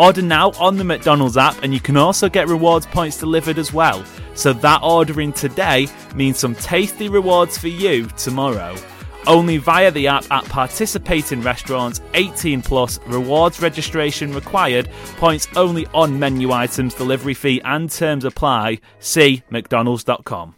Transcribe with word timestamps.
Order 0.00 0.22
now 0.22 0.52
on 0.52 0.78
the 0.78 0.84
McDonald's 0.84 1.36
app, 1.36 1.62
and 1.62 1.74
you 1.74 1.78
can 1.78 1.98
also 1.98 2.30
get 2.30 2.48
rewards 2.48 2.86
points 2.86 3.18
delivered 3.18 3.58
as 3.58 3.70
well. 3.70 4.02
So 4.32 4.54
that 4.54 4.80
ordering 4.82 5.30
today 5.30 5.88
means 6.14 6.38
some 6.38 6.54
tasty 6.54 7.10
rewards 7.10 7.58
for 7.58 7.68
you 7.68 8.06
tomorrow. 8.16 8.74
Only 9.26 9.58
via 9.58 9.90
the 9.90 10.06
app 10.06 10.24
at 10.30 10.46
participating 10.46 11.42
restaurants, 11.42 12.00
18 12.14 12.62
plus, 12.62 12.98
rewards 13.08 13.60
registration 13.60 14.32
required, 14.32 14.88
points 15.18 15.46
only 15.54 15.86
on 15.88 16.18
menu 16.18 16.50
items, 16.50 16.94
delivery 16.94 17.34
fee 17.34 17.60
and 17.66 17.90
terms 17.90 18.24
apply. 18.24 18.80
See 19.00 19.42
McDonald's.com. 19.50 20.54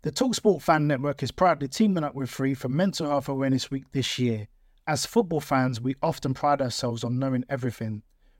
The 0.00 0.12
Talksport 0.12 0.62
Fan 0.62 0.86
Network 0.86 1.22
is 1.22 1.30
proudly 1.30 1.68
teaming 1.68 2.04
up 2.04 2.14
with 2.14 2.30
Free 2.30 2.54
for 2.54 2.70
Mental 2.70 3.06
Health 3.06 3.28
Awareness 3.28 3.70
Week 3.70 3.84
this 3.92 4.18
year. 4.18 4.48
As 4.86 5.04
football 5.04 5.40
fans, 5.40 5.78
we 5.78 5.94
often 6.02 6.32
pride 6.32 6.62
ourselves 6.62 7.04
on 7.04 7.18
knowing 7.18 7.44
everything 7.50 8.02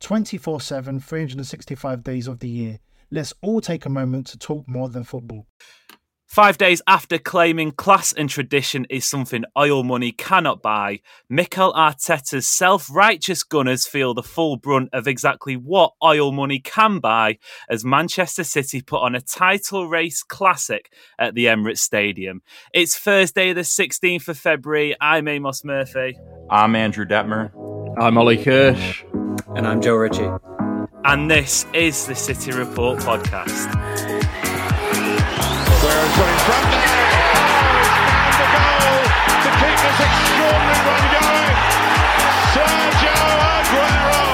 24 0.00 0.60
7, 0.60 1.00
365 1.00 2.02
days 2.02 2.26
of 2.26 2.38
the 2.40 2.48
year. 2.48 2.78
Let's 3.10 3.34
all 3.42 3.60
take 3.60 3.86
a 3.86 3.90
moment 3.90 4.26
to 4.28 4.38
talk 4.38 4.66
more 4.68 4.88
than 4.88 5.04
football. 5.04 5.46
Five 6.34 6.58
days 6.58 6.82
after 6.88 7.16
claiming 7.16 7.70
class 7.70 8.12
and 8.12 8.28
tradition 8.28 8.86
is 8.90 9.04
something 9.04 9.44
oil 9.56 9.84
money 9.84 10.10
cannot 10.10 10.62
buy, 10.62 10.98
Mikel 11.28 11.72
Arteta's 11.74 12.48
self 12.48 12.90
righteous 12.90 13.44
Gunners 13.44 13.86
feel 13.86 14.14
the 14.14 14.22
full 14.22 14.56
brunt 14.56 14.88
of 14.92 15.06
exactly 15.06 15.56
what 15.56 15.92
oil 16.02 16.32
money 16.32 16.58
can 16.58 16.98
buy 16.98 17.38
as 17.68 17.84
Manchester 17.84 18.42
City 18.42 18.82
put 18.82 19.02
on 19.02 19.14
a 19.14 19.20
title 19.20 19.86
race 19.86 20.24
classic 20.24 20.92
at 21.20 21.36
the 21.36 21.44
Emirates 21.44 21.78
Stadium. 21.78 22.42
It's 22.72 22.98
Thursday, 22.98 23.52
the 23.52 23.60
16th 23.60 24.26
of 24.26 24.36
February. 24.36 24.96
I'm 25.00 25.28
Amos 25.28 25.62
Murphy. 25.62 26.18
I'm 26.50 26.74
Andrew 26.74 27.04
Dettmer. 27.04 27.52
I'm 27.96 28.18
Ollie 28.18 28.42
Kirsch. 28.42 29.04
And 29.48 29.66
I'm 29.66 29.82
Joe 29.82 29.96
Ricci. 29.96 30.26
And 31.04 31.30
this 31.30 31.66
is 31.74 32.06
the 32.06 32.14
City 32.14 32.50
Report 32.52 32.98
podcast. 33.00 33.68
Aguero's 35.68 36.16
got 36.16 36.28
in 36.32 36.38
front 36.48 36.64
there. 36.72 36.88
Oh, 37.36 38.32
the 38.40 38.46
goal 38.56 39.04
to 39.44 39.50
keep 39.60 39.76
this 39.84 40.00
extraordinary 40.00 40.80
run 40.88 41.04
going. 41.12 41.58
Sergio 42.56 43.20
Aguero. 43.52 44.24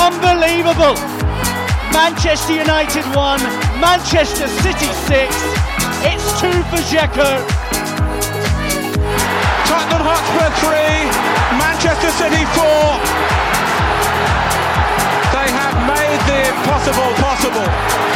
Unbelievable. 0.00 0.96
Manchester 1.92 2.54
United 2.54 3.04
1, 3.14 3.40
Manchester 3.80 4.48
City 4.48 4.88
6. 4.88 5.28
It's 6.08 6.40
2 6.40 6.48
for 6.72 6.80
Dzeko. 6.88 7.28
Tottenham 9.70 10.02
Hotspur 10.02 10.50
3, 10.66 10.74
Manchester 11.62 12.10
City 12.18 12.42
4. 12.58 12.66
They 15.30 15.48
have 15.54 15.76
made 15.86 16.20
the 16.26 16.50
impossible 16.50 17.14
possible 17.22 18.10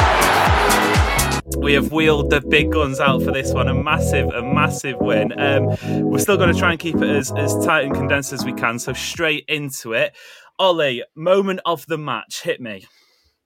we 1.64 1.72
have 1.72 1.93
wheeled 1.93 2.28
the 2.28 2.43
big 2.43 2.72
guns 2.72 3.00
out 3.00 3.22
for 3.22 3.32
this 3.32 3.53
one. 3.54 3.69
A 3.69 3.75
massive, 3.75 4.28
a 4.28 4.43
massive 4.43 4.98
win. 5.00 5.32
Um, 5.41 5.66
we're 6.03 6.19
still 6.19 6.37
going 6.37 6.53
to 6.53 6.59
try 6.59 6.72
and 6.72 6.78
keep 6.78 6.97
it 6.97 7.09
as, 7.09 7.32
as 7.32 7.54
tight 7.64 7.87
and 7.87 7.94
condensed 7.94 8.34
as 8.34 8.44
we 8.44 8.53
can. 8.53 8.78
So 8.78 8.93
straight 8.93 9.47
into 9.48 9.94
it. 9.94 10.14
Ollie, 10.59 11.04
moment 11.16 11.60
of 11.64 11.87
the 11.87 11.97
match. 11.97 12.43
Hit 12.43 12.60
me. 12.60 12.84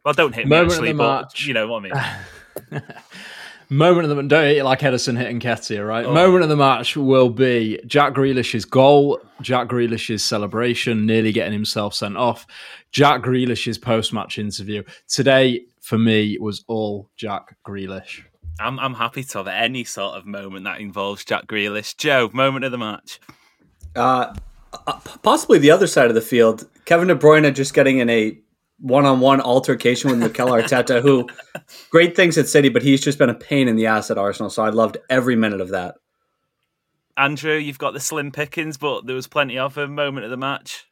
Well, 0.05 0.15
don't 0.15 0.35
hit 0.35 0.49
moment 0.49 0.69
me 0.71 0.75
actually, 0.75 0.91
of 0.91 0.97
the 0.97 1.03
but 1.03 1.23
match. 1.23 1.47
you 1.47 1.55
know 1.55 1.69
what 1.69 1.85
I 1.85 2.73
mean. 2.73 2.83
Moment 3.71 4.11
of 4.11 4.17
the 4.17 4.23
don't 4.23 4.47
hit 4.47 4.59
it 4.59 4.65
like 4.65 4.81
Ederson 4.81 5.19
hitting 5.19 5.41
Nketiah, 5.41 5.87
right? 5.87 6.07
Oh. 6.07 6.15
Moment 6.15 6.43
of 6.43 6.49
the 6.49 6.57
match 6.57 6.97
will 6.97 7.29
be 7.29 7.79
Jack 7.87 8.15
Grealish's 8.15 8.65
goal, 8.65 9.21
Jack 9.43 9.69
Grealish's 9.69 10.25
celebration, 10.25 11.05
nearly 11.05 11.33
getting 11.33 11.53
himself 11.53 11.93
sent 11.93 12.17
off, 12.17 12.47
Jack 12.93 13.21
Grealish's 13.21 13.77
post-match 13.77 14.39
interview. 14.39 14.83
Today, 15.07 15.67
for 15.83 15.99
me, 15.99 16.39
was 16.41 16.65
all 16.67 17.11
Jack 17.17 17.57
Grealish. 17.67 18.23
I'm 18.59 18.79
I'm 18.81 18.95
happy 18.95 19.23
to 19.23 19.39
have 19.39 19.49
any 19.49 19.85
sort 19.85 20.17
of 20.17 20.27
moment 20.27 20.65
that 20.65 20.81
involves 20.81 21.25
Jack 21.25 21.47
Grealish. 21.47 21.97
Joe, 21.97 22.31
moment 22.33 22.65
of 22.65 22.73
the 22.73 22.79
match. 22.79 23.21
Uh, 23.95 24.35
possibly 25.23 25.59
the 25.59 25.71
other 25.71 25.87
side 25.87 26.09
of 26.09 26.15
the 26.15 26.21
field. 26.21 26.69
Kevin 26.85 27.09
De 27.09 27.15
Bruyne 27.15 27.55
just 27.55 27.75
getting 27.75 27.99
in 27.99 28.09
a 28.09 28.39
one-on-one 28.81 29.41
altercation 29.41 30.11
with 30.11 30.21
Mikel 30.21 30.49
Arteta, 30.49 31.03
who 31.03 31.29
great 31.91 32.15
things 32.15 32.39
at 32.39 32.49
City, 32.49 32.69
but 32.69 32.83
he's 32.83 33.01
just 33.01 33.19
been 33.19 33.31
a 33.31 33.35
pain 33.35 33.69
in 33.69 33.77
the 33.77 33.87
ass 33.87 34.11
at 34.11 34.19
Arsenal. 34.19 34.51
So 34.51 34.63
I 34.63 34.71
loved 34.71 34.99
every 35.11 35.37
minute 35.37 35.61
of 35.61 35.71
that. 35.71 35.97
Andrew, 37.17 37.55
you've 37.55 37.79
got 37.79 37.95
the 37.95 38.01
slim 38.01 38.31
pickings, 38.31 38.77
but 38.77 39.07
there 39.07 39.17
was 39.17 39.27
plenty 39.27 39.59
of 39.59 39.77
a 39.77 39.89
moment 39.89 40.25
of 40.25 40.31
the 40.31 40.37
match. 40.37 40.85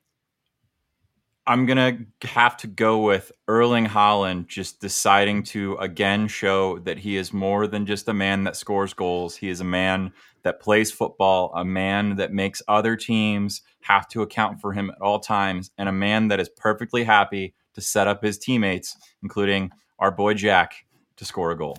I'm 1.49 1.65
gonna 1.67 1.99
have 2.23 2.57
to 2.59 2.67
go 2.67 3.03
with 3.03 3.31
Erling 3.47 3.87
Haaland 3.87 4.49
just 4.49 4.81
deciding 4.81 5.45
to 5.45 5.77
again 5.77 6.27
show 6.27 6.81
that 6.81 6.99
he 6.99 7.17
is 7.17 7.33
more 7.33 7.69
than 7.69 7.87
just 7.87 8.09
a 8.09 8.13
man 8.13 8.43
that 8.45 8.57
scores 8.57 8.93
goals. 8.93 9.37
He 9.37 9.49
is 9.49 9.61
a 9.61 9.65
man 9.65 10.13
that 10.43 10.61
plays 10.61 10.91
football, 10.91 11.53
a 11.55 11.65
man 11.65 12.17
that 12.17 12.33
makes 12.33 12.63
other 12.67 12.97
teams 12.97 13.63
have 13.83 14.09
to 14.09 14.23
account 14.23 14.61
for 14.61 14.73
him 14.73 14.91
at 14.91 15.01
all 15.01 15.21
times, 15.21 15.71
and 15.79 15.89
a 15.89 15.93
man 15.93 16.27
that 16.29 16.41
is 16.41 16.49
perfectly 16.49 17.05
happy 17.05 17.55
to 17.77 17.81
set 17.81 18.09
up 18.09 18.25
his 18.25 18.39
teammates, 18.39 18.97
including 19.23 19.71
our 20.01 20.11
boy 20.11 20.35
Jack, 20.35 20.75
to 21.17 21.25
score 21.25 21.53
a 21.53 21.57
goal. 21.57 21.79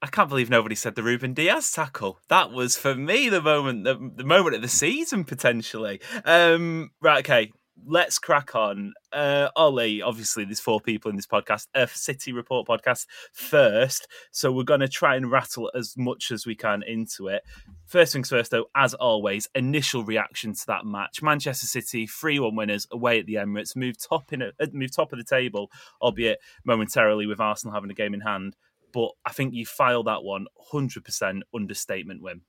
I 0.00 0.06
can't 0.06 0.28
believe 0.28 0.50
nobody 0.50 0.74
said 0.74 0.94
the 0.94 1.02
Ruben 1.02 1.34
Dias 1.34 1.72
tackle. 1.72 2.20
That 2.28 2.50
was 2.50 2.76
for 2.76 2.94
me 2.94 3.28
the 3.28 3.42
moment, 3.42 3.84
the, 3.84 3.94
the 4.16 4.24
moment 4.24 4.54
of 4.54 4.62
the 4.62 4.68
season 4.68 5.24
potentially. 5.24 6.00
Um, 6.24 6.90
right, 7.00 7.18
okay, 7.20 7.52
let's 7.86 8.18
crack 8.18 8.54
on. 8.54 8.92
Uh, 9.12 9.48
Ollie, 9.56 10.02
obviously, 10.02 10.44
there's 10.44 10.60
four 10.60 10.80
people 10.80 11.10
in 11.10 11.16
this 11.16 11.26
podcast, 11.26 11.66
a 11.74 11.86
City 11.88 12.32
Report 12.32 12.66
podcast 12.66 13.06
first. 13.32 14.06
So 14.30 14.52
we're 14.52 14.64
going 14.64 14.80
to 14.80 14.88
try 14.88 15.16
and 15.16 15.30
rattle 15.30 15.70
as 15.74 15.94
much 15.96 16.30
as 16.30 16.46
we 16.46 16.54
can 16.54 16.82
into 16.82 17.28
it. 17.28 17.42
First 17.86 18.12
things 18.12 18.28
first, 18.28 18.50
though, 18.50 18.66
as 18.74 18.94
always, 18.94 19.48
initial 19.54 20.04
reaction 20.04 20.54
to 20.54 20.66
that 20.66 20.84
match. 20.84 21.22
Manchester 21.22 21.66
City, 21.66 22.06
3 22.06 22.38
1 22.38 22.56
winners 22.56 22.86
away 22.90 23.20
at 23.20 23.26
the 23.26 23.34
Emirates, 23.34 23.76
moved 23.76 24.02
top, 24.02 24.32
in 24.32 24.42
a, 24.42 24.52
uh, 24.60 24.66
moved 24.72 24.94
top 24.94 25.12
of 25.12 25.18
the 25.18 25.24
table, 25.24 25.70
albeit 26.00 26.38
momentarily 26.64 27.26
with 27.26 27.40
Arsenal 27.40 27.74
having 27.74 27.90
a 27.90 27.94
game 27.94 28.14
in 28.14 28.20
hand. 28.20 28.56
But 28.92 29.10
I 29.26 29.32
think 29.32 29.54
you 29.54 29.66
filed 29.66 30.06
that 30.06 30.22
one 30.22 30.46
100% 30.72 31.40
understatement 31.52 32.22
win. 32.22 32.42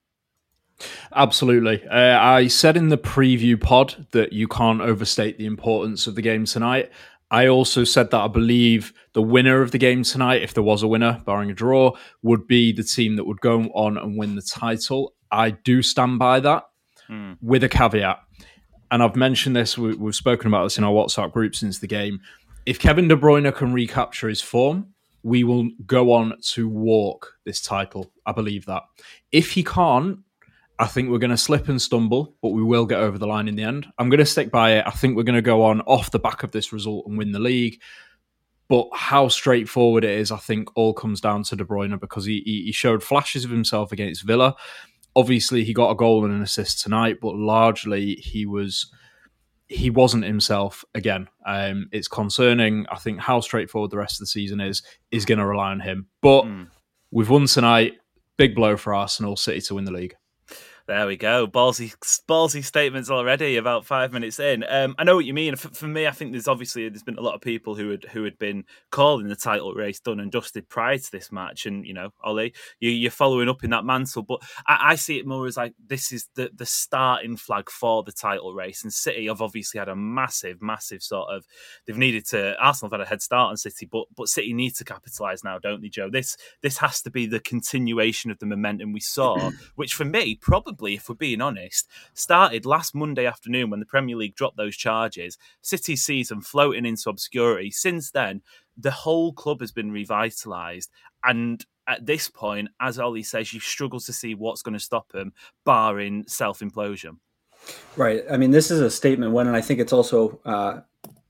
Absolutely. 1.13 1.85
Uh, 1.87 2.19
I 2.19 2.47
said 2.47 2.75
in 2.75 2.89
the 2.89 2.97
preview 2.97 3.59
pod 3.59 4.07
that 4.11 4.33
you 4.33 4.47
can't 4.47 4.81
overstate 4.81 5.37
the 5.37 5.45
importance 5.45 6.07
of 6.07 6.15
the 6.15 6.21
game 6.21 6.45
tonight. 6.45 6.91
I 7.31 7.47
also 7.47 7.83
said 7.83 8.11
that 8.11 8.19
I 8.19 8.27
believe 8.27 8.93
the 9.13 9.21
winner 9.21 9.61
of 9.61 9.71
the 9.71 9.77
game 9.77 10.03
tonight, 10.03 10.41
if 10.41 10.53
there 10.53 10.63
was 10.63 10.83
a 10.83 10.87
winner, 10.87 11.21
barring 11.25 11.49
a 11.49 11.53
draw, 11.53 11.93
would 12.21 12.47
be 12.47 12.71
the 12.71 12.83
team 12.83 13.15
that 13.15 13.25
would 13.25 13.41
go 13.41 13.63
on 13.73 13.97
and 13.97 14.17
win 14.17 14.35
the 14.35 14.41
title. 14.41 15.13
I 15.31 15.51
do 15.51 15.81
stand 15.81 16.19
by 16.19 16.39
that 16.41 16.65
mm. 17.09 17.37
with 17.41 17.63
a 17.63 17.69
caveat. 17.69 18.19
And 18.91 19.01
I've 19.01 19.15
mentioned 19.15 19.55
this, 19.55 19.77
we, 19.77 19.97
have 19.97 20.15
spoken 20.15 20.47
about 20.47 20.65
this 20.65 20.77
in 20.77 20.83
our 20.83 20.93
WhatsApp 20.93 21.31
group 21.31 21.55
since 21.55 21.79
the 21.79 21.87
game. 21.87 22.21
If 22.65 22.79
Kevin 22.79 23.07
De 23.07 23.15
Bruyne 23.15 23.53
can 23.53 23.73
recapture 23.73 24.29
his 24.29 24.41
form, 24.41 24.93
we 25.23 25.43
will 25.43 25.67
go 25.87 26.11
on 26.13 26.35
to 26.39 26.69
walk 26.69 27.33
this 27.45 27.59
title. 27.59 28.11
I 28.27 28.31
believe 28.31 28.65
that. 28.67 28.83
If 29.31 29.51
he 29.51 29.63
can't, 29.63 30.19
I 30.77 30.87
think 30.87 31.09
we're 31.09 31.19
going 31.19 31.31
to 31.31 31.37
slip 31.37 31.69
and 31.69 31.81
stumble, 31.81 32.35
but 32.41 32.49
we 32.49 32.63
will 32.63 32.85
get 32.85 32.99
over 32.99 33.17
the 33.17 33.27
line 33.27 33.47
in 33.47 33.55
the 33.55 33.63
end. 33.63 33.87
I'm 33.97 34.09
going 34.09 34.19
to 34.19 34.25
stick 34.25 34.51
by 34.51 34.73
it. 34.73 34.83
I 34.85 34.91
think 34.91 35.15
we're 35.15 35.23
going 35.23 35.35
to 35.35 35.41
go 35.41 35.63
on 35.63 35.81
off 35.81 36.11
the 36.11 36.19
back 36.19 36.43
of 36.43 36.51
this 36.51 36.73
result 36.73 37.05
and 37.07 37.17
win 37.17 37.31
the 37.31 37.39
league. 37.39 37.81
But 38.67 38.87
how 38.93 39.27
straightforward 39.27 40.03
it 40.03 40.19
is, 40.19 40.31
I 40.31 40.37
think, 40.37 40.69
all 40.75 40.93
comes 40.93 41.21
down 41.21 41.43
to 41.43 41.55
De 41.55 41.63
Bruyne 41.63 41.99
because 41.99 42.25
he, 42.25 42.41
he 42.41 42.71
showed 42.71 43.03
flashes 43.03 43.45
of 43.45 43.51
himself 43.51 43.91
against 43.91 44.23
Villa. 44.23 44.55
Obviously, 45.15 45.63
he 45.63 45.73
got 45.73 45.91
a 45.91 45.95
goal 45.95 46.25
and 46.25 46.33
an 46.33 46.41
assist 46.41 46.81
tonight, 46.81 47.19
but 47.21 47.35
largely 47.35 48.15
he 48.15 48.45
was 48.45 48.91
he 49.67 49.89
wasn't 49.89 50.23
himself 50.23 50.85
again. 50.93 51.27
Um, 51.45 51.89
it's 51.91 52.07
concerning. 52.07 52.85
I 52.91 52.97
think 52.97 53.19
how 53.19 53.39
straightforward 53.39 53.91
the 53.91 53.97
rest 53.97 54.15
of 54.15 54.19
the 54.19 54.27
season 54.27 54.59
is 54.59 54.83
is 55.11 55.25
going 55.25 55.39
to 55.39 55.45
rely 55.45 55.71
on 55.71 55.79
him. 55.79 56.07
But 56.21 56.43
mm. 56.43 56.67
we've 57.11 57.29
won 57.29 57.45
tonight. 57.45 57.93
Big 58.37 58.55
blow 58.55 58.75
for 58.77 58.93
Arsenal 58.93 59.37
City 59.37 59.61
to 59.61 59.75
win 59.75 59.85
the 59.85 59.91
league. 59.91 60.15
There 60.87 61.07
we 61.07 61.17
go. 61.17 61.47
Ballsy, 61.47 61.95
ballsy 62.29 62.63
statements 62.63 63.09
already. 63.09 63.57
About 63.57 63.87
five 63.87 64.13
minutes 64.13 64.39
in. 64.39 64.63
Um, 64.69 64.93
I 64.99 65.03
know 65.03 65.15
what 65.15 65.25
you 65.25 65.33
mean. 65.33 65.55
For, 65.55 65.69
for, 65.69 65.87
me, 65.87 66.05
I 66.05 66.11
think 66.11 66.31
there's 66.31 66.47
obviously 66.47 66.87
there's 66.87 67.01
been 67.01 67.17
a 67.17 67.23
lot 67.23 67.33
of 67.33 67.41
people 67.41 67.73
who 67.73 67.89
had 67.89 68.03
who 68.03 68.23
had 68.23 68.37
been 68.37 68.65
calling 68.91 69.27
the 69.27 69.35
title 69.35 69.73
race 69.73 69.99
done 69.99 70.19
and 70.19 70.31
dusted 70.31 70.69
prior 70.69 70.99
to 70.99 71.11
this 71.11 71.31
match, 71.31 71.65
and 71.65 71.87
you 71.87 71.95
know, 71.95 72.11
Ollie, 72.23 72.53
you, 72.79 73.07
are 73.07 73.11
following 73.11 73.49
up 73.49 73.63
in 73.63 73.71
that 73.71 73.83
mantle. 73.83 74.21
But 74.21 74.43
I, 74.67 74.91
I, 74.91 74.95
see 74.95 75.17
it 75.17 75.25
more 75.25 75.47
as 75.47 75.57
like 75.57 75.73
this 75.87 76.11
is 76.11 76.29
the 76.35 76.51
the 76.53 76.67
starting 76.67 77.35
flag 77.35 77.71
for 77.71 78.03
the 78.03 78.11
title 78.11 78.53
race, 78.53 78.83
and 78.83 78.93
City 78.93 79.25
have 79.25 79.41
obviously 79.41 79.79
had 79.79 79.89
a 79.89 79.95
massive, 79.95 80.61
massive 80.61 81.01
sort 81.01 81.31
of 81.31 81.47
they've 81.87 81.97
needed 81.97 82.27
to. 82.27 82.55
Arsenal 82.59 82.91
have 82.91 82.99
had 82.99 83.07
a 83.07 83.09
head 83.09 83.23
start 83.23 83.49
on 83.49 83.57
City, 83.57 83.87
but 83.91 84.05
but 84.15 84.27
City 84.27 84.53
need 84.53 84.75
to 84.75 84.83
capitalise 84.83 85.43
now, 85.43 85.57
don't 85.57 85.81
they, 85.81 85.89
Joe? 85.89 86.11
This 86.11 86.37
this 86.61 86.77
has 86.77 87.01
to 87.01 87.09
be 87.09 87.25
the 87.25 87.39
continuation 87.39 88.29
of 88.29 88.37
the 88.37 88.45
momentum 88.45 88.93
we 88.93 88.99
saw, 88.99 89.49
which 89.75 89.95
for 89.95 90.05
me 90.05 90.35
probably 90.35 90.74
probably, 90.75 90.95
if 90.95 91.07
we're 91.07 91.15
being 91.15 91.41
honest, 91.41 91.87
started 92.13 92.65
last 92.65 92.93
Monday 92.93 93.25
afternoon 93.25 93.69
when 93.69 93.79
the 93.79 93.85
Premier 93.85 94.15
League 94.15 94.35
dropped 94.35 94.57
those 94.57 94.75
charges. 94.75 95.37
City 95.61 95.95
season 95.95 96.41
floating 96.41 96.85
into 96.85 97.09
obscurity. 97.09 97.71
Since 97.71 98.11
then, 98.11 98.41
the 98.77 98.91
whole 98.91 99.31
club 99.31 99.61
has 99.61 99.71
been 99.71 99.91
revitalised. 99.91 100.89
And 101.23 101.65
at 101.87 102.05
this 102.05 102.29
point, 102.29 102.69
as 102.81 102.99
Ollie 102.99 103.23
says, 103.23 103.53
you 103.53 103.59
struggle 103.59 103.99
to 104.01 104.13
see 104.13 104.35
what's 104.35 104.61
going 104.61 104.73
to 104.73 104.79
stop 104.79 105.13
him, 105.13 105.33
barring 105.65 106.25
self 106.27 106.59
implosion. 106.59 107.17
Right. 107.95 108.23
I 108.29 108.37
mean, 108.37 108.51
this 108.51 108.69
is 108.69 108.81
a 108.81 108.91
statement 108.91 109.31
when, 109.31 109.47
and 109.47 109.55
I 109.55 109.61
think 109.61 109.79
it's 109.79 109.93
also 109.93 110.39
uh, 110.45 110.81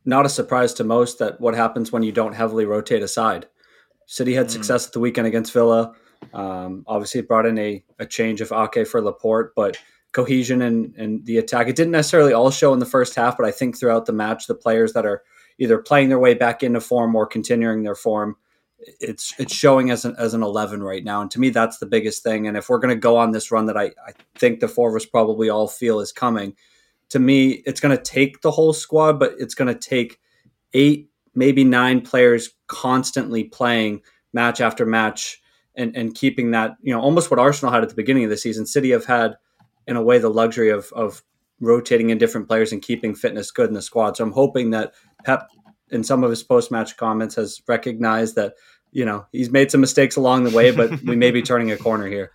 not 0.06 0.26
a 0.26 0.30
surprise 0.30 0.74
to 0.76 0.84
most 0.84 1.20
that 1.20 1.40
what 1.40 1.54
happens 1.54 1.92
when 1.92 2.04
you 2.04 2.12
don't 2.12 2.34
heavily 2.34 2.66
rotate 2.66 3.04
aside. 3.04 3.48
City 4.08 4.34
had 4.34 4.48
mm. 4.48 4.52
success 4.52 4.88
at 4.88 4.94
the 4.94 5.00
weekend 5.00 5.28
against 5.28 5.54
Villa. 5.54 5.94
Um, 6.34 6.84
obviously, 6.88 7.20
it 7.20 7.28
brought 7.28 7.46
in 7.46 7.58
a, 7.58 7.84
a 8.00 8.06
change 8.06 8.42
of 8.42 8.52
Ake 8.52 8.88
for 8.88 9.02
Laporte, 9.02 9.54
but 9.56 9.78
cohesion 10.12 10.62
and, 10.62 10.96
and 10.96 11.26
the 11.26 11.38
attack. 11.38 11.68
It 11.68 11.76
didn't 11.76 11.92
necessarily 11.92 12.34
all 12.34 12.52
show 12.52 12.74
in 12.74 12.80
the 12.80 12.86
first 12.86 13.16
half, 13.16 13.38
but 13.38 13.46
I 13.46 13.52
think 13.52 13.78
throughout 13.78 14.06
the 14.06 14.14
match, 14.14 14.48
the 14.48 14.56
players 14.56 14.94
that 14.94 15.06
are 15.06 15.24
either 15.58 15.78
playing 15.78 16.10
their 16.10 16.20
way 16.20 16.34
back 16.34 16.64
into 16.64 16.80
form 16.80 17.16
or 17.16 17.26
continuing 17.26 17.84
their 17.84 17.96
form, 17.96 18.38
it's 19.00 19.34
it's 19.40 19.54
showing 19.54 19.90
as 19.90 20.06
an 20.06 20.16
as 20.18 20.34
an 20.34 20.44
eleven 20.44 20.84
right 20.84 21.04
now. 21.04 21.22
And 21.22 21.32
to 21.32 21.40
me, 21.40 21.50
that's 21.50 21.80
the 21.80 21.86
biggest 21.86 22.24
thing. 22.24 22.48
And 22.48 22.56
if 22.56 22.70
we're 22.70 22.80
going 22.80 22.96
to 22.96 23.00
go 23.00 23.18
on 23.18 23.32
this 23.32 23.52
run 23.52 23.66
that 23.66 23.78
I, 23.78 23.86
I 24.06 24.14
think 24.36 24.60
the 24.60 24.68
four 24.68 24.90
of 24.90 24.96
us 24.96 25.06
probably 25.06 25.50
all 25.50 25.68
feel 25.68 26.00
is 26.00 26.12
coming, 26.12 26.56
to 27.10 27.20
me, 27.20 27.64
it's 27.66 27.80
going 27.80 27.96
to 27.96 28.04
take 28.04 28.42
the 28.42 28.52
whole 28.52 28.74
squad, 28.74 29.20
but 29.20 29.34
it's 29.40 29.56
going 29.56 29.74
to 29.74 29.80
take 29.80 30.20
eight, 30.74 31.10
maybe 31.34 31.64
nine 31.64 32.02
players 32.02 32.50
constantly 32.68 33.44
playing 33.44 34.02
match 34.34 34.62
after 34.62 34.86
match 34.86 35.42
and 35.78 35.96
and 35.96 36.16
keeping 36.16 36.52
that 36.52 36.76
you 36.82 36.94
know 36.94 37.02
almost 37.02 37.30
what 37.30 37.40
Arsenal 37.40 37.74
had 37.74 37.84
at 37.84 37.90
the 37.90 37.96
beginning 37.96 38.24
of 38.24 38.30
the 38.30 38.38
season. 38.38 38.66
City 38.66 38.92
have 38.92 39.06
had 39.06 39.36
in 39.88 39.96
a 39.96 40.02
way 40.02 40.18
the 40.18 40.30
luxury 40.30 40.70
of 40.70 40.92
of 40.94 41.24
rotating 41.60 42.10
in 42.10 42.18
different 42.18 42.48
players 42.48 42.72
and 42.72 42.82
keeping 42.82 43.16
fitness 43.16 43.52
good 43.52 43.70
in 43.70 43.74
the 43.74 43.82
squad. 43.82 44.18
So 44.18 44.24
I'm 44.24 44.32
hoping 44.32 44.72
that 44.72 44.94
Pep 45.24 45.48
in 45.90 46.04
some 46.04 46.24
of 46.24 46.30
his 46.30 46.44
post 46.44 46.72
match 46.72 46.98
comments 46.98 47.36
has 47.36 47.62
recognized 47.68 48.36
that 48.36 48.56
you 48.92 49.06
know 49.06 49.26
he's 49.32 49.52
made 49.52 49.72
some 49.72 49.82
mistakes 49.82 50.16
along 50.16 50.44
the 50.44 50.56
way, 50.56 50.72
but 50.72 51.02
we 51.04 51.16
may 51.16 51.32
be 51.32 51.42
turning 51.42 51.72
a 51.72 51.78
corner 51.78 52.08
here 52.08 52.32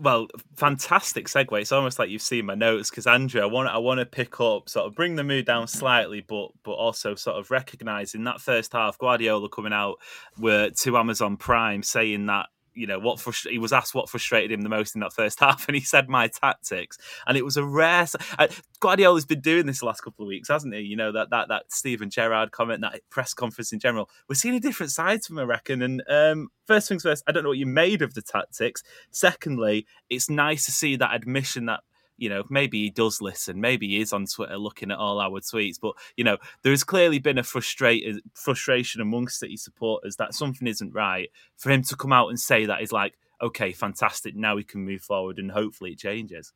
well, 0.00 0.28
fantastic 0.56 1.26
segue. 1.26 1.60
It's 1.60 1.72
almost 1.72 1.98
like 1.98 2.10
you've 2.10 2.22
seen 2.22 2.46
my 2.46 2.54
notes 2.54 2.90
because 2.90 3.06
Andrew, 3.06 3.40
I 3.40 3.46
want 3.46 3.68
I 3.68 3.78
want 3.78 3.98
to 4.00 4.06
pick 4.06 4.40
up, 4.40 4.68
sort 4.68 4.86
of 4.86 4.94
bring 4.94 5.16
the 5.16 5.24
mood 5.24 5.46
down 5.46 5.66
slightly, 5.66 6.20
but 6.20 6.48
but 6.62 6.72
also 6.72 7.14
sort 7.14 7.36
of 7.36 7.50
recognizing 7.50 8.24
that 8.24 8.40
first 8.40 8.72
half, 8.72 8.98
Guardiola 8.98 9.48
coming 9.48 9.72
out 9.72 9.96
were 10.38 10.70
to 10.70 10.96
Amazon 10.96 11.36
Prime 11.36 11.82
saying 11.82 12.26
that 12.26 12.46
you 12.78 12.86
know 12.86 12.98
what 12.98 13.18
frust- 13.18 13.50
he 13.50 13.58
was 13.58 13.72
asked 13.72 13.94
what 13.94 14.08
frustrated 14.08 14.52
him 14.52 14.62
the 14.62 14.68
most 14.68 14.94
in 14.94 15.00
that 15.00 15.12
first 15.12 15.40
half, 15.40 15.66
and 15.68 15.74
he 15.74 15.82
said 15.82 16.08
my 16.08 16.28
tactics, 16.28 16.98
and 17.26 17.36
it 17.36 17.44
was 17.44 17.56
a 17.56 17.64
rare. 17.64 18.06
Uh, 18.38 18.48
Guardiola's 18.80 19.26
been 19.26 19.40
doing 19.40 19.66
this 19.66 19.80
the 19.80 19.86
last 19.86 20.02
couple 20.02 20.24
of 20.24 20.28
weeks, 20.28 20.48
hasn't 20.48 20.74
he? 20.74 20.80
You 20.80 20.96
know 20.96 21.12
that 21.12 21.30
that 21.30 21.48
that 21.48 21.72
Steven 21.72 22.10
Gerrard 22.10 22.52
comment, 22.52 22.80
that 22.82 23.00
press 23.10 23.34
conference 23.34 23.72
in 23.72 23.80
general. 23.80 24.08
We're 24.28 24.36
seeing 24.36 24.54
a 24.54 24.60
different 24.60 24.92
side 24.92 25.24
from 25.24 25.38
him, 25.38 25.44
I 25.44 25.46
reckon. 25.46 25.82
And 25.82 26.02
um, 26.08 26.48
first 26.66 26.88
things 26.88 27.02
first, 27.02 27.24
I 27.26 27.32
don't 27.32 27.42
know 27.42 27.50
what 27.50 27.58
you 27.58 27.66
made 27.66 28.02
of 28.02 28.14
the 28.14 28.22
tactics. 28.22 28.82
Secondly, 29.10 29.86
it's 30.08 30.30
nice 30.30 30.64
to 30.66 30.72
see 30.72 30.96
that 30.96 31.14
admission 31.14 31.66
that 31.66 31.80
you 32.18 32.28
know, 32.28 32.42
maybe 32.50 32.82
he 32.82 32.90
does 32.90 33.22
listen, 33.22 33.60
maybe 33.60 33.88
he 33.88 34.00
is 34.00 34.12
on 34.12 34.26
Twitter 34.26 34.58
looking 34.58 34.90
at 34.90 34.98
all 34.98 35.20
our 35.20 35.40
tweets, 35.40 35.78
but 35.80 35.94
you 36.16 36.24
know, 36.24 36.36
there 36.62 36.72
has 36.72 36.84
clearly 36.84 37.18
been 37.18 37.38
a 37.38 37.42
frustrated 37.42 38.16
uh, 38.16 38.20
frustration 38.34 39.00
amongst 39.00 39.38
City 39.38 39.56
supporters 39.56 40.16
that 40.16 40.34
something 40.34 40.66
isn't 40.66 40.92
right. 40.92 41.30
For 41.56 41.70
him 41.70 41.82
to 41.84 41.96
come 41.96 42.12
out 42.12 42.28
and 42.28 42.38
say 42.38 42.66
that 42.66 42.82
is 42.82 42.92
like, 42.92 43.14
okay, 43.40 43.72
fantastic. 43.72 44.34
Now 44.34 44.56
we 44.56 44.64
can 44.64 44.84
move 44.84 45.00
forward, 45.00 45.38
and 45.38 45.52
hopefully 45.52 45.92
it 45.92 45.98
changes. 45.98 46.52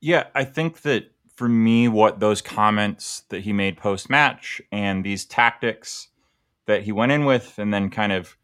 Yeah, 0.00 0.24
I 0.34 0.44
think 0.44 0.82
that 0.82 1.10
for 1.34 1.48
me, 1.48 1.88
what 1.88 2.20
those 2.20 2.40
comments 2.40 3.24
that 3.28 3.40
he 3.40 3.52
made 3.52 3.76
post 3.76 4.08
match 4.08 4.60
and 4.72 5.04
these 5.04 5.24
tactics 5.24 6.08
that 6.66 6.82
he 6.82 6.92
went 6.92 7.12
in 7.12 7.24
with, 7.24 7.58
and 7.58 7.74
then 7.74 7.90
kind 7.90 8.12
of, 8.12 8.36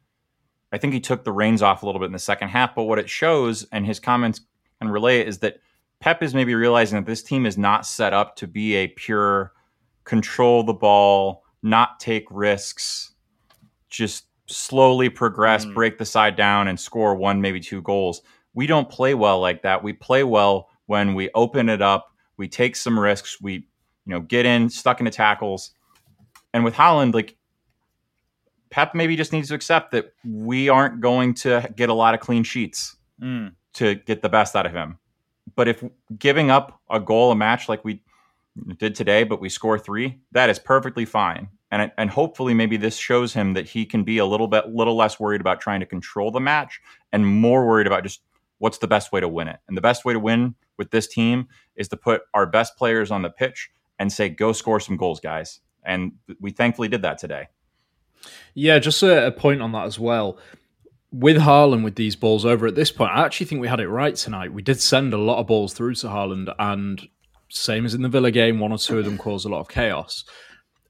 I 0.72 0.78
think 0.78 0.92
he 0.92 1.00
took 1.00 1.24
the 1.24 1.32
reins 1.32 1.62
off 1.62 1.82
a 1.82 1.86
little 1.86 2.00
bit 2.00 2.06
in 2.06 2.12
the 2.12 2.18
second 2.18 2.48
half. 2.48 2.74
But 2.74 2.84
what 2.84 2.98
it 2.98 3.08
shows, 3.08 3.66
and 3.70 3.86
his 3.86 4.00
comments 4.00 4.40
and 4.82 4.92
relay 4.92 5.20
it 5.20 5.28
is 5.28 5.38
that 5.38 5.58
Pep 6.00 6.22
is 6.22 6.34
maybe 6.34 6.54
realizing 6.54 6.98
that 6.98 7.06
this 7.06 7.22
team 7.22 7.46
is 7.46 7.56
not 7.56 7.86
set 7.86 8.12
up 8.12 8.34
to 8.36 8.48
be 8.48 8.74
a 8.74 8.88
pure 8.88 9.52
control 10.04 10.64
the 10.64 10.74
ball, 10.74 11.44
not 11.62 12.00
take 12.00 12.26
risks, 12.28 13.12
just 13.88 14.24
slowly 14.46 15.08
progress, 15.08 15.64
mm. 15.64 15.74
break 15.74 15.98
the 15.98 16.04
side 16.04 16.34
down, 16.34 16.66
and 16.66 16.78
score 16.78 17.14
one, 17.14 17.40
maybe 17.40 17.60
two 17.60 17.80
goals. 17.82 18.22
We 18.52 18.66
don't 18.66 18.90
play 18.90 19.14
well 19.14 19.40
like 19.40 19.62
that. 19.62 19.84
We 19.84 19.92
play 19.92 20.24
well 20.24 20.68
when 20.86 21.14
we 21.14 21.30
open 21.36 21.68
it 21.68 21.80
up, 21.80 22.12
we 22.36 22.48
take 22.48 22.74
some 22.74 22.98
risks, 22.98 23.40
we 23.40 23.52
you 23.54 23.62
know 24.06 24.20
get 24.20 24.44
in, 24.44 24.68
stuck 24.68 24.98
into 24.98 25.12
tackles. 25.12 25.70
And 26.52 26.64
with 26.64 26.74
Haaland, 26.74 27.14
like 27.14 27.36
Pep 28.70 28.94
maybe 28.94 29.14
just 29.14 29.32
needs 29.32 29.48
to 29.48 29.54
accept 29.54 29.92
that 29.92 30.12
we 30.24 30.68
aren't 30.68 31.00
going 31.00 31.34
to 31.34 31.72
get 31.76 31.88
a 31.90 31.94
lot 31.94 32.14
of 32.14 32.20
clean 32.20 32.42
sheets. 32.42 32.96
Mm 33.22 33.52
to 33.74 33.94
get 33.94 34.22
the 34.22 34.28
best 34.28 34.54
out 34.54 34.66
of 34.66 34.72
him. 34.72 34.98
But 35.54 35.68
if 35.68 35.84
giving 36.18 36.50
up 36.50 36.80
a 36.90 37.00
goal 37.00 37.30
a 37.30 37.36
match 37.36 37.68
like 37.68 37.84
we 37.84 38.02
did 38.76 38.94
today, 38.94 39.24
but 39.24 39.40
we 39.40 39.48
score 39.48 39.78
three, 39.78 40.20
that 40.32 40.50
is 40.50 40.58
perfectly 40.58 41.04
fine. 41.04 41.48
And 41.70 41.90
and 41.96 42.10
hopefully 42.10 42.52
maybe 42.54 42.76
this 42.76 42.96
shows 42.96 43.32
him 43.32 43.54
that 43.54 43.66
he 43.66 43.86
can 43.86 44.04
be 44.04 44.18
a 44.18 44.26
little 44.26 44.48
bit 44.48 44.68
little 44.68 44.96
less 44.96 45.18
worried 45.18 45.40
about 45.40 45.60
trying 45.60 45.80
to 45.80 45.86
control 45.86 46.30
the 46.30 46.40
match 46.40 46.80
and 47.12 47.26
more 47.26 47.66
worried 47.66 47.86
about 47.86 48.02
just 48.02 48.20
what's 48.58 48.78
the 48.78 48.86
best 48.86 49.10
way 49.10 49.20
to 49.20 49.28
win 49.28 49.48
it. 49.48 49.58
And 49.66 49.76
the 49.76 49.80
best 49.80 50.04
way 50.04 50.12
to 50.12 50.20
win 50.20 50.54
with 50.76 50.90
this 50.90 51.06
team 51.06 51.48
is 51.74 51.88
to 51.88 51.96
put 51.96 52.22
our 52.34 52.46
best 52.46 52.76
players 52.76 53.10
on 53.10 53.22
the 53.22 53.30
pitch 53.30 53.70
and 53.98 54.12
say, 54.12 54.28
"Go 54.28 54.52
score 54.52 54.80
some 54.80 54.98
goals, 54.98 55.18
guys." 55.18 55.60
And 55.82 56.12
we 56.40 56.50
thankfully 56.50 56.88
did 56.88 57.02
that 57.02 57.18
today. 57.18 57.48
Yeah, 58.54 58.78
just 58.78 59.02
a, 59.02 59.28
a 59.28 59.32
point 59.32 59.62
on 59.62 59.72
that 59.72 59.86
as 59.86 59.98
well 59.98 60.38
with 61.12 61.36
Haaland 61.36 61.84
with 61.84 61.94
these 61.94 62.16
balls 62.16 62.44
over 62.44 62.66
at 62.66 62.74
this 62.74 62.90
point, 62.90 63.12
I 63.12 63.24
actually 63.24 63.46
think 63.46 63.60
we 63.60 63.68
had 63.68 63.80
it 63.80 63.88
right 63.88 64.16
tonight. 64.16 64.52
We 64.52 64.62
did 64.62 64.80
send 64.80 65.12
a 65.12 65.18
lot 65.18 65.38
of 65.38 65.46
balls 65.46 65.74
through 65.74 65.94
to 65.96 66.06
Haaland, 66.06 66.52
and 66.58 67.06
same 67.50 67.84
as 67.84 67.94
in 67.94 68.02
the 68.02 68.08
Villa 68.08 68.30
game, 68.30 68.58
one 68.58 68.72
or 68.72 68.78
two 68.78 68.98
of 68.98 69.04
them 69.04 69.18
caused 69.18 69.44
a 69.44 69.50
lot 69.50 69.60
of 69.60 69.68
chaos. 69.68 70.24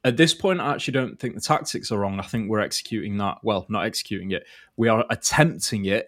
At 0.05 0.17
this 0.17 0.33
point, 0.33 0.61
I 0.61 0.73
actually 0.73 0.93
don't 0.93 1.19
think 1.19 1.35
the 1.35 1.41
tactics 1.41 1.91
are 1.91 1.99
wrong. 1.99 2.21
I 2.21 2.25
think 2.25 2.49
we're 2.49 2.61
executing 2.61 3.19
that 3.19 3.39
well, 3.43 3.67
not 3.69 3.85
executing 3.85 4.31
it. 4.31 4.45
We 4.77 4.89
are 4.89 5.05
attempting 5.11 5.87
it 5.87 6.07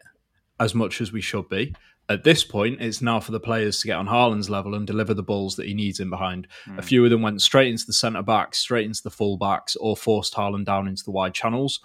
as 0.61 0.75
much 0.75 1.00
as 1.00 1.12
we 1.12 1.21
should 1.21 1.49
be. 1.49 1.75
At 2.09 2.23
this 2.23 2.44
point, 2.44 2.83
it's 2.83 3.00
now 3.00 3.18
for 3.18 3.33
the 3.33 3.40
players 3.40 3.80
to 3.80 3.87
get 3.87 3.97
on 3.97 4.06
Haaland's 4.06 4.50
level 4.50 4.75
and 4.75 4.87
deliver 4.87 5.14
the 5.14 5.23
balls 5.23 5.56
that 5.56 5.66
he 5.66 5.75
needs 5.75 6.00
in 6.00 6.11
behind. 6.11 6.47
Mm. 6.68 6.78
A 6.78 6.83
few 6.83 7.02
of 7.02 7.11
them 7.11 7.23
went 7.23 7.40
straight 7.40 7.71
into 7.71 7.87
the 7.87 7.94
centre 7.94 8.23
backs, 8.23 8.59
straight 8.59 8.85
into 8.85 9.02
the 9.02 9.11
full 9.11 9.38
backs, 9.38 9.75
or 9.76 9.97
forced 9.97 10.35
Haaland 10.35 10.66
down 10.66 10.87
into 10.87 11.02
the 11.02 11.12
wide 11.12 11.33
channels. 11.33 11.80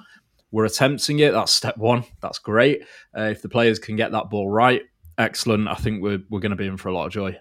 We're 0.52 0.66
attempting 0.66 1.20
it. 1.20 1.32
That's 1.32 1.52
step 1.52 1.78
one. 1.78 2.06
That's 2.22 2.40
great. 2.40 2.84
Uh, 3.18 3.24
if 3.24 3.42
the 3.42 3.50
players 3.50 3.80
can 3.80 3.96
get 3.96 4.12
that 4.12 4.30
ball 4.30 4.50
right, 4.50 4.82
excellent. 5.18 5.68
I 5.68 5.76
think 5.76 6.02
we're 6.02 6.24
we're 6.30 6.40
going 6.40 6.52
to 6.52 6.56
be 6.56 6.66
in 6.66 6.78
for 6.78 6.90
a 6.90 6.94
lot 6.94 7.06
of 7.06 7.12
joy. 7.12 7.38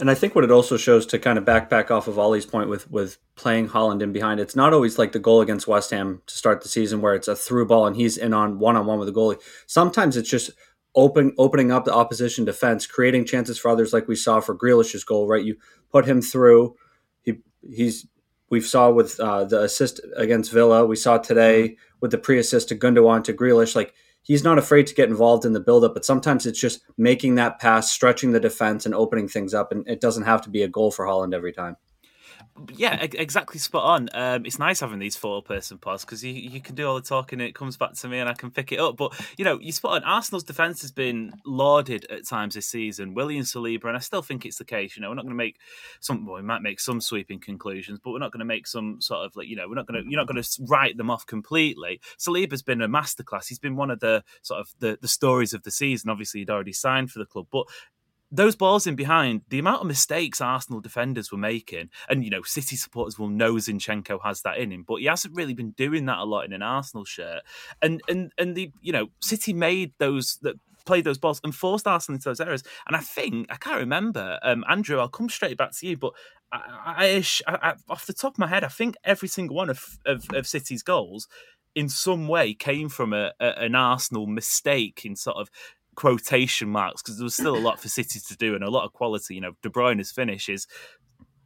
And 0.00 0.10
I 0.10 0.14
think 0.14 0.34
what 0.34 0.42
it 0.42 0.50
also 0.50 0.76
shows 0.76 1.06
to 1.06 1.18
kind 1.18 1.38
of 1.38 1.44
backpack 1.44 1.90
off 1.92 2.08
of 2.08 2.16
Ollie's 2.16 2.46
point 2.46 2.68
with 2.68 2.90
with 2.90 3.18
playing 3.36 3.68
Haaland 3.68 4.02
in 4.02 4.12
behind, 4.12 4.40
it's 4.40 4.56
not 4.56 4.72
always 4.72 4.98
like 4.98 5.12
the 5.12 5.18
goal 5.20 5.40
against 5.40 5.68
West 5.68 5.90
Ham 5.90 6.22
to 6.26 6.34
start 6.34 6.62
the 6.62 6.68
season 6.68 7.00
where 7.00 7.14
it's 7.14 7.28
a 7.28 7.36
through 7.36 7.66
ball 7.66 7.86
and 7.86 7.94
he's 7.94 8.16
in 8.16 8.32
on 8.32 8.58
one 8.58 8.76
on 8.76 8.86
one 8.86 8.98
with 8.98 9.06
the 9.06 9.14
goalie. 9.14 9.40
Sometimes 9.66 10.16
it's 10.16 10.30
just 10.30 10.50
open 10.96 11.32
opening 11.38 11.70
up 11.70 11.84
the 11.84 11.94
opposition 11.94 12.44
defense, 12.44 12.86
creating 12.86 13.26
chances 13.26 13.58
for 13.58 13.70
others, 13.70 13.92
like 13.92 14.08
we 14.08 14.16
saw 14.16 14.40
for 14.40 14.54
Grealish's 14.54 15.04
goal. 15.04 15.28
Right, 15.28 15.44
you 15.44 15.56
put 15.92 16.06
him 16.06 16.20
through. 16.22 16.74
He 17.22 17.34
he's 17.62 18.06
we 18.50 18.60
saw 18.60 18.90
with 18.90 19.18
uh, 19.20 19.44
the 19.44 19.62
assist 19.62 20.00
against 20.16 20.52
Villa. 20.52 20.84
We 20.84 20.96
saw 20.96 21.18
today 21.18 21.76
with 22.00 22.10
the 22.10 22.18
pre-assist 22.18 22.68
to 22.68 22.76
Gundogan 22.76 23.24
to 23.24 23.32
Grealish. 23.32 23.74
Like 23.74 23.94
he's 24.22 24.44
not 24.44 24.58
afraid 24.58 24.86
to 24.88 24.94
get 24.94 25.08
involved 25.08 25.44
in 25.44 25.52
the 25.52 25.60
build-up, 25.60 25.94
but 25.94 26.04
sometimes 26.04 26.46
it's 26.46 26.60
just 26.60 26.82
making 26.98 27.36
that 27.36 27.60
pass, 27.60 27.90
stretching 27.90 28.32
the 28.32 28.40
defense, 28.40 28.84
and 28.84 28.94
opening 28.94 29.28
things 29.28 29.54
up. 29.54 29.72
And 29.72 29.88
it 29.88 30.00
doesn't 30.00 30.24
have 30.24 30.42
to 30.42 30.50
be 30.50 30.62
a 30.62 30.68
goal 30.68 30.90
for 30.90 31.06
Haaland 31.06 31.34
every 31.34 31.52
time 31.52 31.76
yeah, 32.74 33.00
exactly 33.00 33.58
spot 33.58 33.84
on. 33.84 34.08
Um, 34.12 34.46
it's 34.46 34.58
nice 34.58 34.80
having 34.80 34.98
these 34.98 35.16
four 35.16 35.42
person 35.42 35.78
pods 35.78 36.04
because 36.04 36.24
you, 36.24 36.32
you 36.32 36.60
can 36.60 36.74
do 36.74 36.88
all 36.88 36.94
the 36.94 37.00
talking 37.00 37.40
and 37.40 37.48
it 37.48 37.54
comes 37.54 37.76
back 37.76 37.94
to 37.94 38.08
me 38.08 38.18
and 38.18 38.28
I 38.28 38.34
can 38.34 38.50
pick 38.50 38.72
it 38.72 38.80
up. 38.80 38.96
But, 38.96 39.12
you 39.36 39.44
know, 39.44 39.58
you 39.60 39.72
spot 39.72 39.92
on. 39.92 40.04
Arsenal's 40.04 40.44
defence 40.44 40.82
has 40.82 40.90
been 40.90 41.32
lauded 41.44 42.06
at 42.10 42.26
times 42.26 42.54
this 42.54 42.66
season. 42.66 43.14
William 43.14 43.44
Saliba, 43.44 43.84
and 43.84 43.96
I 43.96 44.00
still 44.00 44.22
think 44.22 44.44
it's 44.44 44.58
the 44.58 44.64
case. 44.64 44.96
You 44.96 45.02
know, 45.02 45.08
we're 45.08 45.16
not 45.16 45.24
going 45.24 45.34
to 45.34 45.36
make 45.36 45.58
some, 46.00 46.26
well, 46.26 46.36
we 46.36 46.42
might 46.42 46.62
make 46.62 46.80
some 46.80 47.00
sweeping 47.00 47.40
conclusions, 47.40 48.00
but 48.02 48.12
we're 48.12 48.18
not 48.18 48.32
going 48.32 48.40
to 48.40 48.44
make 48.44 48.66
some 48.66 49.00
sort 49.00 49.24
of 49.26 49.36
like, 49.36 49.48
you 49.48 49.56
know, 49.56 49.68
we're 49.68 49.74
not 49.74 49.86
going 49.86 50.02
to, 50.02 50.10
you're 50.10 50.20
not 50.20 50.28
going 50.28 50.42
to 50.42 50.48
write 50.68 50.96
them 50.96 51.10
off 51.10 51.26
completely. 51.26 52.00
Saliba's 52.18 52.62
been 52.62 52.82
a 52.82 52.88
masterclass. 52.88 53.48
He's 53.48 53.58
been 53.58 53.76
one 53.76 53.90
of 53.90 54.00
the 54.00 54.24
sort 54.42 54.60
of 54.60 54.72
the, 54.80 54.98
the 55.00 55.08
stories 55.08 55.54
of 55.54 55.62
the 55.62 55.70
season. 55.70 56.10
Obviously, 56.10 56.40
he'd 56.40 56.50
already 56.50 56.72
signed 56.72 57.10
for 57.10 57.18
the 57.18 57.26
club, 57.26 57.46
but 57.50 57.66
those 58.32 58.54
balls 58.54 58.86
in 58.86 58.94
behind, 58.94 59.42
the 59.48 59.58
amount 59.58 59.80
of 59.80 59.86
mistakes 59.86 60.40
Arsenal 60.40 60.80
defenders 60.80 61.32
were 61.32 61.38
making, 61.38 61.90
and 62.08 62.24
you 62.24 62.30
know, 62.30 62.42
City 62.42 62.76
supporters 62.76 63.18
will 63.18 63.28
know 63.28 63.54
Zinchenko 63.54 64.20
has 64.22 64.42
that 64.42 64.58
in 64.58 64.70
him, 64.70 64.84
but 64.86 64.96
he 64.96 65.06
hasn't 65.06 65.34
really 65.34 65.54
been 65.54 65.72
doing 65.72 66.06
that 66.06 66.18
a 66.18 66.24
lot 66.24 66.44
in 66.44 66.52
an 66.52 66.62
Arsenal 66.62 67.04
shirt. 67.04 67.42
And 67.82 68.00
and 68.08 68.32
and 68.38 68.54
the 68.54 68.70
you 68.80 68.92
know, 68.92 69.08
City 69.20 69.52
made 69.52 69.92
those 69.98 70.38
that 70.42 70.56
played 70.86 71.04
those 71.04 71.18
balls 71.18 71.40
and 71.44 71.54
forced 71.54 71.86
Arsenal 71.86 72.16
into 72.16 72.28
those 72.28 72.40
errors. 72.40 72.62
And 72.86 72.96
I 72.96 73.00
think 73.00 73.46
I 73.50 73.56
can't 73.56 73.80
remember, 73.80 74.38
um, 74.42 74.64
Andrew. 74.68 74.98
I'll 74.98 75.08
come 75.08 75.28
straight 75.28 75.56
back 75.56 75.72
to 75.78 75.86
you, 75.86 75.96
but 75.96 76.12
I, 76.52 77.22
I, 77.46 77.52
I, 77.62 77.74
off 77.88 78.06
the 78.06 78.12
top 78.12 78.34
of 78.34 78.38
my 78.38 78.48
head, 78.48 78.64
I 78.64 78.68
think 78.68 78.96
every 79.04 79.28
single 79.28 79.56
one 79.56 79.70
of 79.70 79.98
of, 80.06 80.26
of 80.32 80.46
City's 80.46 80.82
goals 80.82 81.26
in 81.74 81.88
some 81.88 82.26
way 82.26 82.54
came 82.54 82.88
from 82.88 83.12
a, 83.12 83.32
a, 83.40 83.62
an 83.62 83.74
Arsenal 83.74 84.26
mistake 84.26 85.04
in 85.04 85.14
sort 85.16 85.36
of 85.36 85.50
quotation 85.94 86.68
marks 86.68 87.02
because 87.02 87.18
there 87.18 87.24
was 87.24 87.34
still 87.34 87.56
a 87.56 87.58
lot 87.58 87.80
for 87.80 87.88
City 87.88 88.20
to 88.20 88.36
do 88.36 88.54
and 88.54 88.64
a 88.64 88.70
lot 88.70 88.84
of 88.84 88.92
quality. 88.92 89.34
You 89.34 89.40
know, 89.40 89.52
De 89.62 89.68
Bruyne's 89.68 90.12
finish 90.12 90.48
is 90.48 90.66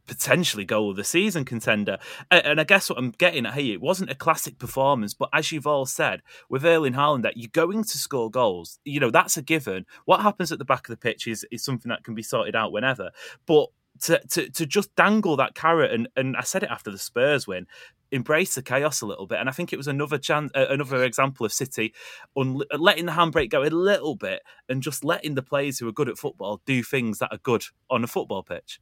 potentially 0.07 0.65
goal 0.65 0.91
of 0.91 0.95
the 0.95 1.03
season 1.03 1.45
contender. 1.45 1.97
And 2.29 2.59
I 2.59 2.63
guess 2.63 2.89
what 2.89 2.99
I'm 2.99 3.11
getting 3.11 3.45
at 3.45 3.55
here, 3.55 3.73
it 3.73 3.81
wasn't 3.81 4.11
a 4.11 4.15
classic 4.15 4.59
performance, 4.59 5.13
but 5.13 5.29
as 5.33 5.51
you've 5.51 5.67
all 5.67 5.85
said, 5.85 6.21
with 6.49 6.65
Erling 6.65 6.93
Haaland, 6.93 7.23
that 7.23 7.37
you're 7.37 7.49
going 7.51 7.83
to 7.83 7.97
score 7.97 8.29
goals. 8.29 8.79
You 8.83 8.99
know, 8.99 9.11
that's 9.11 9.37
a 9.37 9.41
given. 9.41 9.85
What 10.05 10.21
happens 10.21 10.51
at 10.51 10.59
the 10.59 10.65
back 10.65 10.87
of 10.87 10.93
the 10.93 10.97
pitch 10.97 11.27
is, 11.27 11.45
is 11.51 11.63
something 11.63 11.89
that 11.89 12.03
can 12.03 12.15
be 12.15 12.23
sorted 12.23 12.55
out 12.55 12.71
whenever. 12.71 13.11
But 13.45 13.69
to, 14.01 14.19
to, 14.31 14.49
to 14.49 14.65
just 14.65 14.95
dangle 14.95 15.37
that 15.37 15.55
carrot 15.55 15.91
and, 15.91 16.07
and 16.15 16.35
I 16.35 16.41
said 16.41 16.63
it 16.63 16.69
after 16.69 16.91
the 16.91 16.97
Spurs 16.97 17.47
win, 17.47 17.67
embrace 18.11 18.55
the 18.55 18.61
chaos 18.61 19.01
a 19.01 19.05
little 19.05 19.27
bit. 19.27 19.39
And 19.39 19.49
I 19.49 19.51
think 19.51 19.73
it 19.73 19.77
was 19.77 19.87
another 19.87 20.17
chance, 20.17 20.51
uh, 20.55 20.67
another 20.69 21.03
example 21.03 21.45
of 21.45 21.53
City 21.53 21.93
un- 22.37 22.61
letting 22.77 23.05
the 23.05 23.11
handbrake 23.13 23.49
go 23.49 23.63
a 23.63 23.69
little 23.69 24.15
bit 24.15 24.41
and 24.69 24.81
just 24.81 25.03
letting 25.03 25.35
the 25.35 25.41
players 25.41 25.79
who 25.79 25.87
are 25.87 25.93
good 25.93 26.09
at 26.09 26.17
football 26.17 26.61
do 26.65 26.83
things 26.83 27.19
that 27.19 27.31
are 27.31 27.39
good 27.39 27.63
on 27.89 28.03
a 28.03 28.07
football 28.07 28.43
pitch. 28.43 28.79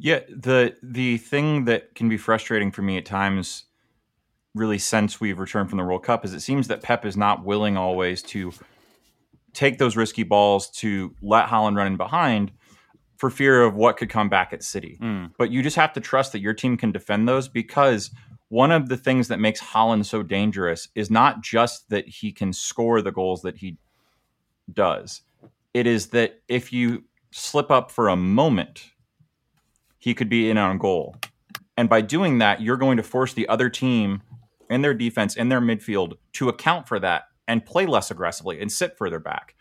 Yeah, 0.00 0.20
the 0.28 0.76
the 0.80 1.18
thing 1.18 1.64
that 1.64 1.96
can 1.96 2.08
be 2.08 2.18
frustrating 2.18 2.70
for 2.70 2.82
me 2.82 2.98
at 2.98 3.04
times, 3.04 3.64
really 4.54 4.78
since 4.78 5.20
we've 5.20 5.40
returned 5.40 5.70
from 5.70 5.78
the 5.78 5.84
World 5.84 6.04
Cup, 6.04 6.24
is 6.24 6.32
it 6.32 6.40
seems 6.40 6.68
that 6.68 6.82
Pep 6.82 7.04
is 7.04 7.16
not 7.16 7.44
willing 7.44 7.76
always 7.76 8.22
to 8.22 8.52
take 9.54 9.78
those 9.78 9.96
risky 9.96 10.22
balls 10.22 10.70
to 10.70 11.16
let 11.20 11.48
Haaland 11.48 11.76
run 11.76 11.88
in 11.88 11.96
behind 11.96 12.52
for 13.18 13.30
fear 13.30 13.62
of 13.62 13.74
what 13.74 13.96
could 13.96 14.08
come 14.08 14.28
back 14.28 14.52
at 14.52 14.62
City. 14.62 14.96
Mm. 15.02 15.32
But 15.36 15.50
you 15.50 15.60
just 15.62 15.76
have 15.76 15.92
to 15.94 16.00
trust 16.00 16.32
that 16.32 16.40
your 16.40 16.54
team 16.54 16.76
can 16.76 16.92
defend 16.92 17.28
those 17.28 17.48
because 17.48 18.10
one 18.48 18.70
of 18.70 18.88
the 18.88 18.96
things 18.96 19.28
that 19.28 19.40
makes 19.40 19.60
Haaland 19.60 20.06
so 20.06 20.22
dangerous 20.22 20.88
is 20.94 21.10
not 21.10 21.42
just 21.42 21.90
that 21.90 22.08
he 22.08 22.32
can 22.32 22.52
score 22.52 23.02
the 23.02 23.10
goals 23.10 23.42
that 23.42 23.58
he 23.58 23.76
does. 24.72 25.22
It 25.74 25.86
is 25.86 26.06
that 26.08 26.40
if 26.46 26.72
you 26.72 27.04
slip 27.32 27.72
up 27.72 27.90
for 27.90 28.08
a 28.08 28.16
moment, 28.16 28.92
he 29.98 30.14
could 30.14 30.28
be 30.28 30.48
in 30.48 30.56
on 30.56 30.78
goal. 30.78 31.16
And 31.76 31.88
by 31.88 32.00
doing 32.00 32.38
that, 32.38 32.62
you're 32.62 32.76
going 32.76 32.96
to 32.98 33.02
force 33.02 33.34
the 33.34 33.48
other 33.48 33.68
team 33.68 34.22
and 34.70 34.84
their 34.84 34.94
defense 34.94 35.36
and 35.36 35.50
their 35.50 35.60
midfield 35.60 36.14
to 36.34 36.48
account 36.48 36.86
for 36.86 37.00
that 37.00 37.24
and 37.48 37.66
play 37.66 37.84
less 37.84 38.12
aggressively 38.12 38.60
and 38.60 38.70
sit 38.70 38.96
further 38.96 39.18
back. 39.18 39.56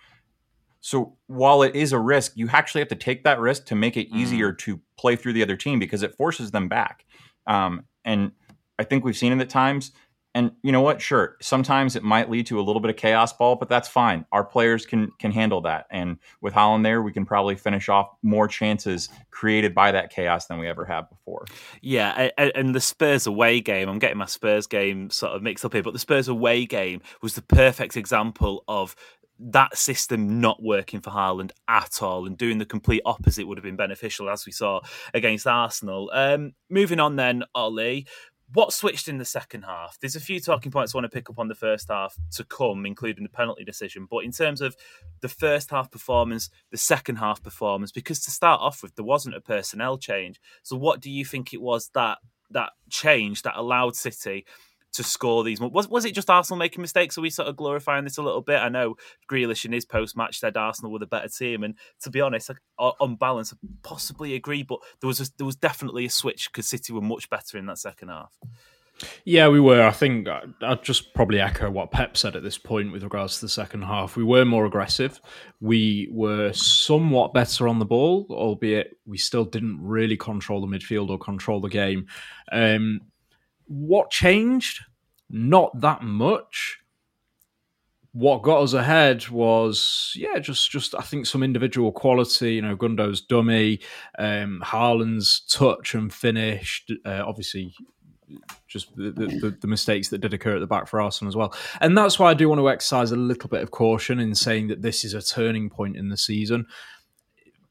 So 0.82 1.18
while 1.28 1.64
it 1.64 1.76
is 1.76 1.92
a 1.92 2.00
risk, 2.00 2.34
you 2.36 2.50
actually 2.52 2.82
have 2.82 2.88
to 2.90 2.96
take 2.96 3.24
that 3.24 3.40
risk 3.40 3.66
to 3.68 3.76
make 3.76 3.98
it 3.98 4.08
easier 4.16 4.54
mm. 4.54 4.58
to 4.60 4.80
play 4.98 5.16
through 5.16 5.34
the 5.34 5.44
other 5.44 5.56
team 5.56 5.80
because 5.80 6.04
it 6.04 6.16
forces 6.16 6.52
them 6.52 6.68
back. 6.68 7.06
Um, 7.46 7.86
and 8.06 8.32
I 8.80 8.84
think 8.84 9.04
we've 9.04 9.18
seen 9.18 9.34
it 9.34 9.42
at 9.42 9.50
times. 9.50 9.92
And 10.38 10.52
you 10.62 10.72
know 10.72 10.82
what? 10.82 11.02
Sure, 11.02 11.36
sometimes 11.42 11.96
it 11.96 12.04
might 12.04 12.30
lead 12.30 12.46
to 12.48 12.60
a 12.60 12.62
little 12.62 12.80
bit 12.80 12.92
of 12.92 12.96
chaos 12.96 13.34
ball, 13.34 13.56
but 13.56 13.70
that's 13.70 13.88
fine. 13.88 14.24
Our 14.32 14.44
players 14.44 14.86
can 14.86 15.10
can 15.18 15.32
handle 15.32 15.62
that. 15.62 15.88
And 15.90 16.20
with 16.42 16.54
Haaland 16.54 16.84
there, 16.84 17.02
we 17.02 17.12
can 17.12 17.26
probably 17.26 17.56
finish 17.56 17.90
off 17.90 18.10
more 18.22 18.48
chances 18.48 19.10
created 19.32 19.74
by 19.74 19.94
that 19.94 20.12
chaos 20.12 20.46
than 20.46 20.60
we 20.60 20.68
ever 20.68 20.86
have 20.86 21.10
before. 21.10 21.46
Yeah, 21.82 22.30
and 22.38 22.76
the 22.76 22.80
Spurs 22.80 23.26
away 23.26 23.62
game, 23.62 23.90
I'm 23.90 23.98
getting 23.98 24.20
my 24.20 24.28
Spurs 24.28 24.68
game 24.68 25.10
sort 25.10 25.32
of 25.32 25.42
mixed 25.42 25.66
up 25.66 25.74
here, 25.74 25.82
but 25.82 25.94
the 25.94 26.00
Spurs 26.00 26.28
away 26.28 26.68
game 26.68 27.02
was 27.24 27.34
the 27.34 27.42
perfect 27.42 27.98
example 27.98 28.64
of 28.68 28.96
that 29.40 29.78
system 29.78 30.40
not 30.40 30.62
working 30.62 31.02
for 31.02 31.12
Haaland 31.12 31.52
at 31.68 32.02
all 32.02 32.26
and 32.26 32.38
doing 32.38 32.58
the 32.58 32.66
complete 32.66 33.02
opposite 33.06 33.48
would 33.48 33.58
have 33.58 33.64
been 33.64 33.76
beneficial, 33.76 34.30
as 34.30 34.46
we 34.46 34.52
saw 34.52 34.82
against 35.14 35.48
Arsenal. 35.48 36.10
Um, 36.14 36.54
moving 36.70 37.00
on 37.00 37.16
then, 37.16 37.44
Ollie. 37.54 38.08
What 38.54 38.72
switched 38.72 39.10
in 39.10 39.18
the 39.18 39.26
second 39.26 39.64
half? 39.64 39.98
There's 40.00 40.16
a 40.16 40.22
few 40.22 40.40
talking 40.40 40.72
points 40.72 40.96
I 40.96 40.98
want 40.98 41.04
to 41.04 41.16
pick 41.16 41.30
up 41.30 41.38
on 41.38 41.50
the 41.50 41.56
first 41.56 41.90
half 41.90 42.16
to 42.32 42.46
come, 42.46 42.86
including 42.86 43.24
the 43.24 43.30
penalty 43.30 43.66
decision. 43.66 44.08
But 44.10 44.24
in 44.24 44.32
terms 44.32 44.62
of 44.62 44.74
the 45.20 45.28
first 45.28 45.70
half 45.70 45.92
performance, 45.92 46.50
the 46.72 46.78
second 46.78 47.18
half 47.18 47.44
performance, 47.44 47.92
because 47.92 48.22
to 48.22 48.32
start 48.32 48.62
off 48.62 48.82
with, 48.82 48.96
there 48.96 49.04
wasn't 49.04 49.36
a 49.36 49.42
personnel 49.42 49.98
change. 49.98 50.40
So, 50.64 50.78
what 50.78 51.02
do 51.02 51.12
you 51.12 51.26
think 51.26 51.54
it 51.54 51.62
was 51.62 51.90
that 51.94 52.20
that 52.52 52.72
change 52.90 53.42
that 53.42 53.58
allowed 53.58 53.98
City 53.98 54.46
to 54.94 55.04
score 55.04 55.44
these. 55.44 55.60
Was 55.60 55.88
was 55.88 56.06
it 56.06 56.16
just 56.16 56.30
Arsenal 56.30 56.58
making 56.58 56.82
mistakes? 56.82 57.18
Are 57.18 57.22
we 57.22 57.30
sort 57.30 57.48
of 57.48 57.56
glorifying 57.56 58.04
this 58.04 58.18
a 58.18 58.24
little 58.24 58.42
bit? 58.42 58.58
I 58.58 58.70
know 58.70 58.96
Grealish 59.32 59.66
in 59.66 59.72
his 59.72 59.86
post 59.86 60.18
match 60.18 60.40
said 60.40 60.58
Arsenal 60.58 60.92
were 60.92 61.00
the 61.00 61.06
better 61.06 61.30
team, 61.30 61.64
and 61.64 61.76
to 62.02 62.10
be 62.10 62.22
honest, 62.22 62.52
on 62.78 63.16
balance, 63.16 63.54
I 63.54 63.58
possibly 63.84 64.36
agree. 64.36 64.64
But 64.64 64.80
there 65.02 65.08
was 65.08 65.20
a, 65.20 65.26
there 65.38 65.46
was 65.46 65.56
definitely 65.56 66.06
a 66.06 66.10
switch 66.10 66.50
because 66.52 66.68
City 66.68 66.94
were 66.94 67.02
much 67.02 67.30
better 67.30 67.58
in 67.58 67.66
that 67.68 67.80
second 67.80 68.10
half. 68.10 68.32
Yeah, 69.26 69.50
we 69.50 69.60
were. 69.60 69.84
I 69.84 69.92
think 69.92 70.28
I'd 70.28 70.84
just 70.84 71.14
probably 71.14 71.40
echo 71.40 71.70
what 71.70 71.92
Pep 71.92 72.18
said 72.18 72.36
at 72.36 72.44
this 72.44 72.58
point 72.58 72.92
with 72.92 73.04
regards 73.04 73.36
to 73.36 73.42
the 73.42 73.50
second 73.50 73.84
half. 73.84 74.16
We 74.16 74.24
were 74.24 74.46
more 74.46 74.66
aggressive. 74.66 75.22
We 75.62 76.10
were 76.12 76.54
somewhat 76.54 77.34
better 77.34 77.68
on 77.68 77.80
the 77.80 77.86
ball, 77.86 78.26
albeit 78.32 78.98
we 79.06 79.18
still 79.18 79.46
didn't 79.46 79.80
really 79.82 80.18
control 80.18 80.62
the 80.62 80.68
midfield 80.68 81.10
or 81.10 81.20
control 81.20 81.62
the 81.62 81.70
game. 81.70 82.08
Um, 82.52 83.02
what 83.68 84.10
changed? 84.10 84.82
Not 85.30 85.80
that 85.82 86.02
much. 86.02 86.80
What 88.14 88.42
got 88.42 88.64
us 88.64 88.74
ahead 88.74 89.30
was, 89.30 90.12
yeah, 90.16 90.40
just 90.40 90.72
just 90.72 90.96
I 90.96 91.02
think 91.02 91.28
some 91.28 91.44
individual 91.44 91.92
quality. 91.92 92.56
You 92.56 92.64
know, 92.64 92.76
Gundo's 92.76 93.22
dummy, 93.22 93.80
um, 94.18 94.64
Haaland's 94.66 95.42
touch 95.42 95.94
and 95.94 96.12
finish. 96.12 96.84
Uh, 97.06 97.24
obviously, 97.26 97.76
just 98.68 98.96
the, 98.96 99.12
the, 99.12 99.58
the, 99.62 99.68
mistakes 99.68 100.10
that 100.10 100.20
did 100.20 100.34
occur 100.34 100.56
at 100.56 100.60
the 100.60 100.68
back 100.68 100.88
for 100.88 101.00
Arsenal 101.00 101.30
as 101.30 101.36
well. 101.36 101.54
And 101.80 101.98
that's 101.98 102.20
why 102.20 102.32
I 102.32 102.34
do 102.34 102.50
want 102.50 102.60
to 102.60 102.70
exercise 102.70 103.12
a 103.12 103.16
little 103.16 103.50
bit 103.50 103.62
of 103.62 103.72
caution 103.72 104.20
in 104.20 104.36
saying 104.36 104.68
that 104.68 104.82
this 104.82 105.06
is 105.06 105.14
a 105.14 105.22
turning 105.22 105.70
point 105.70 105.96
in 105.96 106.10
the 106.10 106.18
season. 106.18 106.66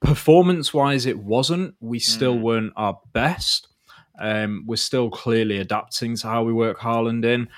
Performance 0.01 0.73
wise, 0.73 1.07
it 1.07 1.19
wasn't. 1.19 1.75
We 1.81 1.99
still 1.99 2.37
mm. 2.37 2.43
weren't 2.43 2.73
our 2.77 2.99
best. 3.13 3.69
Um, 4.19 4.65
we're 4.67 4.77
still 4.77 5.11
clearly 5.11 5.59
adapting 5.59 6.17
to 6.17 6.29
how 6.29 6.45
we 6.45 6.53
work 6.53 6.79
Haaland 6.79 7.25
in. 7.25 7.49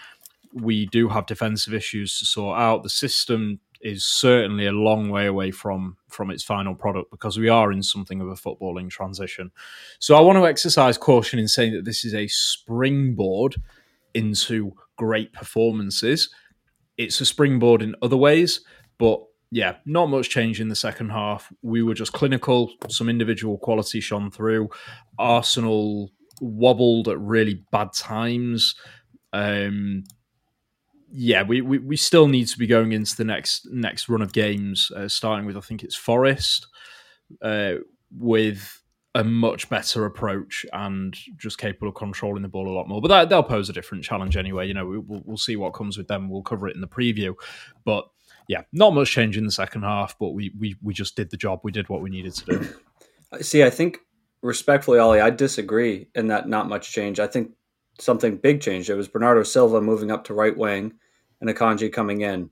We 0.53 0.87
do 0.87 1.09
have 1.09 1.27
defensive 1.27 1.75
issues 1.75 2.19
to 2.19 2.25
sort 2.25 2.59
out. 2.59 2.83
The 2.83 2.89
system 2.89 3.61
is 3.81 4.05
certainly 4.05 4.67
a 4.67 4.73
long 4.73 5.09
way 5.09 5.27
away 5.27 5.51
from 5.51 5.97
from 6.09 6.31
its 6.31 6.43
final 6.43 6.75
product 6.75 7.11
because 7.11 7.39
we 7.39 7.49
are 7.49 7.71
in 7.71 7.83
something 7.83 8.21
of 8.21 8.29
a 8.29 8.35
footballing 8.35 8.91
transition. 8.91 9.51
So 9.99 10.17
I 10.17 10.21
want 10.21 10.37
to 10.37 10.47
exercise 10.47 10.99
caution 10.99 11.39
in 11.39 11.49
saying 11.49 11.75
that 11.75 11.85
this 11.85 12.05
is 12.05 12.15
a 12.15 12.27
springboard 12.27 13.57
into 14.15 14.73
great 14.97 15.33
performances. 15.33 16.31
It's 16.97 17.21
a 17.21 17.27
springboard 17.27 17.83
in 17.83 17.95
other 18.03 18.17
ways, 18.17 18.61
but 18.99 19.21
yeah, 19.51 19.77
not 19.87 20.07
much 20.07 20.29
change 20.29 20.61
in 20.61 20.69
the 20.69 20.77
second 20.77 21.11
half. 21.11 21.53
We 21.63 21.83
were 21.83 21.95
just 21.95 22.13
clinical. 22.13 22.73
Some 22.89 23.09
individual 23.09 23.59
quality 23.59 24.01
shone 24.01 24.31
through. 24.31 24.69
Arsenal 25.19 26.11
wobbled 26.41 27.09
at 27.09 27.19
really 27.21 27.65
bad 27.71 27.93
times. 27.93 28.75
Um, 29.33 30.05
yeah, 31.11 31.43
we, 31.43 31.61
we, 31.61 31.79
we 31.79 31.97
still 31.97 32.29
need 32.29 32.49
to 32.49 32.59
be 32.59 32.67
going 32.67 32.93
into 32.93 33.17
the 33.17 33.25
next 33.25 33.67
next 33.71 34.09
run 34.09 34.23
of 34.23 34.33
games, 34.33 34.91
uh, 34.95 35.09
starting 35.09 35.47
with 35.47 35.57
I 35.57 35.61
think 35.61 35.83
it's 35.83 35.97
Forest, 35.97 36.67
uh, 37.43 37.75
with 38.17 38.83
a 39.15 39.25
much 39.25 39.69
better 39.69 40.05
approach 40.05 40.67
and 40.73 41.17
just 41.37 41.59
capable 41.59 41.89
of 41.89 41.95
controlling 41.95 42.43
the 42.43 42.49
ball 42.49 42.69
a 42.69 42.77
lot 42.77 42.89
more. 42.89 43.01
But 43.01 43.09
that, 43.09 43.29
they'll 43.29 43.43
pose 43.43 43.69
a 43.69 43.73
different 43.73 44.05
challenge 44.05 44.37
anyway. 44.37 44.69
You 44.69 44.75
know, 44.75 44.85
we, 44.85 44.99
will 44.99 45.23
we'll 45.25 45.37
see 45.37 45.57
what 45.57 45.73
comes 45.73 45.97
with 45.97 46.09
them. 46.09 46.29
We'll 46.29 46.43
cover 46.43 46.69
it 46.69 46.75
in 46.75 46.81
the 46.81 46.87
preview. 46.87 47.35
But 47.85 48.07
yeah, 48.49 48.63
not 48.73 48.95
much 48.95 49.11
change 49.11 49.37
in 49.37 49.45
the 49.45 49.51
second 49.53 49.83
half, 49.83 50.19
but 50.19 50.31
we 50.31 50.53
we 50.59 50.77
we 50.83 50.95
just 50.95 51.17
did 51.17 51.31
the 51.31 51.37
job. 51.37 51.61
We 51.65 51.73
did 51.73 51.89
what 51.89 52.03
we 52.03 52.11
needed 52.11 52.35
to 52.35 52.45
do. 52.45 52.69
See, 53.43 53.63
I 53.63 53.71
think 53.71 53.99
respectfully, 54.43 54.99
Ollie, 54.99 55.21
I 55.21 55.31
disagree 55.31 56.09
in 56.15 56.29
that 56.29 56.49
not 56.49 56.69
much 56.69 56.93
change. 56.93 57.21
I 57.21 57.27
think 57.27 57.53
something 57.99 58.37
big 58.37 58.61
changed. 58.61 58.91
It 58.91 58.95
was 58.95 59.09
Bernardo 59.09 59.43
Silva 59.43 59.81
moving 59.81 60.11
up 60.11 60.25
to 60.25 60.35
right 60.35 60.57
wing 60.57 60.95
and 61.41 61.51
Akanji 61.51 61.93
coming 61.93 62.21
in. 62.23 62.51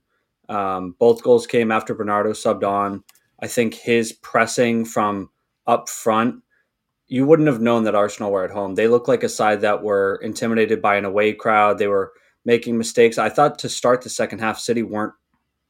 Um, 0.48 0.94
both 0.98 1.22
goals 1.22 1.46
came 1.46 1.72
after 1.72 1.94
Bernardo 1.94 2.30
subbed 2.30 2.66
on. 2.66 3.02
I 3.40 3.46
think 3.46 3.74
his 3.74 4.12
pressing 4.12 4.84
from 4.84 5.30
up 5.66 5.88
front, 5.88 6.42
you 7.08 7.26
wouldn't 7.26 7.48
have 7.48 7.60
known 7.60 7.84
that 7.84 7.94
Arsenal 7.94 8.32
were 8.32 8.44
at 8.44 8.50
home. 8.50 8.74
They 8.74 8.88
looked 8.88 9.08
like 9.08 9.22
a 9.22 9.28
side 9.28 9.60
that 9.60 9.82
were 9.82 10.20
intimidated 10.22 10.80
by 10.80 10.96
an 10.96 11.04
away 11.04 11.32
crowd. 11.32 11.78
They 11.78 11.88
were 11.88 12.12
making 12.44 12.78
mistakes. 12.78 13.18
I 13.18 13.28
thought 13.28 13.58
to 13.60 13.68
start 13.68 14.02
the 14.02 14.08
second 14.08 14.38
half, 14.38 14.58
City 14.58 14.82
weren't 14.82 15.14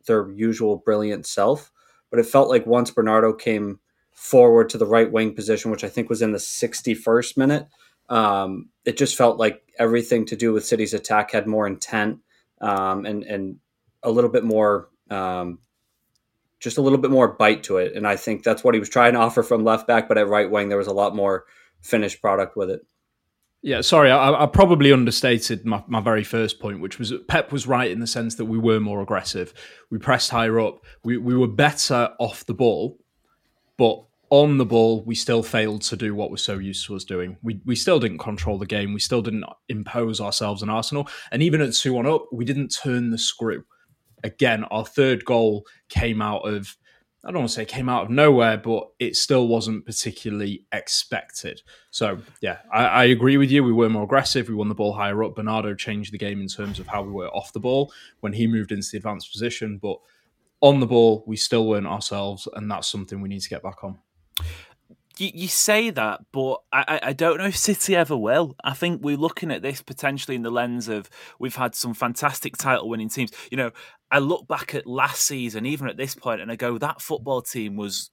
their 0.07 0.31
usual 0.31 0.77
brilliant 0.77 1.27
self, 1.27 1.73
but 2.11 2.21
it 2.21 2.27
felt 2.27 2.49
like 2.49 2.67
once 2.67 2.91
Bernardo 2.91 3.33
came 3.33 3.81
forward 4.17 4.71
to 4.71 4.79
the 4.79 4.87
right 4.87 5.13
wing 5.13 5.35
position, 5.35 5.71
which 5.71 5.85
I 5.85 5.89
think 5.89 6.09
was 6.09 6.23
in 6.23 6.33
the 6.33 6.39
61st 6.39 7.37
minute, 7.37 7.69
um, 8.09 8.71
it 8.85 8.97
just 8.97 9.15
felt 9.15 9.39
like 9.39 9.63
everything 9.79 10.25
to 10.27 10.37
do 10.37 10.53
with 10.53 10.67
City's 10.67 10.95
attack 10.95 11.33
had 11.33 11.47
more 11.47 11.67
intent 11.67 12.19
um, 12.61 13.05
and 13.05 13.23
and 13.25 13.57
a 14.03 14.11
little 14.11 14.31
bit 14.31 14.45
more, 14.45 14.89
um, 15.11 15.59
just 16.61 16.79
a 16.79 16.81
little 16.81 16.99
bit 16.99 17.11
more 17.11 17.29
bite 17.29 17.65
to 17.65 17.77
it. 17.77 17.95
And 17.95 18.07
I 18.07 18.17
think 18.17 18.43
that's 18.43 18.65
what 18.65 18.75
he 18.75 18.81
was 18.81 18.89
trying 18.89 19.13
to 19.13 19.19
offer 19.19 19.43
from 19.43 19.65
left 19.65 19.87
back, 19.87 20.09
but 20.09 20.17
at 20.17 20.29
right 20.29 20.51
wing 20.51 20.69
there 20.69 20.79
was 20.79 20.87
a 20.87 20.93
lot 20.93 21.15
more 21.15 21.45
finished 21.81 22.21
product 22.23 22.57
with 22.57 22.71
it. 22.71 22.87
Yeah, 23.63 23.81
sorry, 23.81 24.13
I, 24.13 24.45
I, 24.45 24.47
probably 24.47 24.93
understated 24.93 25.67
my, 25.67 25.83
my 25.89 26.01
very 26.01 26.23
first 26.23 26.61
point, 26.61 26.81
which 26.81 27.01
was 27.01 27.13
Pep 27.27 27.51
was 27.51 27.67
right 27.67 27.91
in 27.91 27.99
the 27.99 28.07
sense 28.07 28.37
that 28.37 28.45
we 28.45 28.59
were 28.59 28.79
more 28.79 29.01
aggressive. 29.01 29.53
We 29.91 29.99
pressed 29.99 30.31
higher 30.31 30.61
up. 30.61 30.85
We, 31.03 31.17
we 31.17 31.35
were 31.35 31.49
better 31.49 32.15
off 32.21 32.47
the 32.47 32.55
ball, 32.55 32.99
but 33.79 34.05
on 34.31 34.59
the 34.59 34.67
ball, 34.67 35.03
we 35.05 35.15
still 35.15 35.43
failed 35.43 35.83
to 35.83 35.97
do 35.97 36.15
what 36.15 36.31
we're 36.31 36.37
so 36.37 36.59
used 36.59 36.87
to 36.87 36.97
us 36.97 37.05
doing. 37.05 37.37
We 37.43 37.61
we 37.65 37.77
still 37.77 38.01
didn't 38.01 38.19
control 38.19 38.59
the 38.59 38.67
game. 38.67 38.93
We 38.93 39.01
still 39.01 39.23
didn't 39.23 39.45
impose 39.69 40.21
ourselves 40.21 40.63
on 40.63 40.71
Arsenal. 40.71 41.09
And 41.31 41.43
even 41.43 41.61
at 41.61 41.75
2 41.75 41.93
1 41.93 42.07
up, 42.07 42.27
we 42.33 42.45
didn't 42.45 42.69
turn 42.69 43.11
the 43.11 43.19
screw. 43.19 43.65
Again, 44.25 44.65
our 44.65 44.85
third 44.85 45.25
goal 45.25 45.65
came 45.89 46.21
out 46.21 46.49
of, 46.49 46.77
I 47.25 47.31
don't 47.31 47.41
want 47.41 47.51
to 47.51 47.55
say 47.55 47.65
came 47.65 47.89
out 47.89 48.05
of 48.05 48.11
nowhere, 48.11 48.57
but 48.57 48.89
it 48.99 49.15
still 49.15 49.47
wasn't 49.47 49.87
particularly 49.87 50.65
expected. 50.73 51.63
So, 51.91 52.19
yeah, 52.41 52.59
I, 52.73 52.87
I 52.87 53.05
agree 53.05 53.37
with 53.37 53.53
you. 53.53 53.63
We 53.63 53.73
were 53.73 53.89
more 53.89 54.05
aggressive. 54.05 54.49
We 54.49 54.55
won 54.55 54.69
the 54.69 54.75
ball 54.75 54.95
higher 54.95 55.23
up. 55.23 55.37
Bernardo 55.37 55.75
changed 55.75 56.13
the 56.13 56.19
game 56.19 56.41
in 56.41 56.49
terms 56.49 56.81
of 56.81 56.89
how 56.89 57.03
we 57.03 57.13
were 57.13 57.29
off 57.29 57.53
the 57.53 57.61
ball 57.61 57.93
when 58.21 58.33
he 58.33 58.49
moved 58.49 58.73
into 58.73 58.89
the 58.91 58.97
advanced 58.97 59.31
position. 59.31 59.79
But 59.81 59.99
on 60.61 60.81
the 60.81 60.87
ball, 60.87 61.25
we 61.27 61.37
still 61.37 61.67
weren't 61.67 61.87
ourselves. 61.87 62.49
And 62.55 62.71
that's 62.71 62.89
something 62.89 63.21
we 63.21 63.29
need 63.29 63.43
to 63.43 63.49
get 63.49 63.63
back 63.63 63.85
on 63.85 63.99
you, 65.19 65.31
you 65.35 65.49
say 65.49 65.91
that, 65.91 66.21
but 66.33 66.61
I, 66.73 67.01
I 67.03 67.13
don't 67.13 67.39
know 67.39 67.47
if 67.47 67.57
City 67.57 67.97
ever 67.97 68.17
will. 68.17 68.57
I 68.63 68.75
think 68.75 69.03
we're 69.03 69.17
looking 69.17 69.51
at 69.51 69.63
this 69.63 69.83
potentially 69.83 70.35
in 70.35 70.43
the 70.43 70.51
lens 70.51 70.89
of 70.89 71.09
we've 71.39 71.57
had 71.57 71.75
some 71.75 71.95
fantastic 71.95 72.57
title 72.57 72.89
winning 72.89 73.09
teams. 73.09 73.31
You 73.51 73.57
know, 73.57 73.71
I 74.11 74.19
look 74.19 74.47
back 74.47 74.75
at 74.75 74.87
last 74.87 75.23
season, 75.23 75.67
even 75.67 75.89
at 75.89 75.97
this 75.97 76.15
point, 76.15 76.41
and 76.41 76.51
I 76.51 76.57
go, 76.57 76.79
that 76.79 77.01
football 77.01 77.43
team 77.43 77.77
was 77.77 78.11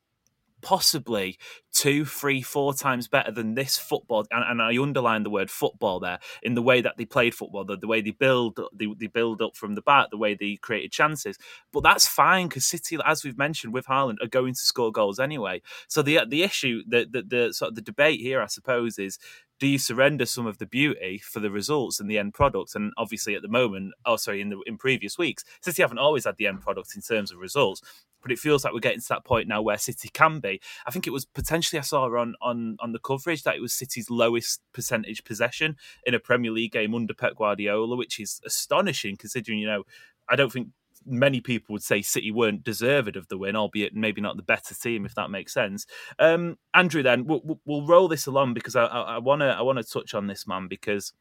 possibly 0.64 1.38
two, 1.74 2.06
three, 2.06 2.42
four 2.42 2.74
times 2.74 3.08
better 3.08 3.32
than 3.32 3.56
this 3.56 3.78
football. 3.78 4.26
And, 4.32 4.44
and, 4.48 4.62
I 4.62 4.82
underline 4.82 5.24
the 5.24 5.30
word 5.30 5.52
football 5.52 6.00
there 6.00 6.20
in 6.42 6.56
the 6.56 6.62
way 6.62 6.82
that 6.82 6.98
they 6.98 7.06
played 7.06 7.36
football, 7.36 7.66
the, 7.66 7.78
the 7.78 7.88
way 7.88 8.02
they 8.02 8.12
build, 8.12 8.60
they, 8.74 8.88
they 8.98 9.08
build 9.08 9.42
up 9.42 9.56
from 9.56 9.76
the 9.76 9.82
back, 9.82 10.10
the 10.10 10.18
way 10.18 10.34
they 10.34 10.56
created 10.56 10.92
chances. 10.92 11.38
But 11.72 11.84
that's 11.84 12.08
fine 12.08 12.48
because 12.48 12.66
City, 12.66 12.98
as 13.06 13.24
we've 13.24 13.38
mentioned 13.38 13.74
with 13.74 13.88
Haaland, 13.88 14.18
are 14.22 14.28
going 14.28 14.54
to 14.54 14.60
score 14.60 14.92
goals 14.92 15.20
anyway. 15.20 15.62
So 15.88 16.02
the 16.02 16.22
the 16.28 16.44
issue, 16.44 16.84
the 16.88 17.08
the, 17.10 17.22
the 17.24 17.54
sort 17.54 17.70
of 17.70 17.76
the 17.76 17.82
debate 17.82 18.20
here, 18.20 18.42
I 18.42 18.48
suppose, 18.48 18.98
is 18.98 19.20
do 19.60 19.68
you 19.68 19.78
surrender 19.78 20.26
some 20.26 20.46
of 20.46 20.58
the 20.58 20.66
beauty 20.66 21.22
for 21.24 21.40
the 21.40 21.52
results 21.52 22.00
and 22.00 22.10
the 22.10 22.18
end 22.18 22.34
product? 22.34 22.76
And 22.76 22.92
obviously, 22.98 23.36
at 23.36 23.42
the 23.42 23.48
moment, 23.48 23.94
oh 24.06 24.18
sorry, 24.18 24.42
in 24.42 24.50
the 24.50 24.62
in 24.66 24.78
previous 24.78 25.18
weeks, 25.18 25.44
City 25.62 25.82
haven't 25.82 26.00
always 26.00 26.26
had 26.26 26.38
the 26.38 26.48
end 26.48 26.62
product 26.62 26.96
in 26.96 27.02
terms 27.02 27.32
of 27.32 27.40
results, 27.40 27.82
but 28.24 28.32
it 28.32 28.40
feels 28.40 28.64
like 28.64 28.74
we're 28.74 28.80
getting 28.80 29.02
to 29.02 29.10
that 29.10 29.26
point 29.26 29.48
now 29.48 29.62
where 29.62 29.78
City 29.78 30.10
can 30.10 30.40
be. 30.40 30.60
I 30.88 30.92
think 30.92 31.06
it 31.06 31.12
was 31.12 31.26
potentially 31.26 31.78
I 31.78 31.84
saw 31.84 32.06
on 32.06 32.34
on 32.42 32.78
on 32.80 32.94
the 32.94 33.00
coverage 33.00 33.44
that 33.44 33.56
it 33.56 33.62
was 33.62 33.74
City's 33.74 34.10
lowest 34.10 34.62
percentage 34.74 35.24
possession 35.24 35.78
in 36.06 36.16
a 36.16 36.20
Premier 36.20 36.52
League 36.52 36.72
game 36.72 36.96
under 36.96 37.14
Pep 37.14 37.36
Guardiola, 37.36 37.96
which 37.96 38.20
is 38.20 38.42
astonishing 38.46 39.18
considering 39.18 39.60
you 39.60 39.68
know 39.68 39.84
I 40.28 40.36
don't 40.36 40.52
think 40.52 40.70
many 41.06 41.42
people 41.42 41.74
would 41.74 41.84
say 41.84 42.02
City 42.02 42.32
weren't 42.32 42.64
deserved 42.64 43.16
of 43.16 43.28
the 43.28 43.38
win, 43.38 43.56
albeit 43.56 43.96
maybe 43.96 44.22
not 44.22 44.38
the 44.38 44.44
better 44.44 44.74
team, 44.74 45.06
if 45.06 45.16
that 45.16 45.30
makes 45.30 45.54
sense. 45.54 45.86
Um, 46.20 46.58
Andrew, 46.74 47.04
then 47.04 47.26
we'll, 47.26 47.60
we'll, 47.66 47.86
roll 47.86 48.08
this 48.08 48.26
along 48.26 48.54
because 48.54 48.76
I 48.76 49.18
want 49.18 49.42
to 49.42 49.48
I 49.48 49.62
want 49.62 49.80
to 49.80 49.84
touch 49.84 50.14
on 50.14 50.28
this 50.28 50.48
man 50.48 50.68
because. 50.68 51.14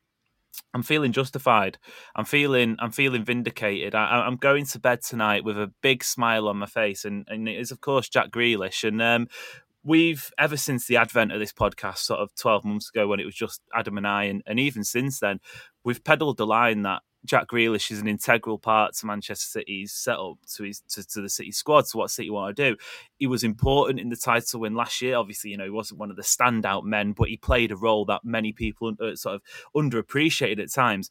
I'm 0.74 0.82
feeling 0.82 1.12
justified. 1.12 1.78
I'm 2.16 2.24
feeling 2.24 2.76
I'm 2.78 2.92
feeling 2.92 3.24
vindicated. 3.24 3.94
I, 3.94 4.26
am 4.26 4.36
going 4.36 4.66
to 4.66 4.78
bed 4.78 5.02
tonight 5.02 5.44
with 5.44 5.58
a 5.58 5.72
big 5.82 6.02
smile 6.04 6.48
on 6.48 6.58
my 6.58 6.66
face, 6.66 7.04
and, 7.04 7.26
and 7.28 7.48
it 7.48 7.58
is 7.58 7.70
of 7.70 7.80
course 7.80 8.08
Jack 8.08 8.30
Grealish. 8.30 8.86
And 8.86 9.00
um, 9.02 9.28
we've 9.84 10.30
ever 10.38 10.56
since 10.56 10.86
the 10.86 10.96
advent 10.96 11.32
of 11.32 11.40
this 11.40 11.52
podcast, 11.52 11.98
sort 11.98 12.20
of 12.20 12.34
12 12.36 12.64
months 12.64 12.90
ago 12.90 13.06
when 13.06 13.20
it 13.20 13.26
was 13.26 13.34
just 13.34 13.60
Adam 13.74 13.98
and 13.98 14.06
I, 14.06 14.24
and, 14.24 14.42
and 14.46 14.60
even 14.60 14.84
since 14.84 15.20
then, 15.20 15.40
we've 15.84 16.04
peddled 16.04 16.36
the 16.36 16.46
line 16.46 16.82
that 16.82 17.02
Jack 17.24 17.48
Grealish 17.48 17.90
is 17.90 18.00
an 18.00 18.08
integral 18.08 18.58
part 18.58 18.94
to 18.96 19.06
Manchester 19.06 19.46
City's 19.46 19.92
setup, 19.92 20.38
to 20.56 20.64
his 20.64 20.80
to, 20.90 21.06
to, 21.06 21.20
the 21.20 21.28
City 21.28 21.52
squad, 21.52 21.86
to 21.86 21.96
what 21.96 22.10
City 22.10 22.30
want 22.30 22.56
to 22.56 22.70
do. 22.70 22.76
He 23.18 23.26
was 23.26 23.44
important 23.44 24.00
in 24.00 24.08
the 24.08 24.16
title 24.16 24.60
win 24.60 24.74
last 24.74 25.00
year. 25.00 25.16
Obviously, 25.16 25.50
you 25.50 25.56
know 25.56 25.64
he 25.64 25.70
wasn't 25.70 26.00
one 26.00 26.10
of 26.10 26.16
the 26.16 26.22
standout 26.22 26.84
men, 26.84 27.12
but 27.12 27.28
he 27.28 27.36
played 27.36 27.70
a 27.70 27.76
role 27.76 28.04
that 28.06 28.24
many 28.24 28.52
people 28.52 28.92
uh, 29.00 29.14
sort 29.14 29.36
of 29.36 29.42
underappreciated 29.76 30.60
at 30.60 30.72
times. 30.72 31.10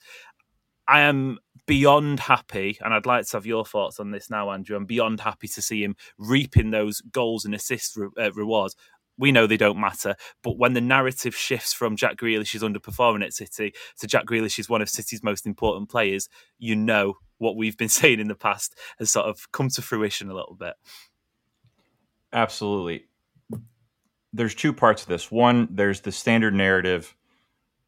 I 0.88 1.02
am 1.02 1.40
beyond 1.68 2.20
happy, 2.20 2.78
and 2.82 2.94
I'd 2.94 3.06
like 3.06 3.26
to 3.28 3.38
have 3.38 3.46
your 3.46 3.66
thoughts 3.66 4.00
on 4.00 4.12
this 4.12 4.30
now, 4.30 4.52
Andrew. 4.52 4.76
I'm 4.76 4.86
beyond 4.86 5.22
happy 5.22 5.48
to 5.48 5.62
see 5.62 5.84
him 5.84 5.96
reaping 6.18 6.72
those 6.72 7.02
goals 7.02 7.46
and 7.46 7.56
assist 7.56 7.96
re- 7.96 8.10
uh, 8.20 8.32
rewards 8.34 8.76
we 9.22 9.32
know 9.32 9.46
they 9.46 9.56
don't 9.56 9.80
matter. 9.80 10.16
But 10.42 10.58
when 10.58 10.74
the 10.74 10.82
narrative 10.82 11.36
shifts 11.36 11.74
from 11.74 11.96
Jack 11.96 12.18
Grealish 12.18 12.56
is 12.56 12.64
underperforming 12.64 13.24
at 13.24 13.34
City 13.34 13.74
to 14.00 14.08
Jack 14.08 14.26
Grealish 14.26 14.58
is 14.58 14.68
one 14.68 14.82
of 14.82 14.90
City's 14.90 15.24
most 15.24 15.46
important 15.46 15.90
players, 15.90 16.28
you 16.58 16.76
know 16.76 17.14
what 17.38 17.56
we've 17.56 17.78
been 17.78 17.90
saying 18.02 18.20
in 18.20 18.28
the 18.28 18.36
past 18.36 18.76
has 18.98 19.12
sort 19.12 19.28
of 19.28 19.50
come 19.52 19.70
to 19.70 19.82
fruition 19.82 20.30
a 20.30 20.34
little 20.34 20.56
bit. 20.56 20.74
Absolutely. 22.34 23.06
There's 24.34 24.56
two 24.56 24.74
parts 24.74 25.04
of 25.04 25.08
this. 25.08 25.30
One, 25.30 25.68
there's 25.70 26.02
the 26.02 26.12
standard 26.12 26.56
narrative, 26.56 27.16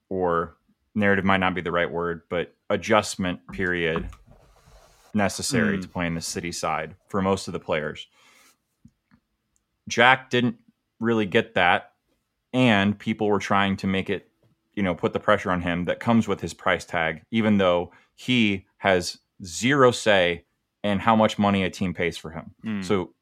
or 0.09 0.57
narrative 0.93 1.25
might 1.25 1.37
not 1.37 1.55
be 1.55 1.61
the 1.61 1.71
right 1.71 1.89
word, 1.89 2.23
but 2.29 2.53
adjustment 2.69 3.39
period 3.51 4.07
necessary 5.15 5.77
mm. 5.77 5.81
to 5.81 5.87
play 5.87 6.05
in 6.05 6.13
the 6.13 6.21
city 6.21 6.51
side 6.51 6.95
for 7.07 7.21
most 7.21 7.47
of 7.47 7.53
the 7.53 7.59
players. 7.59 8.07
Jack 9.87 10.29
didn't 10.29 10.57
really 10.99 11.25
get 11.25 11.55
that. 11.55 11.91
And 12.53 12.97
people 12.97 13.27
were 13.27 13.39
trying 13.39 13.77
to 13.77 13.87
make 13.87 14.09
it, 14.09 14.29
you 14.75 14.83
know, 14.83 14.93
put 14.93 15.13
the 15.13 15.19
pressure 15.19 15.51
on 15.51 15.61
him 15.61 15.85
that 15.85 15.99
comes 15.99 16.27
with 16.27 16.41
his 16.41 16.53
price 16.53 16.85
tag, 16.85 17.23
even 17.31 17.57
though 17.57 17.91
he 18.15 18.65
has 18.77 19.17
zero 19.43 19.91
say 19.91 20.45
in 20.83 20.99
how 20.99 21.15
much 21.15 21.39
money 21.39 21.63
a 21.63 21.69
team 21.69 21.93
pays 21.93 22.17
for 22.17 22.29
him. 22.29 22.53
Mm. 22.65 22.83
So 22.83 23.13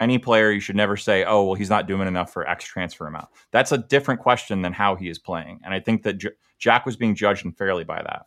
any 0.00 0.18
player, 0.18 0.50
you 0.50 0.60
should 0.60 0.76
never 0.76 0.96
say, 0.96 1.24
oh, 1.24 1.44
well, 1.44 1.54
he's 1.54 1.70
not 1.70 1.86
doing 1.86 2.08
enough 2.08 2.32
for 2.32 2.48
X 2.48 2.64
transfer 2.64 3.06
amount. 3.06 3.28
That's 3.50 3.72
a 3.72 3.78
different 3.78 4.20
question 4.20 4.62
than 4.62 4.72
how 4.72 4.96
he 4.96 5.08
is 5.08 5.18
playing. 5.18 5.60
And 5.62 5.74
I 5.74 5.80
think 5.80 6.02
that 6.02 6.18
J- 6.18 6.30
Jack 6.58 6.86
was 6.86 6.96
being 6.96 7.14
judged 7.14 7.44
unfairly 7.44 7.84
by 7.84 8.02
that, 8.02 8.26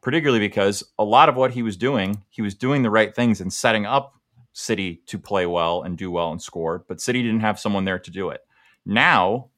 particularly 0.00 0.40
because 0.40 0.82
a 0.98 1.04
lot 1.04 1.28
of 1.28 1.36
what 1.36 1.52
he 1.52 1.62
was 1.62 1.76
doing, 1.76 2.24
he 2.30 2.42
was 2.42 2.54
doing 2.54 2.82
the 2.82 2.90
right 2.90 3.14
things 3.14 3.40
and 3.40 3.52
setting 3.52 3.86
up 3.86 4.14
City 4.58 5.00
to 5.06 5.18
play 5.20 5.46
well 5.46 5.82
and 5.82 5.96
do 5.96 6.10
well 6.10 6.32
and 6.32 6.42
score, 6.42 6.84
but 6.88 7.00
City 7.00 7.22
didn't 7.22 7.40
have 7.40 7.60
someone 7.60 7.84
there 7.84 7.98
to 8.00 8.10
do 8.10 8.30
it. 8.30 8.40
Now, 8.84 9.50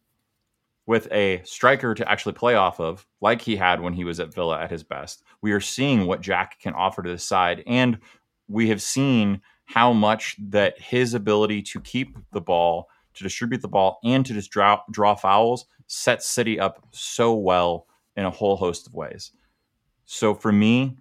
with 0.85 1.11
a 1.11 1.41
striker 1.45 1.95
to 1.95 2.11
actually 2.11 2.35
play 2.35 2.55
off 2.55 2.81
of, 2.81 3.07
like 3.23 3.41
he 3.41 3.57
had 3.57 3.81
when 3.81 3.95
he 3.95 4.05
was 4.05 4.21
at 4.21 4.35
Villa 4.35 4.61
at 4.61 4.71
his 4.71 4.83
best, 4.83 5.23
we 5.41 5.53
are 5.53 5.61
seeing 5.61 6.07
what 6.07 6.21
Jack 6.21 6.61
can 6.61 6.75
offer 6.75 7.03
to 7.03 7.11
the 7.11 7.17
side. 7.17 7.63
And 7.67 7.99
we 8.49 8.69
have 8.69 8.83
seen 8.83 9.41
how 9.65 9.95
much 9.95 10.37
that 10.51 10.79
his 10.79 11.15
ability 11.15 11.63
to 11.63 11.81
keep 11.81 12.19
the 12.33 12.41
ball, 12.41 12.91
to 13.15 13.23
distribute 13.23 13.63
the 13.63 13.69
ball, 13.69 14.01
and 14.05 14.27
to 14.27 14.35
just 14.35 14.51
draw, 14.51 14.81
draw 14.91 15.15
fouls 15.15 15.65
sets 15.87 16.29
City 16.29 16.61
up 16.61 16.85
so 16.91 17.33
well 17.35 17.87
in 18.17 18.27
a 18.27 18.31
whole 18.31 18.57
host 18.57 18.87
of 18.87 18.95
ways. 18.95 19.33
So 20.05 20.35
for 20.35 20.53
me, 20.53 20.99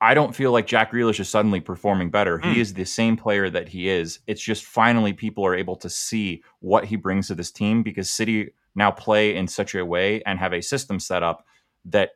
I 0.00 0.14
don't 0.14 0.34
feel 0.34 0.50
like 0.50 0.66
Jack 0.66 0.92
Grealish 0.92 1.20
is 1.20 1.28
suddenly 1.28 1.60
performing 1.60 2.10
better. 2.10 2.38
Mm. 2.38 2.54
He 2.54 2.60
is 2.60 2.72
the 2.72 2.84
same 2.84 3.16
player 3.16 3.50
that 3.50 3.68
he 3.68 3.88
is. 3.88 4.20
It's 4.26 4.40
just 4.40 4.64
finally 4.64 5.12
people 5.12 5.44
are 5.44 5.54
able 5.54 5.76
to 5.76 5.90
see 5.90 6.42
what 6.60 6.86
he 6.86 6.96
brings 6.96 7.28
to 7.28 7.34
this 7.34 7.50
team 7.50 7.82
because 7.82 8.08
City 8.08 8.50
now 8.74 8.90
play 8.90 9.36
in 9.36 9.46
such 9.46 9.74
a 9.74 9.84
way 9.84 10.22
and 10.22 10.38
have 10.38 10.54
a 10.54 10.62
system 10.62 10.98
set 10.98 11.22
up 11.22 11.44
that 11.84 12.10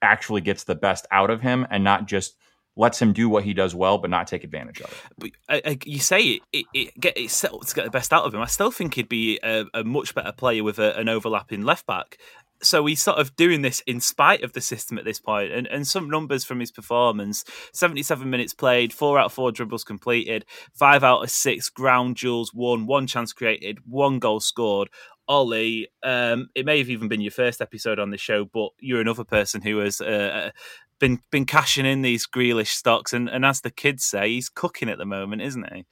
actually 0.00 0.40
gets 0.40 0.64
the 0.64 0.74
best 0.74 1.06
out 1.10 1.28
of 1.28 1.42
him 1.42 1.66
and 1.70 1.84
not 1.84 2.06
just 2.06 2.36
lets 2.78 3.02
him 3.02 3.12
do 3.12 3.28
what 3.28 3.44
he 3.44 3.52
does 3.52 3.74
well, 3.74 3.98
but 3.98 4.08
not 4.08 4.26
take 4.26 4.44
advantage 4.44 4.80
of 4.80 4.90
it. 4.90 4.98
But 5.18 5.30
I, 5.48 5.70
I, 5.72 5.78
you 5.84 5.98
say 5.98 6.40
it, 6.52 6.66
it, 6.72 6.98
get 6.98 7.18
it's 7.18 7.40
to 7.40 7.74
get 7.74 7.84
the 7.84 7.90
best 7.90 8.12
out 8.12 8.24
of 8.24 8.32
him. 8.32 8.40
I 8.40 8.46
still 8.46 8.70
think 8.70 8.94
he'd 8.94 9.08
be 9.08 9.38
a, 9.42 9.64
a 9.74 9.84
much 9.84 10.14
better 10.14 10.32
player 10.32 10.62
with 10.62 10.78
a, 10.78 10.96
an 10.96 11.08
overlapping 11.08 11.62
left 11.62 11.86
back. 11.86 12.18
So 12.60 12.86
he's 12.86 13.02
sort 13.02 13.18
of 13.18 13.36
doing 13.36 13.62
this 13.62 13.80
in 13.86 14.00
spite 14.00 14.42
of 14.42 14.52
the 14.52 14.60
system 14.60 14.98
at 14.98 15.04
this 15.04 15.20
point. 15.20 15.52
And, 15.52 15.66
and 15.66 15.86
some 15.86 16.08
numbers 16.08 16.44
from 16.44 16.60
his 16.60 16.72
performance 16.72 17.44
77 17.72 18.28
minutes 18.28 18.54
played, 18.54 18.92
four 18.92 19.18
out 19.18 19.26
of 19.26 19.32
four 19.32 19.52
dribbles 19.52 19.84
completed, 19.84 20.44
five 20.72 21.04
out 21.04 21.22
of 21.22 21.30
six 21.30 21.68
ground 21.68 22.16
duels 22.16 22.54
won, 22.54 22.86
one 22.86 23.06
chance 23.06 23.32
created, 23.32 23.78
one 23.86 24.18
goal 24.18 24.40
scored. 24.40 24.88
Ollie, 25.28 25.88
um, 26.02 26.48
it 26.54 26.64
may 26.64 26.78
have 26.78 26.88
even 26.88 27.06
been 27.06 27.20
your 27.20 27.30
first 27.30 27.60
episode 27.60 27.98
on 27.98 28.10
the 28.10 28.16
show, 28.16 28.46
but 28.46 28.70
you're 28.80 29.00
another 29.00 29.24
person 29.24 29.60
who 29.60 29.78
has 29.78 30.00
uh, 30.00 30.50
been 30.98 31.20
been 31.30 31.46
cashing 31.46 31.86
in 31.86 32.02
these 32.02 32.26
Grealish 32.26 32.72
stocks, 32.72 33.12
and, 33.12 33.28
and 33.28 33.44
as 33.44 33.60
the 33.60 33.70
kids 33.70 34.04
say, 34.04 34.30
he's 34.30 34.48
cooking 34.48 34.88
at 34.88 34.98
the 34.98 35.04
moment, 35.04 35.42
isn't 35.42 35.72
he? 35.72 35.86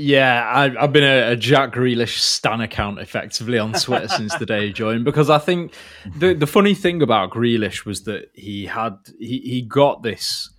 Yeah, 0.00 0.44
I, 0.44 0.84
I've 0.84 0.92
been 0.92 1.02
a, 1.02 1.32
a 1.32 1.36
Jack 1.36 1.72
Grealish 1.72 2.18
stan 2.18 2.60
account 2.60 3.00
effectively 3.00 3.58
on 3.58 3.72
Twitter 3.72 4.06
since 4.16 4.32
the 4.36 4.46
day 4.46 4.68
he 4.68 4.72
joined 4.72 5.04
because 5.04 5.28
I 5.28 5.38
think 5.38 5.72
the 6.16 6.34
the 6.34 6.46
funny 6.46 6.74
thing 6.74 7.02
about 7.02 7.30
Grealish 7.30 7.84
was 7.84 8.04
that 8.04 8.30
he 8.32 8.66
had 8.66 8.96
he, 9.18 9.38
he 9.40 9.62
got 9.62 10.04
this 10.04 10.50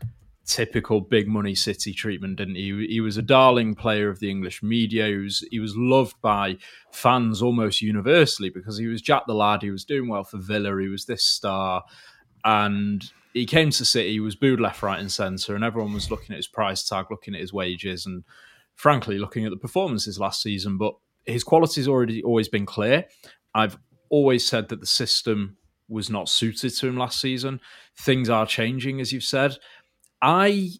typical 0.49 0.99
big 0.99 1.27
money 1.27 1.53
city 1.53 1.93
treatment, 1.93 2.35
didn't 2.37 2.55
he? 2.55 2.87
He 2.87 2.99
was 2.99 3.17
a 3.17 3.21
darling 3.21 3.75
player 3.75 4.09
of 4.09 4.19
the 4.19 4.29
English 4.29 4.61
media. 4.63 5.07
He 5.07 5.15
was 5.15 5.47
he 5.51 5.59
was 5.59 5.77
loved 5.77 6.19
by 6.21 6.57
fans 6.91 7.41
almost 7.41 7.81
universally 7.81 8.49
because 8.49 8.77
he 8.77 8.87
was 8.87 9.01
Jack 9.01 9.23
the 9.27 9.33
lad. 9.33 9.61
He 9.61 9.71
was 9.71 9.85
doing 9.85 10.09
well 10.09 10.23
for 10.23 10.37
Villa. 10.37 10.81
He 10.81 10.89
was 10.89 11.05
this 11.05 11.23
star, 11.23 11.83
and 12.43 13.11
he 13.33 13.45
came 13.45 13.69
to 13.71 13.85
City. 13.85 14.11
He 14.11 14.19
was 14.19 14.35
booed 14.35 14.59
left, 14.59 14.81
right, 14.81 14.99
and 14.99 15.11
centre, 15.11 15.55
and 15.55 15.63
everyone 15.63 15.93
was 15.93 16.09
looking 16.09 16.31
at 16.33 16.37
his 16.37 16.47
price 16.47 16.87
tag, 16.87 17.05
looking 17.09 17.35
at 17.35 17.41
his 17.41 17.53
wages, 17.53 18.05
and 18.05 18.23
frankly 18.75 19.17
looking 19.17 19.45
at 19.45 19.51
the 19.51 19.57
performances 19.57 20.19
last 20.19 20.41
season. 20.41 20.77
But 20.77 20.95
his 21.25 21.43
quality's 21.43 21.87
already 21.87 22.23
always 22.23 22.49
been 22.49 22.65
clear. 22.65 23.05
I've 23.53 23.77
always 24.09 24.47
said 24.47 24.69
that 24.69 24.79
the 24.79 24.87
system 24.87 25.57
was 25.87 26.09
not 26.09 26.29
suited 26.29 26.71
to 26.71 26.87
him 26.87 26.97
last 26.97 27.19
season. 27.19 27.59
Things 27.97 28.29
are 28.29 28.45
changing, 28.45 28.99
as 29.01 29.11
you've 29.11 29.23
said. 29.23 29.57
I 30.21 30.71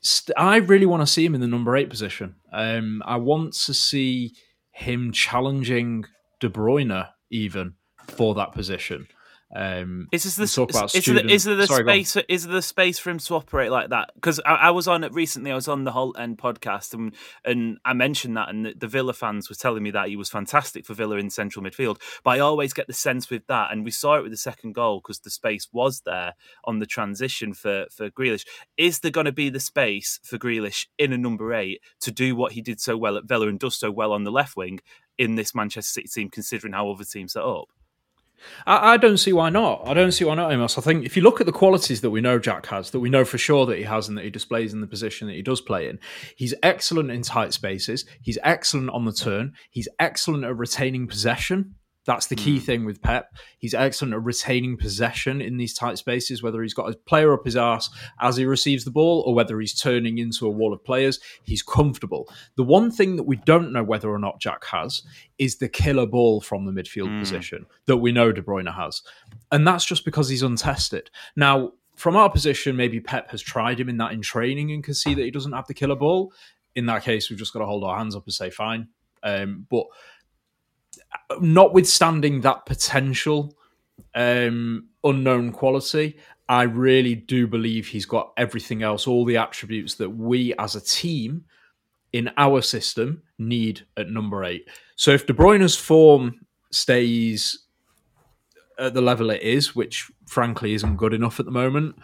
st- 0.00 0.36
I 0.38 0.56
really 0.56 0.86
want 0.86 1.02
to 1.02 1.06
see 1.06 1.24
him 1.24 1.34
in 1.34 1.40
the 1.40 1.46
number 1.46 1.76
eight 1.76 1.90
position. 1.90 2.36
Um, 2.52 3.02
I 3.06 3.16
want 3.16 3.54
to 3.54 3.74
see 3.74 4.34
him 4.72 5.12
challenging 5.12 6.04
De 6.40 6.48
Bruyne 6.48 7.08
even 7.30 7.74
for 8.08 8.34
that 8.34 8.52
position. 8.52 9.06
Um, 9.54 10.08
Is 10.12 10.22
this 10.22 10.36
the, 10.36 10.46
talk 10.46 10.70
about 10.70 10.86
is, 10.86 10.92
there, 10.92 11.02
student- 11.02 11.30
is 11.30 11.44
there 11.44 11.56
the 11.56 11.66
Sorry, 11.66 11.82
space? 11.82 12.16
Is 12.28 12.44
there 12.44 12.54
the 12.54 12.62
space 12.62 13.00
for 13.00 13.10
him 13.10 13.18
to 13.18 13.34
operate 13.34 13.72
like 13.72 13.90
that? 13.90 14.10
Because 14.14 14.38
I, 14.46 14.54
I 14.54 14.70
was 14.70 14.86
on 14.86 15.02
it 15.02 15.12
recently. 15.12 15.50
I 15.50 15.56
was 15.56 15.66
on 15.66 15.82
the 15.82 15.90
Holte 15.90 16.20
End 16.20 16.38
podcast, 16.38 16.94
and 16.94 17.14
and 17.44 17.78
I 17.84 17.92
mentioned 17.92 18.36
that, 18.36 18.48
and 18.48 18.66
the, 18.66 18.74
the 18.74 18.86
Villa 18.86 19.12
fans 19.12 19.48
were 19.48 19.56
telling 19.56 19.82
me 19.82 19.90
that 19.90 20.08
he 20.08 20.14
was 20.14 20.30
fantastic 20.30 20.86
for 20.86 20.94
Villa 20.94 21.16
in 21.16 21.30
central 21.30 21.64
midfield. 21.64 22.00
But 22.22 22.36
I 22.36 22.38
always 22.38 22.72
get 22.72 22.86
the 22.86 22.92
sense 22.92 23.28
with 23.28 23.44
that, 23.48 23.72
and 23.72 23.84
we 23.84 23.90
saw 23.90 24.16
it 24.16 24.22
with 24.22 24.30
the 24.30 24.38
second 24.38 24.74
goal 24.74 25.00
because 25.00 25.18
the 25.18 25.30
space 25.30 25.68
was 25.72 26.02
there 26.02 26.34
on 26.64 26.78
the 26.78 26.86
transition 26.86 27.52
for 27.52 27.86
for 27.90 28.08
Grealish. 28.08 28.46
Is 28.76 29.00
there 29.00 29.10
going 29.10 29.26
to 29.26 29.32
be 29.32 29.50
the 29.50 29.60
space 29.60 30.20
for 30.22 30.38
Grealish 30.38 30.86
in 30.96 31.12
a 31.12 31.18
number 31.18 31.52
eight 31.54 31.80
to 32.02 32.12
do 32.12 32.36
what 32.36 32.52
he 32.52 32.62
did 32.62 32.80
so 32.80 32.96
well 32.96 33.16
at 33.16 33.24
Villa 33.24 33.48
and 33.48 33.58
does 33.58 33.76
so 33.76 33.90
well 33.90 34.12
on 34.12 34.22
the 34.22 34.30
left 34.30 34.56
wing 34.56 34.78
in 35.18 35.34
this 35.34 35.56
Manchester 35.56 36.00
City 36.00 36.08
team, 36.08 36.30
considering 36.30 36.72
how 36.72 36.88
other 36.88 37.04
teams 37.04 37.32
set 37.32 37.42
up? 37.42 37.68
I, 38.66 38.94
I 38.94 38.96
don't 38.96 39.18
see 39.18 39.32
why 39.32 39.50
not. 39.50 39.82
I 39.86 39.94
don't 39.94 40.12
see 40.12 40.24
why 40.24 40.34
not, 40.34 40.52
Amos. 40.52 40.78
I 40.78 40.80
think 40.80 41.04
if 41.04 41.16
you 41.16 41.22
look 41.22 41.40
at 41.40 41.46
the 41.46 41.52
qualities 41.52 42.00
that 42.00 42.10
we 42.10 42.20
know 42.20 42.38
Jack 42.38 42.66
has, 42.66 42.90
that 42.90 43.00
we 43.00 43.10
know 43.10 43.24
for 43.24 43.38
sure 43.38 43.66
that 43.66 43.78
he 43.78 43.84
has 43.84 44.08
and 44.08 44.16
that 44.18 44.24
he 44.24 44.30
displays 44.30 44.72
in 44.72 44.80
the 44.80 44.86
position 44.86 45.28
that 45.28 45.34
he 45.34 45.42
does 45.42 45.60
play 45.60 45.88
in, 45.88 45.98
he's 46.36 46.54
excellent 46.62 47.10
in 47.10 47.22
tight 47.22 47.52
spaces. 47.52 48.04
He's 48.22 48.38
excellent 48.42 48.90
on 48.90 49.04
the 49.04 49.12
turn. 49.12 49.54
He's 49.70 49.88
excellent 49.98 50.44
at 50.44 50.56
retaining 50.56 51.06
possession. 51.06 51.74
That's 52.06 52.26
the 52.26 52.36
key 52.36 52.58
thing 52.58 52.84
with 52.84 53.02
Pep. 53.02 53.34
He's 53.58 53.74
excellent 53.74 54.14
at 54.14 54.22
retaining 54.22 54.76
possession 54.78 55.40
in 55.40 55.58
these 55.58 55.74
tight 55.74 55.98
spaces, 55.98 56.42
whether 56.42 56.62
he's 56.62 56.74
got 56.74 56.90
a 56.90 56.96
player 56.96 57.32
up 57.34 57.44
his 57.44 57.56
arse 57.56 57.90
as 58.20 58.36
he 58.36 58.46
receives 58.46 58.84
the 58.84 58.90
ball 58.90 59.22
or 59.26 59.34
whether 59.34 59.60
he's 59.60 59.78
turning 59.78 60.18
into 60.18 60.46
a 60.46 60.50
wall 60.50 60.72
of 60.72 60.82
players. 60.82 61.20
He's 61.44 61.62
comfortable. 61.62 62.28
The 62.56 62.62
one 62.62 62.90
thing 62.90 63.16
that 63.16 63.24
we 63.24 63.36
don't 63.36 63.72
know 63.72 63.84
whether 63.84 64.10
or 64.10 64.18
not 64.18 64.40
Jack 64.40 64.64
has 64.66 65.02
is 65.38 65.58
the 65.58 65.68
killer 65.68 66.06
ball 66.06 66.40
from 66.40 66.64
the 66.64 66.72
midfield 66.72 67.18
position 67.20 67.66
that 67.84 67.98
we 67.98 68.12
know 68.12 68.32
De 68.32 68.40
Bruyne 68.40 68.74
has. 68.74 69.02
And 69.52 69.66
that's 69.66 69.84
just 69.84 70.04
because 70.04 70.28
he's 70.28 70.42
untested. 70.42 71.10
Now, 71.36 71.72
from 71.96 72.16
our 72.16 72.30
position, 72.30 72.76
maybe 72.76 72.98
Pep 72.98 73.30
has 73.30 73.42
tried 73.42 73.78
him 73.78 73.90
in 73.90 73.98
that 73.98 74.12
in 74.12 74.22
training 74.22 74.72
and 74.72 74.82
can 74.82 74.94
see 74.94 75.14
that 75.14 75.22
he 75.22 75.30
doesn't 75.30 75.52
have 75.52 75.66
the 75.66 75.74
killer 75.74 75.96
ball. 75.96 76.32
In 76.74 76.86
that 76.86 77.02
case, 77.02 77.28
we've 77.28 77.38
just 77.38 77.52
got 77.52 77.58
to 77.58 77.66
hold 77.66 77.84
our 77.84 77.98
hands 77.98 78.16
up 78.16 78.24
and 78.24 78.32
say, 78.32 78.48
fine. 78.48 78.88
Um, 79.22 79.66
but 79.68 79.84
notwithstanding 81.40 82.40
that 82.40 82.66
potential 82.66 83.54
um, 84.14 84.88
unknown 85.04 85.52
quality, 85.52 86.16
I 86.48 86.62
really 86.62 87.14
do 87.14 87.46
believe 87.46 87.86
he's 87.86 88.06
got 88.06 88.32
everything 88.36 88.82
else, 88.82 89.06
all 89.06 89.24
the 89.24 89.36
attributes 89.36 89.94
that 89.96 90.10
we 90.10 90.54
as 90.58 90.74
a 90.74 90.80
team 90.80 91.44
in 92.12 92.30
our 92.36 92.60
system 92.60 93.22
need 93.38 93.86
at 93.96 94.10
number 94.10 94.44
eight. 94.44 94.68
So 94.96 95.12
if 95.12 95.26
De 95.26 95.32
Bruyne's 95.32 95.76
form 95.76 96.44
stays 96.72 97.66
at 98.78 98.94
the 98.94 99.00
level 99.00 99.30
it 99.30 99.42
is, 99.42 99.76
which 99.76 100.10
frankly 100.26 100.74
isn't 100.74 100.96
good 100.96 101.14
enough 101.14 101.38
at 101.38 101.46
the 101.46 101.52
moment, 101.52 101.94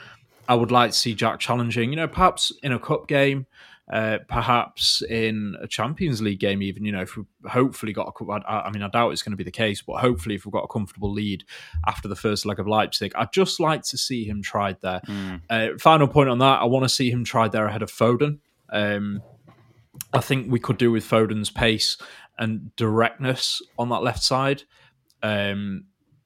I 0.49 0.55
would 0.55 0.71
like 0.71 0.93
to 0.93 0.97
see 0.97 1.15
Jack 1.15 1.41
challenging, 1.41 1.91
you 1.91 1.97
know, 1.97 2.07
perhaps 2.07 2.53
in 2.63 2.73
a 2.73 2.79
cup 2.79 3.09
game, 3.09 3.47
uh, 3.93 4.19
perhaps 4.29 5.03
in 5.03 5.55
a 5.61 5.69
Champions 5.69 6.21
League 6.21 6.41
game, 6.41 6.61
even, 6.61 6.85
you 6.85 6.91
know, 6.91 7.03
if 7.03 7.17
we 7.17 7.25
hopefully 7.47 7.93
got 7.93 8.13
a. 8.21 8.33
I, 8.33 8.67
I 8.67 8.71
mean, 8.71 8.83
I 8.83 8.89
doubt 8.89 9.11
it's 9.11 9.23
going 9.23 9.31
to 9.31 9.37
be 9.37 9.45
the 9.45 9.53
case, 9.53 9.81
but 9.81 10.01
hopefully, 10.01 10.35
if 10.35 10.45
we've 10.45 10.53
got 10.53 10.65
a 10.65 10.69
comfortable 10.69 11.13
lead 11.13 11.45
after 11.87 12.09
the 12.09 12.17
first 12.17 12.45
leg 12.45 12.59
of 12.59 12.67
Leipzig, 12.67 13.13
I'd 13.15 13.33
just 13.33 13.61
like 13.61 13.83
to 13.85 13.97
see 13.97 14.25
him 14.25 14.43
tried 14.43 14.81
there. 14.81 15.01
Uh, 15.49 15.69
final 15.79 16.09
point 16.09 16.29
on 16.29 16.39
that, 16.39 16.61
I 16.61 16.65
want 16.65 16.85
to 16.85 16.89
see 16.89 17.11
him 17.11 17.23
tried 17.25 17.53
there 17.53 17.67
ahead 17.67 17.83
of 17.83 17.93
Foden. 17.93 18.39
Um, 18.71 19.23
I 20.13 20.21
think 20.21 20.51
we 20.51 20.59
could 20.59 20.79
do 20.79 20.91
with 20.91 21.05
Foden's 21.05 21.51
pace 21.51 21.97
and 22.39 22.75
directness 22.77 23.63
on 23.79 23.89
that 23.91 24.03
left 24.03 24.23
side. 24.23 24.65
Um, 25.23 25.85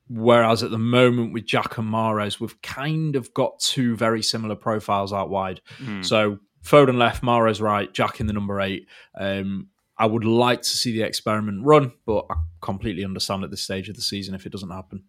whereas 0.09 0.63
at 0.63 0.71
the 0.71 0.79
moment 0.79 1.33
with 1.33 1.45
Jack 1.47 1.79
and 1.79 1.89
Mahrez, 1.93 2.41
we've 2.41 2.61
kind 2.63 3.15
of 3.17 3.33
got 3.35 3.61
two 3.61 3.97
very 3.97 4.23
similar 4.23 4.57
profiles 4.57 5.13
out 5.13 5.31
wide. 5.31 5.61
So 6.03 6.39
Foden 6.65 6.99
left, 6.99 7.23
Mahrez 7.23 7.61
right, 7.61 7.93
Jack 7.93 8.21
in 8.21 8.27
the 8.27 8.33
number 8.33 8.61
eight. 8.61 8.87
Um, 9.19 9.69
I 9.97 10.07
would 10.07 10.25
like 10.25 10.63
to 10.63 10.69
see 10.69 10.93
the 10.93 11.03
experiment 11.03 11.65
run, 11.65 11.93
but 12.07 12.27
I 12.31 12.35
completely 12.61 13.05
understand 13.05 13.45
at 13.45 13.51
this 13.51 13.63
stage 13.63 13.89
of 13.89 13.97
the 13.97 14.03
season 14.03 14.35
if 14.35 14.47
it 14.47 14.53
doesn't 14.53 14.71
happen. 14.71 15.05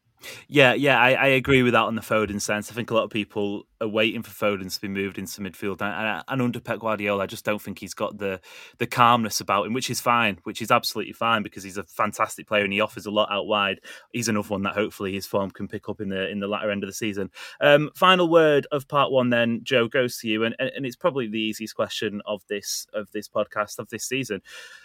Yeah, 0.48 0.74
yeah, 0.74 1.00
I, 1.00 1.14
I 1.14 1.28
agree 1.28 1.64
with 1.64 1.74
that 1.74 1.84
on 1.84 1.96
the 1.96 2.02
Foden 2.02 2.42
sense. 2.42 2.72
I 2.72 2.76
think 2.76 2.92
a 2.92 2.94
lot 2.94 3.04
of 3.04 3.10
people 3.10 3.64
are 3.82 3.88
waiting 3.88 4.22
for 4.22 4.32
Foden 4.32 4.74
to 4.74 4.82
be 4.82 4.88
moved 4.88 5.18
into 5.18 5.42
midfield, 5.42 5.82
and, 5.82 6.24
and, 6.28 6.42
under 6.42 6.60
Pep 6.60 6.80
Guardiola, 6.80 7.24
I 7.24 7.26
just 7.26 7.44
don't 7.44 7.62
think 7.62 7.80
he's 7.80 7.94
got 7.94 8.18
the 8.18 8.40
the 8.78 8.88
calmness 8.88 9.42
about 9.42 9.66
him, 9.66 9.74
which 9.74 9.90
is 9.90 10.00
fine, 10.00 10.38
which 10.44 10.62
is 10.62 10.72
absolutely 10.72 11.14
fine 11.14 11.42
because 11.44 11.64
he's 11.64 11.78
a 11.78 11.84
fantastic 11.84 12.48
player 12.48 12.64
and 12.64 12.74
he 12.74 12.80
offers 12.80 13.06
a 13.06 13.12
lot 13.12 13.32
out 13.32 13.48
wide. 13.48 13.80
He's 14.14 14.28
another 14.30 14.48
one 14.48 14.64
that 14.64 14.76
hopefully 14.76 15.14
his 15.14 15.26
form 15.26 15.50
can 15.52 15.68
pick 15.68 15.90
up 15.90 16.00
in 16.00 16.10
the 16.10 16.30
in 16.30 16.40
the 16.40 16.48
latter 16.48 16.70
end 16.70 16.84
of 16.84 16.90
the 16.90 16.94
season. 16.94 17.32
Um, 17.60 17.90
final 17.96 18.30
word 18.30 18.68
of 18.72 18.88
part 18.88 19.12
one, 19.12 19.30
then 19.30 19.62
Joe 19.64 19.88
goes 19.88 20.18
to 20.20 20.28
you, 20.28 20.44
and, 20.44 20.56
and, 20.60 20.86
it's 20.86 20.96
probably 20.96 21.28
the 21.28 21.40
easiest 21.40 21.76
question 21.76 22.22
of 22.26 22.44
this 22.48 22.86
of 22.94 23.12
this 23.12 23.28
podcast 23.28 23.80
of 23.80 23.90
this 23.90 24.06
season. 24.06 24.42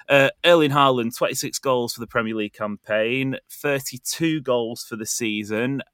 Uh, 0.09 0.31
Erling 0.45 0.71
Haaland, 0.71 1.17
26 1.17 1.59
goals 1.59 1.95
for 1.95 2.01
the 2.01 2.07
Premier 2.07 2.35
League 2.35 2.53
campaign, 2.55 3.37
32 3.51 4.41
goals 4.41 4.85
for 4.85 4.97
the 4.97 5.07
season. 5.07 5.26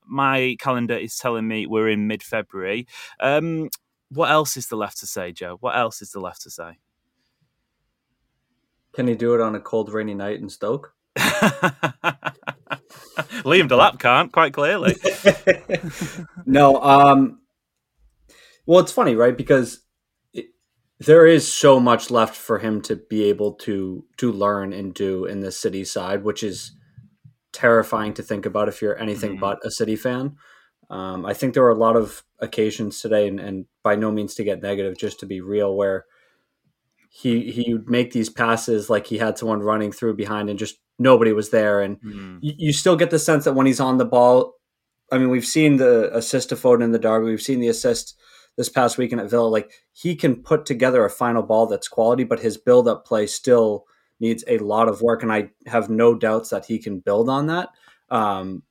My 0.06 0.56
calendar 0.58 0.96
is 0.96 1.16
telling 1.16 1.48
me 1.48 1.66
we're 1.66 1.88
in 1.88 2.06
mid 2.06 2.22
February. 2.22 2.86
Um, 3.20 3.68
what 4.10 4.30
else 4.30 4.56
is 4.56 4.66
there 4.66 4.78
left 4.78 4.98
to 4.98 5.06
say, 5.06 5.32
Joe? 5.32 5.56
What 5.60 5.76
else 5.76 6.02
is 6.02 6.12
there 6.12 6.22
left 6.22 6.42
to 6.42 6.50
say? 6.50 6.78
Can 8.92 9.06
he 9.06 9.14
do 9.14 9.34
it 9.34 9.40
on 9.40 9.54
a 9.54 9.60
cold, 9.60 9.90
rainy 9.90 10.14
night 10.14 10.38
in 10.38 10.50
Stoke? 10.50 10.94
Liam 13.42 13.68
Delap 13.68 13.98
can't, 13.98 14.30
quite 14.32 14.52
clearly. 14.52 14.96
no. 16.46 16.76
Um, 16.82 17.40
well, 18.66 18.80
it's 18.80 18.92
funny, 18.92 19.14
right? 19.14 19.36
Because 19.36 19.80
it, 20.34 20.46
there 21.00 21.26
is 21.26 21.50
so 21.50 21.80
much 21.80 22.10
left 22.10 22.36
for 22.36 22.58
him 22.58 22.82
to 22.82 22.96
be 22.96 23.24
able 23.24 23.54
to 23.54 24.04
to 24.18 24.30
learn 24.30 24.72
and 24.72 24.92
do 24.92 25.24
in 25.24 25.40
the 25.40 25.52
city 25.52 25.84
side, 25.84 26.22
which 26.22 26.42
is 26.42 26.72
terrifying 27.52 28.14
to 28.14 28.22
think 28.22 28.46
about 28.46 28.68
if 28.68 28.80
you're 28.82 28.98
anything 28.98 29.36
Mhm. 29.36 29.40
but 29.40 29.64
a 29.64 29.70
city 29.70 29.96
fan. 29.96 30.36
Um, 30.90 31.24
I 31.24 31.32
think 31.34 31.54
there 31.54 31.62
were 31.62 31.70
a 31.70 31.74
lot 31.74 31.96
of 31.96 32.22
occasions 32.40 33.00
today, 33.00 33.26
and, 33.28 33.40
and 33.40 33.66
by 33.82 33.94
no 33.96 34.10
means 34.10 34.34
to 34.34 34.44
get 34.44 34.62
negative, 34.62 34.96
just 34.98 35.20
to 35.20 35.26
be 35.26 35.40
real, 35.40 35.74
where 35.76 36.04
he 37.10 37.50
he 37.50 37.72
would 37.74 37.88
make 37.88 38.12
these 38.12 38.30
passes 38.30 38.88
like 38.88 39.06
he 39.06 39.18
had 39.18 39.38
someone 39.38 39.60
running 39.60 39.92
through 39.92 40.14
behind 40.14 40.48
and 40.48 40.58
just 40.58 40.76
nobody 40.98 41.32
was 41.32 41.50
there, 41.50 41.80
and 41.80 42.00
Mm. 42.00 42.38
you, 42.42 42.54
you 42.58 42.72
still 42.72 42.96
get 42.96 43.10
the 43.10 43.18
sense 43.18 43.44
that 43.44 43.54
when 43.54 43.66
he's 43.66 43.80
on 43.80 43.98
the 43.98 44.04
ball, 44.04 44.54
I 45.10 45.18
mean, 45.18 45.30
we've 45.30 45.44
seen 45.46 45.76
the 45.76 46.14
assist 46.16 46.48
to 46.50 46.56
Foden 46.56 46.82
in 46.82 46.92
the 46.92 46.98
derby, 46.98 47.26
we've 47.26 47.42
seen 47.42 47.60
the 47.60 47.68
assist 47.68 48.16
this 48.56 48.68
past 48.68 48.98
weekend 48.98 49.20
at 49.20 49.30
Villa. 49.30 49.48
Like 49.48 49.70
he 49.92 50.14
can 50.14 50.42
put 50.42 50.64
together 50.66 51.04
a 51.04 51.10
final 51.10 51.42
ball 51.42 51.66
that's 51.66 51.88
quality, 51.88 52.24
but 52.24 52.40
his 52.40 52.56
build 52.58 52.86
up 52.88 53.06
play 53.06 53.26
still 53.26 53.84
needs 54.22 54.42
a 54.46 54.58
lot 54.58 54.88
of 54.88 55.02
work, 55.02 55.22
and 55.22 55.30
I 55.30 55.50
have 55.66 55.90
no 55.90 56.14
doubts 56.14 56.48
that 56.50 56.64
he 56.64 56.78
can 56.78 57.00
build 57.00 57.28
on 57.28 57.48
that. 57.48 57.68
Um, 58.08 58.62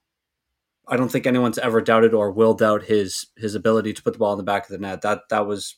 I 0.87 0.97
don't 0.97 1.11
think 1.11 1.27
anyone's 1.27 1.59
ever 1.59 1.81
doubted 1.81 2.13
or 2.13 2.31
will 2.31 2.53
doubt 2.53 2.83
his 2.83 3.27
his 3.37 3.53
ability 3.53 3.93
to 3.93 4.03
put 4.03 4.13
the 4.13 4.19
ball 4.19 4.33
in 4.33 4.37
the 4.37 4.43
back 4.43 4.63
of 4.63 4.69
the 4.69 4.79
net. 4.79 5.01
That 5.01 5.29
that 5.29 5.45
was 5.45 5.77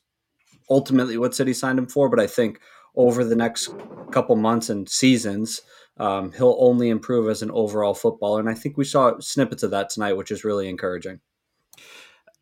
ultimately 0.70 1.18
what 1.18 1.36
City 1.36 1.54
signed 1.54 1.78
him 1.78 1.88
for. 1.88 2.10
But 2.10 2.20
I 2.20 2.28
think 2.28 2.60
over 2.96 3.26
the 3.26 3.36
next 3.36 3.74
couple 4.12 4.36
months 4.36 4.70
and 4.70 4.88
seasons, 4.88 5.62
um, 5.98 6.32
he'll 6.32 6.58
only 6.60 6.90
improve 6.90 7.30
as 7.30 7.42
an 7.42 7.52
overall 7.52 7.94
footballer. 7.94 8.40
And 8.40 8.50
I 8.50 8.54
think 8.54 8.78
we 8.78 8.86
saw 8.86 9.20
snippets 9.20 9.64
of 9.64 9.72
that 9.72 9.90
tonight, 9.90 10.14
which 10.14 10.32
is 10.32 10.44
really 10.44 10.70
encouraging. 10.70 11.20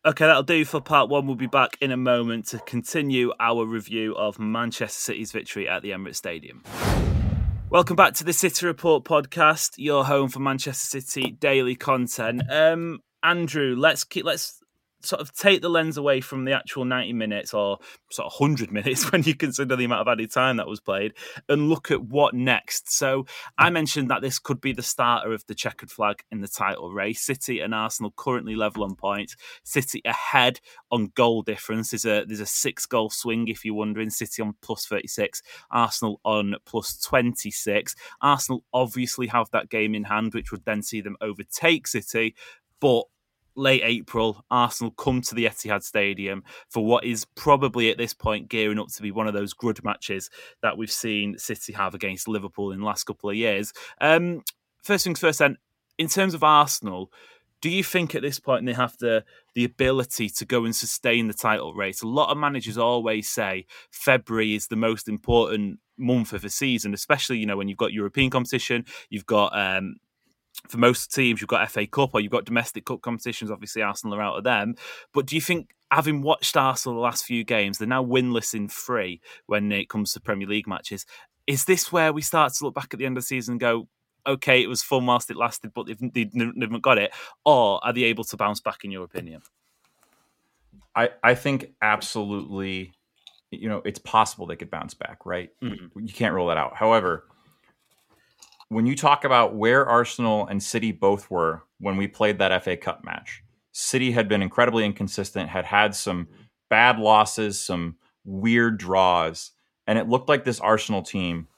Okay, 0.04 0.26
that'll 0.26 0.42
do 0.42 0.64
for 0.64 0.80
part 0.80 1.08
one. 1.08 1.26
We'll 1.26 1.36
be 1.36 1.46
back 1.46 1.76
in 1.80 1.92
a 1.92 1.96
moment 1.96 2.46
to 2.48 2.58
continue 2.58 3.32
our 3.38 3.64
review 3.64 4.16
of 4.16 4.38
Manchester 4.38 5.00
City's 5.00 5.30
victory 5.30 5.68
at 5.68 5.82
the 5.82 5.90
Emirates 5.90 6.16
Stadium. 6.16 6.62
Welcome 7.72 7.96
back 7.96 8.12
to 8.16 8.24
the 8.24 8.34
City 8.34 8.66
Report 8.66 9.02
podcast, 9.02 9.76
your 9.78 10.04
home 10.04 10.28
for 10.28 10.40
Manchester 10.40 11.00
City 11.00 11.30
daily 11.30 11.74
content. 11.74 12.42
Um, 12.50 13.00
Andrew, 13.22 13.74
let's 13.78 14.04
keep 14.04 14.26
let's 14.26 14.61
sort 15.04 15.20
of 15.20 15.32
take 15.34 15.62
the 15.62 15.68
lens 15.68 15.96
away 15.96 16.20
from 16.20 16.44
the 16.44 16.52
actual 16.52 16.84
90 16.84 17.12
minutes 17.12 17.54
or 17.54 17.78
sort 18.10 18.26
of 18.26 18.38
100 18.38 18.70
minutes 18.72 19.10
when 19.10 19.22
you 19.22 19.34
consider 19.34 19.76
the 19.76 19.84
amount 19.84 20.02
of 20.02 20.08
added 20.08 20.32
time 20.32 20.56
that 20.56 20.68
was 20.68 20.80
played 20.80 21.14
and 21.48 21.68
look 21.68 21.90
at 21.90 22.02
what 22.02 22.34
next. 22.34 22.92
So 22.92 23.26
I 23.58 23.70
mentioned 23.70 24.10
that 24.10 24.22
this 24.22 24.38
could 24.38 24.60
be 24.60 24.72
the 24.72 24.82
starter 24.82 25.32
of 25.32 25.44
the 25.46 25.54
checkered 25.54 25.90
flag 25.90 26.22
in 26.30 26.40
the 26.40 26.48
title 26.48 26.92
race. 26.92 27.20
City 27.20 27.60
and 27.60 27.74
Arsenal 27.74 28.12
currently 28.16 28.54
level 28.54 28.84
on 28.84 28.94
points. 28.94 29.36
City 29.64 30.02
ahead 30.04 30.60
on 30.90 31.12
goal 31.14 31.42
difference. 31.42 31.90
There's 31.90 32.04
a 32.04 32.24
there's 32.24 32.40
a 32.40 32.46
six 32.46 32.86
goal 32.86 33.10
swing 33.10 33.48
if 33.48 33.64
you're 33.64 33.74
wondering. 33.74 34.10
City 34.10 34.42
on 34.42 34.54
plus 34.62 34.86
36, 34.86 35.42
Arsenal 35.70 36.20
on 36.24 36.54
plus 36.64 36.98
26. 36.98 37.94
Arsenal 38.20 38.64
obviously 38.72 39.26
have 39.28 39.50
that 39.50 39.68
game 39.68 39.94
in 39.94 40.04
hand, 40.04 40.34
which 40.34 40.52
would 40.52 40.64
then 40.64 40.82
see 40.82 41.00
them 41.00 41.16
overtake 41.20 41.86
City, 41.86 42.34
but 42.80 43.04
late 43.54 43.82
April, 43.84 44.44
Arsenal 44.50 44.92
come 44.92 45.20
to 45.22 45.34
the 45.34 45.44
Etihad 45.44 45.82
Stadium 45.82 46.42
for 46.68 46.84
what 46.84 47.04
is 47.04 47.24
probably 47.24 47.90
at 47.90 47.98
this 47.98 48.14
point 48.14 48.48
gearing 48.48 48.78
up 48.78 48.88
to 48.88 49.02
be 49.02 49.10
one 49.10 49.26
of 49.26 49.34
those 49.34 49.52
grudge 49.52 49.82
matches 49.82 50.30
that 50.62 50.76
we've 50.76 50.90
seen 50.90 51.38
City 51.38 51.72
have 51.72 51.94
against 51.94 52.28
Liverpool 52.28 52.72
in 52.72 52.80
the 52.80 52.86
last 52.86 53.04
couple 53.04 53.30
of 53.30 53.36
years. 53.36 53.72
Um, 54.00 54.42
first 54.82 55.04
things 55.04 55.20
first, 55.20 55.38
then, 55.38 55.58
in 55.98 56.08
terms 56.08 56.34
of 56.34 56.42
Arsenal, 56.42 57.12
do 57.60 57.70
you 57.70 57.84
think 57.84 58.14
at 58.14 58.22
this 58.22 58.40
point 58.40 58.66
they 58.66 58.72
have 58.72 58.96
the 58.98 59.24
the 59.54 59.64
ability 59.64 60.28
to 60.28 60.44
go 60.44 60.64
and 60.64 60.74
sustain 60.74 61.28
the 61.28 61.34
title 61.34 61.74
race? 61.74 62.02
A 62.02 62.08
lot 62.08 62.30
of 62.30 62.36
managers 62.36 62.76
always 62.76 63.28
say 63.28 63.66
February 63.90 64.54
is 64.54 64.66
the 64.66 64.76
most 64.76 65.08
important 65.08 65.78
month 65.96 66.32
of 66.32 66.44
a 66.44 66.50
season, 66.50 66.92
especially 66.92 67.38
you 67.38 67.46
know 67.46 67.56
when 67.56 67.68
you've 67.68 67.78
got 67.78 67.92
European 67.92 68.30
competition, 68.30 68.84
you've 69.10 69.26
got 69.26 69.56
um, 69.56 69.96
for 70.68 70.78
most 70.78 71.12
teams, 71.12 71.40
you've 71.40 71.48
got 71.48 71.70
FA 71.70 71.86
Cup 71.86 72.10
or 72.14 72.20
you've 72.20 72.32
got 72.32 72.44
domestic 72.44 72.84
cup 72.84 73.02
competitions. 73.02 73.50
Obviously, 73.50 73.82
Arsenal 73.82 74.16
are 74.16 74.22
out 74.22 74.38
of 74.38 74.44
them. 74.44 74.74
But 75.12 75.26
do 75.26 75.34
you 75.34 75.40
think, 75.42 75.70
having 75.90 76.22
watched 76.22 76.56
Arsenal 76.56 76.96
the 76.96 77.02
last 77.02 77.24
few 77.24 77.44
games, 77.44 77.78
they're 77.78 77.88
now 77.88 78.04
winless 78.04 78.54
in 78.54 78.68
three 78.68 79.20
when 79.46 79.72
it 79.72 79.88
comes 79.88 80.12
to 80.12 80.20
Premier 80.20 80.46
League 80.48 80.66
matches? 80.66 81.04
Is 81.46 81.64
this 81.64 81.90
where 81.90 82.12
we 82.12 82.22
start 82.22 82.52
to 82.54 82.64
look 82.64 82.74
back 82.74 82.88
at 82.92 82.98
the 82.98 83.06
end 83.06 83.16
of 83.16 83.22
the 83.22 83.26
season 83.26 83.54
and 83.54 83.60
go, 83.60 83.88
okay, 84.26 84.62
it 84.62 84.68
was 84.68 84.82
fun 84.82 85.04
whilst 85.06 85.30
it 85.30 85.36
lasted, 85.36 85.72
but 85.74 85.86
they've, 85.86 86.34
never 86.34 86.78
got 86.78 86.98
it? 86.98 87.12
Or 87.44 87.84
are 87.84 87.92
they 87.92 88.04
able 88.04 88.24
to 88.24 88.36
bounce 88.36 88.60
back, 88.60 88.84
in 88.84 88.90
your 88.90 89.04
opinion? 89.04 89.42
I, 90.94 91.10
I 91.22 91.34
think 91.34 91.72
absolutely, 91.80 92.92
you 93.50 93.68
know, 93.68 93.82
it's 93.84 93.98
possible 93.98 94.46
they 94.46 94.56
could 94.56 94.70
bounce 94.70 94.94
back, 94.94 95.26
right? 95.26 95.50
Mhm. 95.62 95.90
You 95.96 96.12
can't 96.12 96.34
rule 96.34 96.46
that 96.48 96.58
out. 96.58 96.76
However, 96.76 97.24
when 98.72 98.86
you 98.86 98.96
talk 98.96 99.24
about 99.24 99.54
where 99.54 99.86
Arsenal 99.86 100.46
and 100.46 100.62
City 100.62 100.92
both 100.92 101.30
were 101.30 101.62
when 101.78 101.96
we 101.96 102.08
played 102.08 102.38
that 102.38 102.64
FA 102.64 102.76
Cup 102.76 103.04
match, 103.04 103.42
City 103.72 104.12
had 104.12 104.28
been 104.28 104.42
incredibly 104.42 104.84
inconsistent, 104.84 105.48
had 105.48 105.64
had 105.64 105.94
some 105.94 106.28
bad 106.70 106.98
losses, 106.98 107.60
some 107.60 107.96
weird 108.24 108.78
draws, 108.78 109.52
and 109.86 109.98
it 109.98 110.08
looked 110.08 110.28
like 110.28 110.44
this 110.44 110.60
Arsenal 110.60 111.02
team 111.02 111.48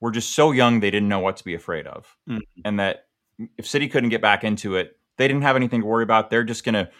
were 0.00 0.10
just 0.10 0.34
so 0.34 0.52
young 0.52 0.80
they 0.80 0.90
didn't 0.90 1.08
know 1.08 1.18
what 1.18 1.36
to 1.36 1.44
be 1.44 1.54
afraid 1.54 1.86
of. 1.86 2.16
Mhm. 2.28 2.40
And 2.64 2.78
that 2.80 3.08
if 3.56 3.66
City 3.66 3.88
couldn't 3.88 4.10
get 4.10 4.22
back 4.22 4.44
into 4.44 4.76
it, 4.76 4.98
they 5.16 5.26
didn't 5.28 5.42
have 5.42 5.56
anything 5.56 5.80
to 5.80 5.86
worry 5.86 6.04
about. 6.04 6.30
They're 6.30 6.44
just 6.44 6.64
going 6.64 6.74
to 6.74 6.90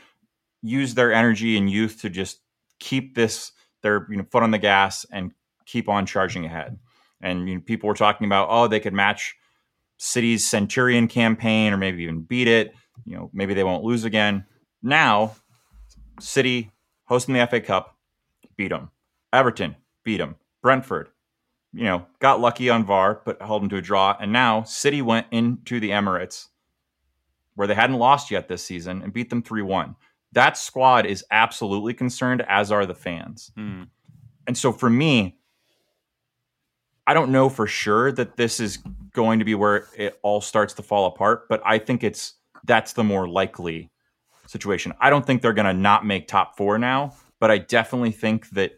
use 0.62 0.94
their 0.94 1.12
energy 1.12 1.56
and 1.56 1.70
youth 1.70 2.00
to 2.02 2.10
just 2.10 2.40
keep 2.80 3.14
this 3.14 3.52
their 3.82 4.06
you 4.10 4.16
know 4.16 4.24
foot 4.24 4.42
on 4.42 4.50
the 4.50 4.58
gas 4.58 5.06
and 5.12 5.32
keep 5.64 5.88
on 5.88 6.06
charging 6.06 6.44
ahead. 6.44 6.78
And 7.20 7.48
you 7.48 7.56
know, 7.56 7.60
people 7.60 7.88
were 7.88 7.94
talking 7.94 8.26
about 8.26 8.48
oh 8.50 8.68
they 8.68 8.80
could 8.80 8.92
match 8.92 9.36
City's 9.96 10.48
Centurion 10.48 11.08
campaign 11.08 11.72
or 11.72 11.76
maybe 11.76 12.02
even 12.02 12.22
beat 12.22 12.48
it. 12.48 12.72
You 13.04 13.16
know 13.16 13.30
maybe 13.32 13.54
they 13.54 13.64
won't 13.64 13.84
lose 13.84 14.04
again. 14.04 14.44
Now 14.82 15.34
City 16.20 16.70
hosting 17.04 17.34
the 17.34 17.46
FA 17.46 17.60
Cup 17.60 17.96
beat 18.56 18.68
them. 18.68 18.90
Everton 19.32 19.76
beat 20.04 20.18
them. 20.18 20.36
Brentford 20.62 21.08
you 21.74 21.84
know 21.84 22.06
got 22.18 22.40
lucky 22.40 22.70
on 22.70 22.84
VAR 22.84 23.20
but 23.24 23.42
held 23.42 23.62
them 23.62 23.68
to 23.70 23.76
a 23.76 23.82
draw. 23.82 24.16
And 24.18 24.32
now 24.32 24.62
City 24.62 25.02
went 25.02 25.26
into 25.30 25.80
the 25.80 25.90
Emirates 25.90 26.46
where 27.54 27.66
they 27.66 27.74
hadn't 27.74 27.98
lost 27.98 28.30
yet 28.30 28.48
this 28.48 28.64
season 28.64 29.02
and 29.02 29.12
beat 29.12 29.30
them 29.30 29.42
three 29.42 29.62
one 29.62 29.96
that 30.32 30.56
squad 30.56 31.06
is 31.06 31.24
absolutely 31.30 31.94
concerned, 31.94 32.44
as 32.48 32.70
are 32.70 32.86
the 32.86 32.94
fans. 32.94 33.50
Hmm. 33.56 33.84
And 34.46 34.56
so 34.56 34.72
for 34.72 34.90
me, 34.90 35.37
I 37.08 37.14
don't 37.14 37.32
know 37.32 37.48
for 37.48 37.66
sure 37.66 38.12
that 38.12 38.36
this 38.36 38.60
is 38.60 38.76
going 39.14 39.38
to 39.38 39.44
be 39.46 39.54
where 39.54 39.86
it 39.96 40.18
all 40.22 40.42
starts 40.42 40.74
to 40.74 40.82
fall 40.82 41.06
apart, 41.06 41.48
but 41.48 41.62
I 41.64 41.78
think 41.78 42.04
it's 42.04 42.34
that's 42.64 42.92
the 42.92 43.02
more 43.02 43.26
likely 43.26 43.90
situation. 44.46 44.92
I 45.00 45.08
don't 45.08 45.26
think 45.26 45.40
they're 45.40 45.54
going 45.54 45.64
to 45.64 45.72
not 45.72 46.04
make 46.04 46.28
top 46.28 46.58
four 46.58 46.76
now, 46.76 47.14
but 47.40 47.50
I 47.50 47.56
definitely 47.56 48.10
think 48.12 48.50
that 48.50 48.72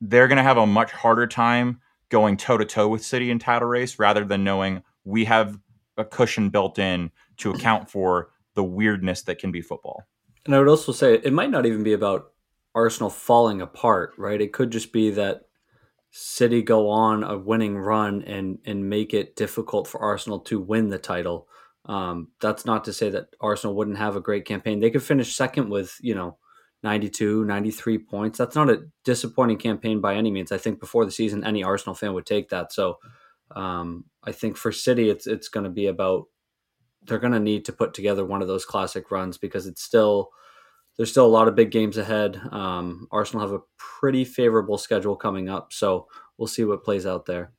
they're 0.00 0.28
going 0.28 0.36
to 0.36 0.44
have 0.44 0.58
a 0.58 0.66
much 0.66 0.92
harder 0.92 1.26
time 1.26 1.80
going 2.08 2.36
toe 2.36 2.56
to 2.56 2.64
toe 2.64 2.86
with 2.86 3.04
City 3.04 3.32
in 3.32 3.40
title 3.40 3.66
race 3.66 3.98
rather 3.98 4.24
than 4.24 4.44
knowing 4.44 4.84
we 5.04 5.24
have 5.24 5.58
a 5.96 6.04
cushion 6.04 6.50
built 6.50 6.78
in 6.78 7.10
to 7.38 7.50
account 7.50 7.90
for 7.90 8.30
the 8.54 8.62
weirdness 8.62 9.22
that 9.22 9.40
can 9.40 9.50
be 9.50 9.60
football. 9.60 10.04
And 10.44 10.54
I 10.54 10.60
would 10.60 10.68
also 10.68 10.92
say 10.92 11.14
it 11.14 11.32
might 11.32 11.50
not 11.50 11.66
even 11.66 11.82
be 11.82 11.94
about 11.94 12.30
Arsenal 12.76 13.10
falling 13.10 13.60
apart, 13.60 14.14
right? 14.16 14.40
It 14.40 14.52
could 14.52 14.70
just 14.70 14.92
be 14.92 15.10
that 15.10 15.45
City 16.18 16.62
go 16.62 16.88
on 16.88 17.22
a 17.22 17.36
winning 17.36 17.76
run 17.76 18.22
and 18.22 18.58
and 18.64 18.88
make 18.88 19.12
it 19.12 19.36
difficult 19.36 19.86
for 19.86 20.00
Arsenal 20.00 20.40
to 20.40 20.58
win 20.58 20.88
the 20.88 20.98
title. 20.98 21.46
Um, 21.84 22.28
that's 22.40 22.64
not 22.64 22.84
to 22.84 22.94
say 22.94 23.10
that 23.10 23.36
Arsenal 23.38 23.76
wouldn't 23.76 23.98
have 23.98 24.16
a 24.16 24.20
great 24.20 24.46
campaign. 24.46 24.80
They 24.80 24.90
could 24.90 25.02
finish 25.02 25.36
second 25.36 25.68
with, 25.68 25.94
you 26.00 26.14
know, 26.14 26.38
92, 26.82 27.44
93 27.44 27.98
points. 27.98 28.38
That's 28.38 28.56
not 28.56 28.70
a 28.70 28.86
disappointing 29.04 29.58
campaign 29.58 30.00
by 30.00 30.14
any 30.16 30.30
means. 30.30 30.50
I 30.50 30.58
think 30.58 30.80
before 30.80 31.04
the 31.04 31.12
season, 31.12 31.44
any 31.44 31.62
Arsenal 31.62 31.94
fan 31.94 32.14
would 32.14 32.26
take 32.26 32.48
that. 32.48 32.72
So 32.72 32.98
um, 33.54 34.06
I 34.24 34.32
think 34.32 34.56
for 34.56 34.72
City, 34.72 35.10
it's 35.10 35.26
it's 35.26 35.48
going 35.48 35.64
to 35.64 35.70
be 35.70 35.86
about 35.86 36.24
they're 37.02 37.18
going 37.18 37.34
to 37.34 37.40
need 37.40 37.66
to 37.66 37.72
put 37.72 37.92
together 37.92 38.24
one 38.24 38.40
of 38.40 38.48
those 38.48 38.64
classic 38.64 39.10
runs 39.10 39.36
because 39.36 39.66
it's 39.66 39.82
still 39.82 40.30
there's 40.96 41.10
still 41.10 41.26
a 41.26 41.28
lot 41.28 41.48
of 41.48 41.54
big 41.54 41.70
games 41.70 41.98
ahead. 41.98 42.40
Um, 42.50 43.06
Arsenal 43.10 43.46
have 43.46 43.54
a 43.54 43.62
pretty 43.76 44.24
favorable 44.24 44.78
schedule 44.78 45.16
coming 45.16 45.48
up, 45.48 45.72
so 45.72 46.06
we'll 46.38 46.46
see 46.46 46.64
what 46.64 46.84
plays 46.84 47.06
out 47.06 47.26
there. 47.26 47.52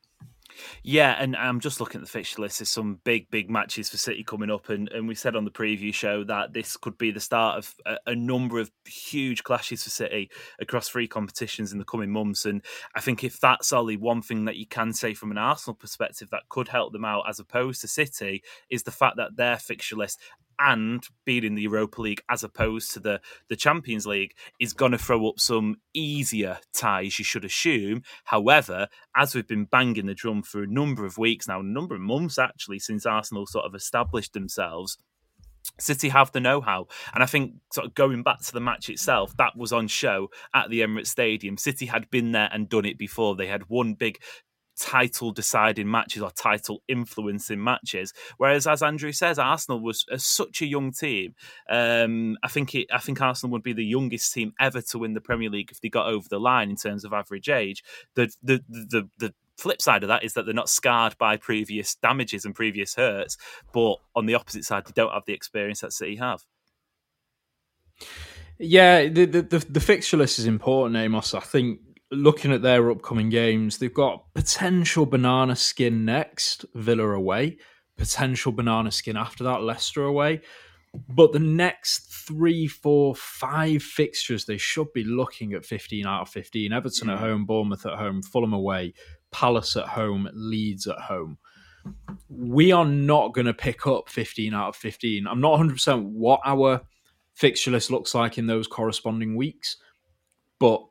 Yeah, 0.84 1.16
and 1.20 1.36
I'm 1.36 1.60
just 1.60 1.80
looking 1.80 2.00
at 2.00 2.06
the 2.06 2.12
fixture 2.12 2.42
list. 2.42 2.60
There's 2.60 2.70
some 2.70 3.00
big, 3.04 3.30
big 3.30 3.50
matches 3.50 3.90
for 3.90 3.98
City 3.98 4.24
coming 4.24 4.50
up, 4.50 4.70
and, 4.70 4.90
and 4.90 5.08
we 5.08 5.16
said 5.16 5.36
on 5.36 5.46
the 5.46 5.52
preview 5.52 5.94
show 5.94 6.24
that 6.26 6.54
this 6.54 6.78
could 6.78 6.98
be 6.98 7.12
the 7.12 7.20
start 7.20 7.58
of 7.58 7.76
a, 7.86 7.98
a 8.12 8.16
number 8.16 8.60
of 8.60 8.72
huge 8.86 9.44
clashes 9.44 9.84
for 9.84 9.90
City 9.90 10.30
across 10.60 10.90
three 10.90 11.08
competitions 11.08 11.72
in 11.72 11.80
the 11.80 11.86
coming 11.86 12.12
months. 12.12 12.46
And 12.46 12.64
I 12.96 13.02
think 13.02 13.24
if 13.24 13.40
that's 13.40 13.74
only 13.74 13.98
one 13.98 14.22
thing 14.22 14.46
that 14.46 14.58
you 14.58 14.66
can 14.66 14.94
say 14.94 15.14
from 15.14 15.32
an 15.32 15.38
Arsenal 15.38 15.76
perspective 15.76 16.30
that 16.32 16.50
could 16.50 16.68
help 16.68 16.94
them 16.94 17.06
out, 17.06 17.26
as 17.30 17.40
opposed 17.40 17.82
to 17.82 17.88
City, 17.88 18.44
is 18.70 18.84
the 18.84 18.92
fact 18.92 19.18
that 19.18 19.36
their 19.36 19.58
fixture 19.58 19.96
list 19.96 20.20
and 20.60 21.04
being 21.26 21.44
in 21.44 21.56
the 21.56 21.64
Europa 21.64 22.02
League 22.02 22.22
as 22.30 22.44
opposed 22.44 22.94
to 22.94 23.00
the, 23.00 23.22
the 23.50 23.56
Champions 23.56 24.06
League 24.06 24.34
is 24.60 24.74
going 24.74 24.92
to 24.92 24.98
throw 24.98 25.28
up 25.28 25.40
some 25.40 25.78
easier 25.94 26.60
ties, 26.74 27.20
you 27.20 27.26
should 27.26 27.46
assume. 27.46 28.04
However, 28.26 28.88
as 29.16 29.36
we've 29.36 29.48
been 29.48 29.66
banging 29.66 30.08
the 30.08 30.14
drum 30.14 30.44
for 30.44 30.64
a 30.64 30.68
number 30.68 31.06
of 31.06 31.18
weeks 31.18 31.48
now, 31.48 31.60
a 31.60 31.64
number 31.64 31.96
of 31.96 32.02
months 32.02 32.40
actually, 32.40 32.80
since 32.80 33.06
Arsenal 33.06 33.46
sort 33.46 33.66
of 33.66 33.76
established 33.76 34.34
themselves, 34.34 34.98
City 35.80 36.10
have 36.10 36.32
the 36.32 36.40
know-how, 36.40 36.88
and 37.14 37.22
I 37.22 37.28
think 37.28 37.56
sort 37.74 37.88
of 37.88 37.94
going 37.94 38.24
back 38.24 38.42
to 38.42 38.54
the 38.54 38.62
match 38.62 38.90
itself, 38.90 39.36
that 39.38 39.56
was 39.56 39.74
on 39.74 39.88
show 39.88 40.30
at 40.54 40.70
the 40.70 40.82
Emirates 40.82 41.08
Stadium. 41.08 41.58
City 41.58 41.86
had 41.86 42.10
been 42.10 42.32
there 42.32 42.50
and 42.52 42.70
done 42.70 42.86
it 42.86 42.98
before. 42.98 43.36
They 43.36 43.48
had 43.48 43.70
won 43.70 43.94
big 43.94 44.18
title 44.80 45.32
deciding 45.32 45.90
matches 45.90 46.22
or 46.22 46.32
title 46.32 46.82
influencing 46.88 47.64
matches. 47.64 48.14
Whereas, 48.38 48.68
as 48.68 48.84
Andrew 48.84 49.12
says, 49.12 49.40
Arsenal 49.40 49.80
was 49.80 50.06
a, 50.10 50.20
such 50.20 50.62
a 50.62 50.66
young 50.66 50.92
team. 50.92 51.36
Um, 51.70 52.38
I 52.44 52.48
think 52.48 52.76
it, 52.76 52.88
I 52.92 53.00
think 53.00 53.22
Arsenal 53.22 53.52
would 53.54 53.64
be 53.64 53.74
the 53.74 53.86
youngest 53.86 54.34
team 54.34 54.54
ever 54.60 54.82
to 54.82 55.00
win 55.00 55.14
the 55.14 55.22
Premier 55.22 55.50
League 55.50 55.72
if 55.72 55.82
they 55.82 55.90
got 55.90 56.08
over 56.08 56.28
the 56.30 56.40
line 56.40 56.70
in 56.70 56.76
terms 56.76 57.06
of 57.06 57.14
average 57.14 57.50
age. 57.50 57.84
The 58.16 58.32
the 58.42 58.64
the, 58.70 59.10
the 59.18 59.34
flip 59.58 59.82
side 59.82 60.04
of 60.04 60.08
that 60.10 60.24
is 60.24 60.34
that 60.34 60.46
they're 60.46 60.54
not 60.54 60.70
scarred 60.70 61.18
by 61.18 61.36
previous 61.36 61.96
damages 61.96 62.46
and 62.46 62.54
previous 62.54 62.96
hurts, 62.96 63.38
but 63.74 63.96
on 64.16 64.26
the 64.26 64.36
opposite 64.36 64.64
side, 64.64 64.86
they 64.86 64.94
don't 64.96 65.14
have 65.14 65.26
the 65.26 65.34
experience 65.34 65.82
that 65.82 65.94
City 65.94 66.16
have. 66.18 66.44
Yeah, 68.60 69.08
the 69.08 69.26
the, 69.26 69.42
the, 69.42 69.60
the 69.60 69.80
fixture 69.80 70.18
list 70.18 70.40
is 70.40 70.46
important, 70.46 70.96
Amos. 70.98 71.34
I 71.34 71.40
think 71.40 71.80
looking 72.12 72.52
at 72.52 72.62
their 72.62 72.90
upcoming 72.90 73.30
games, 73.30 73.78
they've 73.78 73.94
got 73.94 74.34
potential 74.34 75.06
banana 75.06 75.56
skin 75.56 76.06
next, 76.06 76.66
Villa 76.74 77.10
away, 77.10 77.58
potential 77.98 78.52
banana 78.52 78.92
skin 78.92 79.18
after 79.18 79.44
that, 79.44 79.64
Leicester 79.64 80.04
away. 80.04 80.42
But 81.10 81.34
the 81.34 81.40
next 81.40 82.12
three, 82.12 82.68
four, 82.68 83.14
five 83.16 83.84
fixtures, 83.84 84.46
they 84.46 84.58
should 84.58 84.92
be 84.94 85.04
looking 85.04 85.54
at 85.54 85.66
15 85.66 86.06
out 86.06 86.22
of 86.24 86.30
15. 86.30 86.74
Everton 86.74 87.10
at 87.10 87.20
home, 87.20 87.46
Bournemouth 87.46 87.86
at 87.86 88.00
home, 88.00 88.24
Fulham 88.24 88.54
away, 88.54 88.94
Palace 89.32 89.76
at 89.76 89.88
home, 89.88 90.30
Leeds 90.34 90.88
at 90.88 90.98
home. 90.98 91.38
We 92.30 92.72
are 92.72 92.86
not 92.86 93.34
going 93.34 93.46
to 93.46 93.54
pick 93.54 93.86
up 93.86 94.10
15 94.10 94.54
out 94.54 94.70
of 94.70 94.76
15. 94.76 95.28
I'm 95.28 95.42
not 95.42 95.60
100% 95.60 96.04
what 96.04 96.42
our 96.46 96.82
fixture 97.34 97.72
list 97.72 97.92
looks 97.92 98.16
like 98.16 98.38
in 98.38 98.48
those 98.48 98.68
corresponding 98.68 99.36
weeks, 99.36 99.78
but 100.60 100.84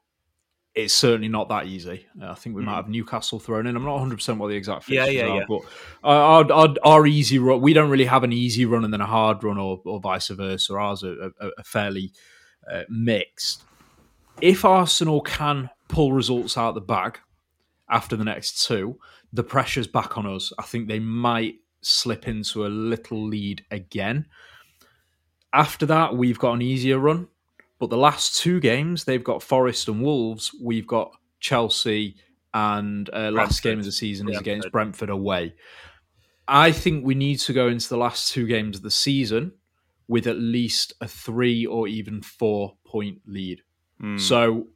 it's 0.76 0.92
certainly 0.92 1.28
not 1.28 1.48
that 1.48 1.66
easy. 1.66 2.06
I 2.22 2.34
think 2.34 2.54
we 2.54 2.62
mm. 2.62 2.66
might 2.66 2.76
have 2.76 2.88
Newcastle 2.88 3.40
thrown 3.40 3.66
in. 3.66 3.74
I'm 3.74 3.84
not 3.84 3.94
100 3.94 4.16
percent 4.16 4.38
what 4.38 4.48
the 4.48 4.56
exact 4.56 4.84
fixtures 4.84 5.14
yeah, 5.14 5.24
yeah, 5.24 5.32
are, 5.32 5.36
yeah. 5.38 5.44
but 5.48 5.60
our, 6.04 6.52
our, 6.52 6.74
our, 6.84 7.06
easy 7.06 7.38
run. 7.38 7.62
We 7.62 7.72
don't 7.72 7.88
really 7.88 8.04
have 8.04 8.22
an 8.24 8.32
easy 8.32 8.66
run 8.66 8.84
and 8.84 8.92
then 8.92 9.00
a 9.00 9.06
hard 9.06 9.42
run, 9.42 9.56
or, 9.56 9.80
or 9.86 9.98
vice 10.00 10.28
versa. 10.28 10.74
Ours 10.74 11.02
are, 11.02 11.14
are, 11.14 11.32
are 11.40 11.64
fairly 11.64 12.12
uh, 12.70 12.82
mixed. 12.90 13.64
If 14.42 14.66
Arsenal 14.66 15.22
can 15.22 15.70
pull 15.88 16.12
results 16.12 16.58
out 16.58 16.74
the 16.74 16.82
bag 16.82 17.18
after 17.88 18.14
the 18.14 18.24
next 18.24 18.66
two, 18.66 18.98
the 19.32 19.42
pressure's 19.42 19.86
back 19.86 20.18
on 20.18 20.26
us. 20.26 20.52
I 20.58 20.62
think 20.62 20.88
they 20.88 20.98
might 20.98 21.54
slip 21.80 22.28
into 22.28 22.66
a 22.66 22.68
little 22.68 23.24
lead 23.24 23.64
again. 23.70 24.26
After 25.54 25.86
that, 25.86 26.14
we've 26.14 26.38
got 26.38 26.52
an 26.52 26.62
easier 26.62 26.98
run. 26.98 27.28
But 27.78 27.90
the 27.90 27.96
last 27.96 28.38
two 28.38 28.60
games, 28.60 29.04
they've 29.04 29.22
got 29.22 29.42
Forest 29.42 29.88
and 29.88 30.02
Wolves. 30.02 30.54
We've 30.62 30.86
got 30.86 31.12
Chelsea, 31.40 32.16
and 32.54 33.10
uh, 33.12 33.30
last 33.30 33.62
game 33.62 33.78
of 33.78 33.84
the 33.84 33.92
season 33.92 34.28
is 34.28 34.38
against 34.38 34.72
Brentford 34.72 35.10
away. 35.10 35.54
I 36.48 36.72
think 36.72 37.04
we 37.04 37.14
need 37.14 37.38
to 37.40 37.52
go 37.52 37.68
into 37.68 37.88
the 37.88 37.96
last 37.96 38.32
two 38.32 38.46
games 38.46 38.76
of 38.76 38.82
the 38.82 38.90
season 38.90 39.52
with 40.08 40.26
at 40.26 40.38
least 40.38 40.94
a 41.00 41.08
three 41.08 41.66
or 41.66 41.88
even 41.88 42.22
four 42.22 42.76
point 42.86 43.18
lead. 43.26 43.62
Mm. 44.02 44.20
So 44.20 44.68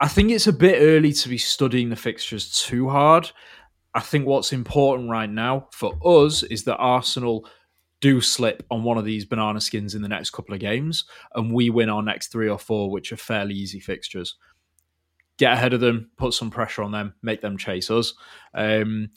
I 0.00 0.08
think 0.08 0.30
it's 0.30 0.46
a 0.46 0.52
bit 0.52 0.78
early 0.80 1.12
to 1.12 1.28
be 1.28 1.38
studying 1.38 1.88
the 1.88 1.96
fixtures 1.96 2.52
too 2.52 2.88
hard. 2.88 3.30
I 3.94 4.00
think 4.00 4.26
what's 4.26 4.52
important 4.52 5.10
right 5.10 5.30
now 5.30 5.68
for 5.72 5.94
us 6.04 6.42
is 6.44 6.64
that 6.64 6.76
Arsenal 6.76 7.48
do 8.02 8.20
slip 8.20 8.66
on 8.70 8.82
one 8.82 8.98
of 8.98 9.04
these 9.06 9.24
banana 9.24 9.60
skins 9.60 9.94
in 9.94 10.02
the 10.02 10.08
next 10.08 10.30
couple 10.30 10.52
of 10.52 10.60
games, 10.60 11.06
and 11.34 11.54
we 11.54 11.70
win 11.70 11.88
our 11.88 12.02
next 12.02 12.30
three 12.30 12.48
or 12.48 12.58
four, 12.58 12.90
which 12.90 13.12
are 13.12 13.16
fairly 13.16 13.54
easy 13.54 13.80
fixtures. 13.80 14.36
Get 15.38 15.54
ahead 15.54 15.72
of 15.72 15.80
them, 15.80 16.10
put 16.18 16.34
some 16.34 16.50
pressure 16.50 16.82
on 16.82 16.92
them, 16.92 17.14
make 17.22 17.40
them 17.40 17.56
chase 17.56 17.90
us. 17.90 18.12
Um, 18.52 19.10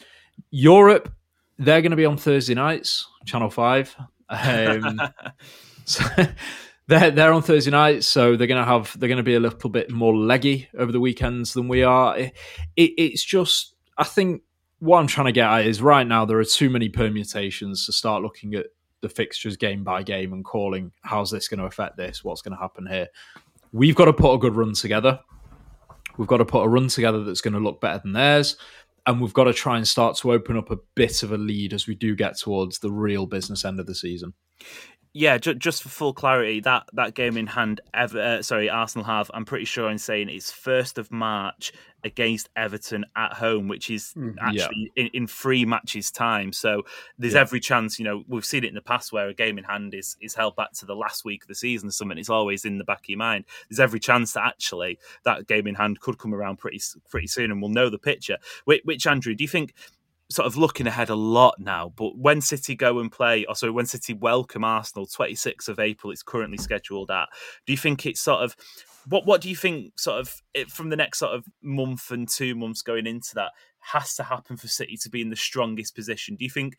Europe, 0.52 1.12
they're 1.58 1.82
going 1.82 1.92
to 1.92 1.98
be 1.98 2.06
on 2.06 2.16
Thursday 2.16 2.54
nights, 2.54 3.08
Channel 3.26 3.50
Five. 3.50 3.94
Um, 4.30 5.02
so 5.86 6.04
they're 6.88 7.12
they're 7.12 7.34
on 7.34 7.42
Thursday 7.42 7.72
nights, 7.72 8.08
so 8.08 8.36
they're 8.36 8.48
going 8.48 8.64
to 8.64 8.70
have 8.70 8.98
they're 9.00 9.10
going 9.10 9.18
to 9.18 9.24
be 9.24 9.36
a 9.36 9.40
little 9.40 9.70
bit 9.70 9.92
more 9.92 10.16
leggy 10.16 10.70
over 10.78 10.92
the 10.92 11.00
weekends 11.00 11.54
than 11.54 11.68
we 11.68 11.82
are. 11.82 12.18
It, 12.18 12.34
it, 12.76 12.92
it's 12.98 13.24
just 13.24 13.76
I 13.98 14.04
think 14.04 14.44
what 14.78 15.00
I'm 15.00 15.08
trying 15.08 15.26
to 15.26 15.32
get 15.32 15.50
at 15.50 15.66
is 15.66 15.82
right 15.82 16.06
now 16.06 16.26
there 16.26 16.38
are 16.38 16.46
too 16.46 16.70
many 16.70 16.90
permutations 16.90 17.88
to 17.88 17.92
start 17.92 18.22
looking 18.22 18.54
at 18.54 18.68
the 19.02 19.10
fixtures 19.10 19.58
game 19.58 19.84
by 19.84 20.04
game 20.04 20.34
and 20.34 20.44
calling 20.44 20.92
how's 21.02 21.32
this 21.32 21.48
going 21.48 21.60
to 21.60 21.66
affect 21.66 21.98
this, 21.98 22.24
what's 22.24 22.42
going 22.42 22.56
to 22.56 22.62
happen 22.62 22.86
here. 22.88 23.08
We've 23.72 23.96
got 23.96 24.06
to 24.06 24.14
put 24.14 24.34
a 24.34 24.38
good 24.38 24.56
run 24.56 24.74
together. 24.74 25.20
We've 26.18 26.28
got 26.28 26.38
to 26.38 26.46
put 26.46 26.64
a 26.64 26.68
run 26.68 26.88
together 26.88 27.24
that's 27.24 27.42
going 27.42 27.54
to 27.54 27.60
look 27.60 27.82
better 27.82 28.00
than 28.00 28.14
theirs. 28.14 28.58
And 29.06 29.22
we've 29.22 29.34
got 29.34 29.44
to 29.44 29.54
try 29.54 29.78
and 29.78 29.88
start 29.88 30.18
to 30.18 30.32
open 30.32 30.58
up 30.58 30.72
a 30.72 30.80
bit 30.96 31.22
of 31.22 31.32
a 31.32 31.38
lead 31.38 31.74
as 31.74 31.88
we 31.88 31.94
do 31.94 32.16
get 32.16 32.38
towards 32.38 32.80
the 32.80 32.92
real 32.92 33.28
business 33.28 33.64
end 33.64 33.80
of 33.80 33.86
the 33.86 33.94
season 33.94 34.34
yeah, 35.18 35.38
ju- 35.38 35.56
just 35.56 35.82
for 35.82 35.88
full 35.88 36.14
clarity, 36.14 36.60
that 36.60 36.90
that 36.92 37.16
game 37.16 37.38
in 37.38 37.48
hand, 37.48 37.80
ever 37.94 38.20
uh, 38.20 38.42
sorry, 38.42 38.70
Arsenal 38.70 39.06
have. 39.06 39.32
I'm 39.34 39.46
pretty 39.46 39.64
sure 39.64 39.88
I'm 39.88 39.98
saying 39.98 40.28
it's 40.28 40.52
first 40.52 40.98
of 40.98 41.10
March 41.10 41.72
against 42.04 42.50
Everton 42.58 43.06
at 43.16 43.32
home, 43.32 43.70
which 43.70 43.90
is 43.90 44.14
mm, 44.18 44.36
actually 44.42 44.92
yeah. 44.94 45.06
in, 45.06 45.12
in, 45.14 45.28
three 45.28 45.64
matches 45.64 46.12
time. 46.12 46.52
So 46.52 46.84
there's 47.18 47.34
yeah. 47.34 47.40
every 47.40 47.62
chance. 47.62 47.98
You 47.98 48.04
know, 48.04 48.24
we've 48.28 48.44
seen 48.44 48.66
it 48.66 48.68
in 48.68 48.76
the 48.76 48.82
past 48.82 49.14
where 49.14 49.30
a 49.30 49.34
game 49.34 49.58
in 49.58 49.64
hand 49.64 49.94
is 49.94 50.18
is 50.20 50.36
held 50.36 50.58
back 50.58 50.74
to 50.74 50.86
the 50.86 50.98
last 50.98 51.24
week 51.24 51.44
of 51.44 51.48
the 51.48 51.56
season. 51.56 51.88
Or 51.88 51.92
something 51.94 52.18
it's 52.18 52.30
always 52.30 52.66
in 52.66 52.78
the 52.78 52.84
back 52.84 53.00
of 53.00 53.10
your 53.10 53.18
mind. 53.18 53.46
There's 53.70 53.80
every 53.80 54.02
chance 54.02 54.34
that 54.34 54.44
actually 54.44 55.00
that 55.24 55.48
game 55.48 55.66
in 55.66 55.76
hand 55.76 56.02
could 56.02 56.18
come 56.18 56.36
around 56.36 56.58
pretty 56.58 56.82
pretty 57.08 57.28
soon, 57.28 57.52
and 57.52 57.62
we'll 57.62 57.72
know 57.72 57.90
the 57.90 57.98
picture. 57.98 58.38
Which, 58.66 58.82
which 58.84 59.08
Andrew, 59.08 59.34
do 59.34 59.46
you 59.46 59.48
think? 59.48 59.74
Sort 60.30 60.48
of 60.48 60.58
looking 60.58 60.88
ahead 60.88 61.10
a 61.10 61.16
lot 61.16 61.56
now. 61.60 61.94
But 61.96 62.18
when 62.18 62.42
City 62.42 62.76
go 62.76 63.00
and 63.00 63.12
play, 63.12 63.46
or 63.46 63.56
sorry, 63.56 63.72
when 63.72 63.86
City 63.86 64.14
welcome 64.14 64.64
Arsenal, 64.64 65.08
26th 65.08 65.68
of 65.68 65.80
April, 65.80 66.12
it's 66.12 66.24
currently 66.24 66.58
scheduled 66.58 67.12
at. 67.12 67.30
Do 67.66 67.74
you 67.74 67.78
think 67.78 68.06
it's 68.06 68.22
sort 68.22 68.44
of 68.44 68.56
what? 69.08 69.26
What 69.26 69.42
do 69.42 69.50
you 69.50 69.56
think? 69.56 70.00
Sort 70.00 70.20
of 70.20 70.42
it, 70.54 70.70
from 70.70 70.90
the 70.90 70.96
next 70.96 71.20
sort 71.20 71.34
of 71.34 71.46
month 71.62 72.12
and 72.12 72.28
two 72.28 72.56
months 72.56 72.82
going 72.82 73.08
into 73.08 73.36
that 73.36 73.52
has 73.80 74.16
to 74.16 74.24
happen 74.24 74.58
for 74.58 74.68
City 74.68 74.98
to 74.98 75.10
be 75.10 75.22
in 75.22 75.30
the 75.30 75.36
strongest 75.36 75.96
position. 75.96 76.36
Do 76.36 76.44
you 76.44 76.52
think? 76.52 76.78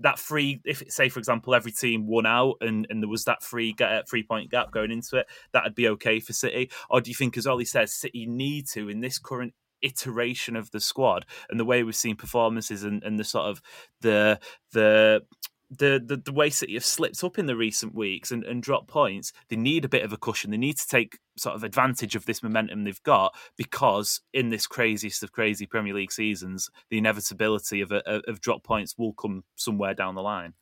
That 0.00 0.18
free, 0.18 0.60
if 0.64 0.82
say 0.88 1.08
for 1.08 1.20
example, 1.20 1.54
every 1.54 1.70
team 1.70 2.08
won 2.08 2.26
out 2.26 2.56
and, 2.60 2.88
and 2.90 3.00
there 3.00 3.08
was 3.08 3.24
that 3.26 3.44
free 3.44 3.72
get, 3.72 3.92
uh, 3.92 4.02
three 4.10 4.24
point 4.24 4.50
gap 4.50 4.72
going 4.72 4.90
into 4.90 5.16
it, 5.16 5.28
that'd 5.52 5.76
be 5.76 5.86
okay 5.90 6.18
for 6.18 6.32
City. 6.32 6.72
Or 6.90 7.00
do 7.00 7.08
you 7.08 7.14
think, 7.14 7.38
as 7.38 7.46
Ollie 7.46 7.64
says, 7.64 7.94
City 7.94 8.26
need 8.26 8.66
to 8.70 8.88
in 8.88 8.98
this 8.98 9.20
current 9.20 9.54
iteration 9.82 10.56
of 10.56 10.70
the 10.70 10.80
squad 10.80 11.26
and 11.48 11.60
the 11.60 11.64
way 11.64 11.82
we've 11.82 11.96
seen 11.96 12.16
performances 12.16 12.82
and, 12.82 13.02
and 13.02 13.18
the 13.18 13.24
sort 13.24 13.46
of 13.46 13.62
the 14.00 14.38
the 14.72 15.22
the, 15.70 16.00
the 16.04 16.16
the 16.16 16.32
way 16.32 16.50
City 16.50 16.74
have 16.74 16.84
slipped 16.84 17.22
up 17.24 17.38
in 17.38 17.46
the 17.46 17.56
recent 17.56 17.94
weeks 17.94 18.30
and, 18.30 18.44
and 18.44 18.62
dropped 18.62 18.88
points, 18.88 19.32
they 19.48 19.56
need 19.56 19.84
a 19.84 19.88
bit 19.88 20.04
of 20.04 20.12
a 20.12 20.16
cushion. 20.16 20.50
They 20.50 20.56
need 20.56 20.76
to 20.76 20.86
take 20.86 21.18
sort 21.36 21.56
of 21.56 21.64
advantage 21.64 22.14
of 22.14 22.24
this 22.24 22.42
momentum 22.42 22.84
they've 22.84 23.02
got 23.02 23.34
because 23.56 24.20
in 24.32 24.50
this 24.50 24.66
craziest 24.66 25.22
of 25.22 25.32
crazy 25.32 25.66
Premier 25.66 25.94
League 25.94 26.12
seasons, 26.12 26.70
the 26.88 26.98
inevitability 26.98 27.80
of 27.80 27.90
a, 27.90 28.02
of 28.28 28.40
drop 28.40 28.62
points 28.62 28.96
will 28.96 29.12
come 29.12 29.44
somewhere 29.56 29.94
down 29.94 30.14
the 30.14 30.22
line. 30.22 30.54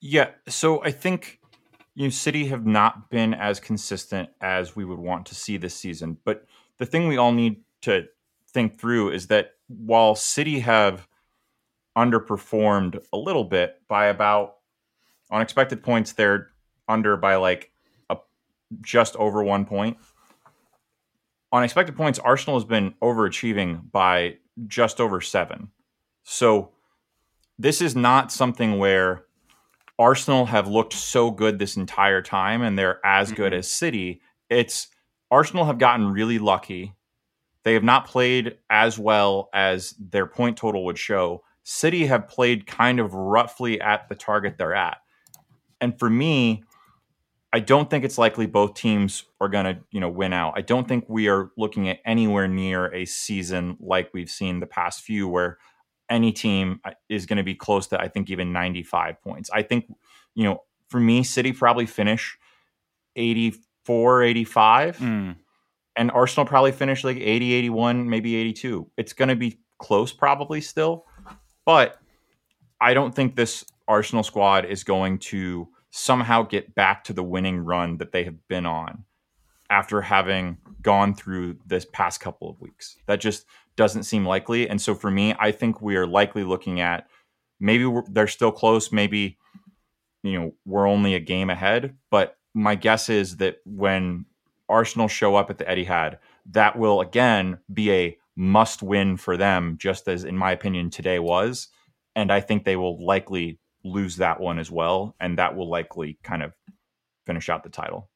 Yeah, 0.00 0.30
so 0.48 0.84
I 0.84 0.90
think 0.90 1.40
you 1.94 2.04
know 2.04 2.10
City 2.10 2.46
have 2.48 2.66
not 2.66 3.08
been 3.08 3.32
as 3.32 3.60
consistent 3.60 4.28
as 4.42 4.76
we 4.76 4.84
would 4.84 4.98
want 4.98 5.26
to 5.26 5.34
see 5.34 5.56
this 5.56 5.74
season, 5.74 6.18
but 6.24 6.44
the 6.78 6.86
thing 6.86 7.08
we 7.08 7.16
all 7.16 7.32
need 7.32 7.62
to 7.82 8.06
think 8.52 8.78
through 8.78 9.10
is 9.10 9.28
that 9.28 9.52
while 9.68 10.14
City 10.14 10.60
have 10.60 11.08
underperformed 11.96 13.02
a 13.12 13.16
little 13.16 13.44
bit 13.44 13.80
by 13.88 14.06
about 14.06 14.56
on 15.30 15.42
expected 15.42 15.82
points, 15.82 16.12
they're 16.12 16.48
under 16.88 17.16
by 17.16 17.36
like 17.36 17.70
a 18.10 18.16
just 18.82 19.16
over 19.16 19.42
one 19.42 19.64
point. 19.64 19.96
On 21.52 21.64
expected 21.64 21.96
points, 21.96 22.18
Arsenal 22.18 22.58
has 22.58 22.64
been 22.64 22.94
overachieving 23.02 23.90
by 23.90 24.36
just 24.66 25.00
over 25.00 25.20
seven. 25.20 25.70
So 26.24 26.72
this 27.58 27.80
is 27.80 27.96
not 27.96 28.32
something 28.32 28.78
where 28.78 29.24
Arsenal 29.98 30.46
have 30.46 30.68
looked 30.68 30.92
so 30.92 31.30
good 31.30 31.58
this 31.58 31.76
entire 31.76 32.20
time 32.20 32.62
and 32.62 32.78
they're 32.78 33.04
as 33.04 33.32
good 33.32 33.52
mm-hmm. 33.52 33.60
as 33.60 33.70
City. 33.70 34.20
It's 34.50 34.88
Arsenal 35.30 35.64
have 35.64 35.78
gotten 35.78 36.12
really 36.12 36.38
lucky. 36.38 36.94
They 37.64 37.74
have 37.74 37.84
not 37.84 38.06
played 38.06 38.58
as 38.70 38.98
well 38.98 39.48
as 39.52 39.94
their 39.98 40.26
point 40.26 40.56
total 40.56 40.84
would 40.84 40.98
show. 40.98 41.42
City 41.64 42.06
have 42.06 42.28
played 42.28 42.66
kind 42.66 43.00
of 43.00 43.12
roughly 43.12 43.80
at 43.80 44.08
the 44.08 44.14
target 44.14 44.56
they're 44.56 44.74
at. 44.74 44.98
And 45.80 45.98
for 45.98 46.08
me, 46.08 46.62
I 47.52 47.60
don't 47.60 47.88
think 47.88 48.04
it's 48.04 48.18
likely 48.18 48.46
both 48.46 48.74
teams 48.74 49.24
are 49.40 49.48
going 49.48 49.64
to, 49.64 49.78
you 49.90 49.98
know, 49.98 50.08
win 50.08 50.32
out. 50.32 50.54
I 50.56 50.60
don't 50.60 50.86
think 50.86 51.06
we 51.08 51.28
are 51.28 51.50
looking 51.56 51.88
at 51.88 52.00
anywhere 52.04 52.46
near 52.46 52.92
a 52.94 53.04
season 53.04 53.76
like 53.80 54.10
we've 54.12 54.30
seen 54.30 54.60
the 54.60 54.66
past 54.66 55.00
few 55.00 55.26
where 55.26 55.58
any 56.10 56.32
team 56.32 56.80
uh, 56.84 56.90
is 57.08 57.26
going 57.26 57.38
to 57.38 57.42
be 57.42 57.54
close 57.54 57.86
to, 57.88 58.00
I 58.00 58.08
think, 58.08 58.30
even 58.30 58.52
95 58.52 59.20
points. 59.22 59.50
I 59.52 59.62
think, 59.62 59.86
you 60.34 60.44
know, 60.44 60.62
for 60.88 61.00
me, 61.00 61.22
City 61.22 61.52
probably 61.52 61.86
finish 61.86 62.38
84, 63.16 63.60
85. 63.88 64.98
Mm. 64.98 65.36
And 65.96 66.10
Arsenal 66.10 66.46
probably 66.46 66.72
finish 66.72 67.04
like 67.04 67.16
80, 67.16 67.54
81, 67.54 68.08
maybe 68.08 68.36
82. 68.36 68.90
It's 68.96 69.12
going 69.12 69.28
to 69.28 69.36
be 69.36 69.58
close 69.78 70.12
probably 70.12 70.60
still. 70.60 71.06
But 71.64 71.98
I 72.80 72.94
don't 72.94 73.14
think 73.14 73.34
this 73.34 73.64
Arsenal 73.88 74.22
squad 74.22 74.66
is 74.66 74.84
going 74.84 75.18
to 75.18 75.68
somehow 75.90 76.42
get 76.42 76.74
back 76.74 77.04
to 77.04 77.12
the 77.12 77.22
winning 77.22 77.58
run 77.58 77.96
that 77.98 78.12
they 78.12 78.24
have 78.24 78.46
been 78.48 78.66
on 78.66 79.04
after 79.70 80.02
having 80.02 80.58
gone 80.82 81.14
through 81.14 81.58
this 81.66 81.86
past 81.86 82.20
couple 82.20 82.50
of 82.50 82.60
weeks. 82.60 82.96
That 83.06 83.20
just 83.20 83.46
doesn't 83.76 84.04
seem 84.04 84.26
likely. 84.26 84.68
And 84.68 84.80
so 84.80 84.94
for 84.94 85.10
me, 85.10 85.34
I 85.38 85.50
think 85.52 85.80
we 85.80 85.96
are 85.96 86.06
likely 86.06 86.44
looking 86.44 86.80
at 86.80 87.08
maybe 87.58 87.90
they're 88.10 88.26
still 88.28 88.52
close, 88.52 88.92
maybe 88.92 89.38
you 90.22 90.40
know, 90.40 90.52
we're 90.64 90.88
only 90.88 91.14
a 91.14 91.20
game 91.20 91.50
ahead, 91.50 91.96
but 92.10 92.36
my 92.56 92.74
guess 92.74 93.10
is 93.10 93.36
that 93.36 93.58
when 93.66 94.24
Arsenal 94.68 95.08
show 95.08 95.36
up 95.36 95.50
at 95.50 95.58
the 95.58 95.64
Etihad, 95.64 96.18
that 96.50 96.76
will 96.76 97.02
again 97.02 97.58
be 97.72 97.92
a 97.92 98.18
must 98.34 98.82
win 98.82 99.16
for 99.16 99.36
them 99.36 99.76
just 99.78 100.08
as 100.08 100.24
in 100.24 100.36
my 100.36 100.52
opinion 100.52 100.88
today 100.88 101.18
was, 101.18 101.68
and 102.16 102.32
I 102.32 102.40
think 102.40 102.64
they 102.64 102.76
will 102.76 103.04
likely 103.04 103.58
lose 103.84 104.16
that 104.16 104.40
one 104.40 104.58
as 104.58 104.70
well 104.70 105.14
and 105.20 105.38
that 105.38 105.54
will 105.54 105.68
likely 105.68 106.18
kind 106.22 106.42
of 106.42 106.52
finish 107.26 107.48
out 107.48 107.62
the 107.62 107.68
title. 107.68 108.08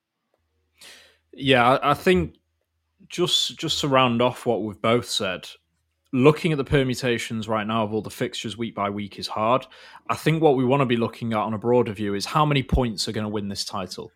Yeah, 1.32 1.78
I 1.82 1.94
think 1.94 2.36
just 3.08 3.58
just 3.58 3.80
to 3.80 3.88
round 3.88 4.22
off 4.22 4.46
what 4.46 4.62
we've 4.62 4.80
both 4.80 5.06
said, 5.06 5.48
looking 6.12 6.50
at 6.52 6.58
the 6.58 6.64
permutations 6.64 7.46
right 7.46 7.66
now 7.66 7.84
of 7.84 7.92
all 7.92 8.02
the 8.02 8.10
fixtures 8.10 8.56
week 8.56 8.74
by 8.74 8.90
week 8.90 9.18
is 9.18 9.28
hard. 9.28 9.66
I 10.08 10.16
think 10.16 10.42
what 10.42 10.56
we 10.56 10.64
want 10.64 10.80
to 10.80 10.86
be 10.86 10.96
looking 10.96 11.32
at 11.32 11.38
on 11.38 11.54
a 11.54 11.58
broader 11.58 11.92
view 11.92 12.14
is 12.14 12.24
how 12.24 12.44
many 12.44 12.62
points 12.62 13.06
are 13.06 13.12
going 13.12 13.24
to 13.24 13.28
win 13.28 13.48
this 13.48 13.64
title. 13.64 14.10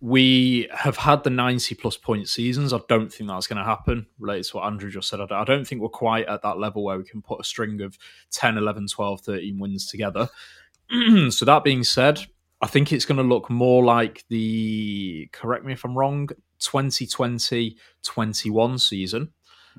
We 0.00 0.68
have 0.72 0.96
had 0.96 1.24
the 1.24 1.30
90 1.30 1.74
plus 1.74 1.96
point 1.96 2.28
seasons. 2.28 2.72
I 2.72 2.80
don't 2.88 3.12
think 3.12 3.28
that's 3.28 3.46
going 3.46 3.58
to 3.58 3.64
happen, 3.64 4.06
related 4.18 4.46
to 4.46 4.56
what 4.56 4.66
Andrew 4.66 4.90
just 4.90 5.08
said. 5.08 5.20
I 5.20 5.44
don't 5.44 5.66
think 5.66 5.82
we're 5.82 5.88
quite 5.88 6.26
at 6.26 6.42
that 6.42 6.58
level 6.58 6.84
where 6.84 6.96
we 6.96 7.04
can 7.04 7.20
put 7.20 7.40
a 7.40 7.44
string 7.44 7.82
of 7.82 7.98
10, 8.30 8.56
11, 8.56 8.86
12, 8.88 9.20
13 9.20 9.58
wins 9.58 9.86
together. 9.86 10.28
so, 11.30 11.44
that 11.44 11.64
being 11.64 11.84
said, 11.84 12.20
I 12.62 12.66
think 12.66 12.92
it's 12.92 13.04
going 13.04 13.18
to 13.18 13.22
look 13.22 13.50
more 13.50 13.84
like 13.84 14.24
the, 14.28 15.28
correct 15.32 15.64
me 15.64 15.74
if 15.74 15.84
I'm 15.84 15.96
wrong, 15.96 16.28
2020 16.60 17.76
21 18.02 18.78
season. 18.78 19.32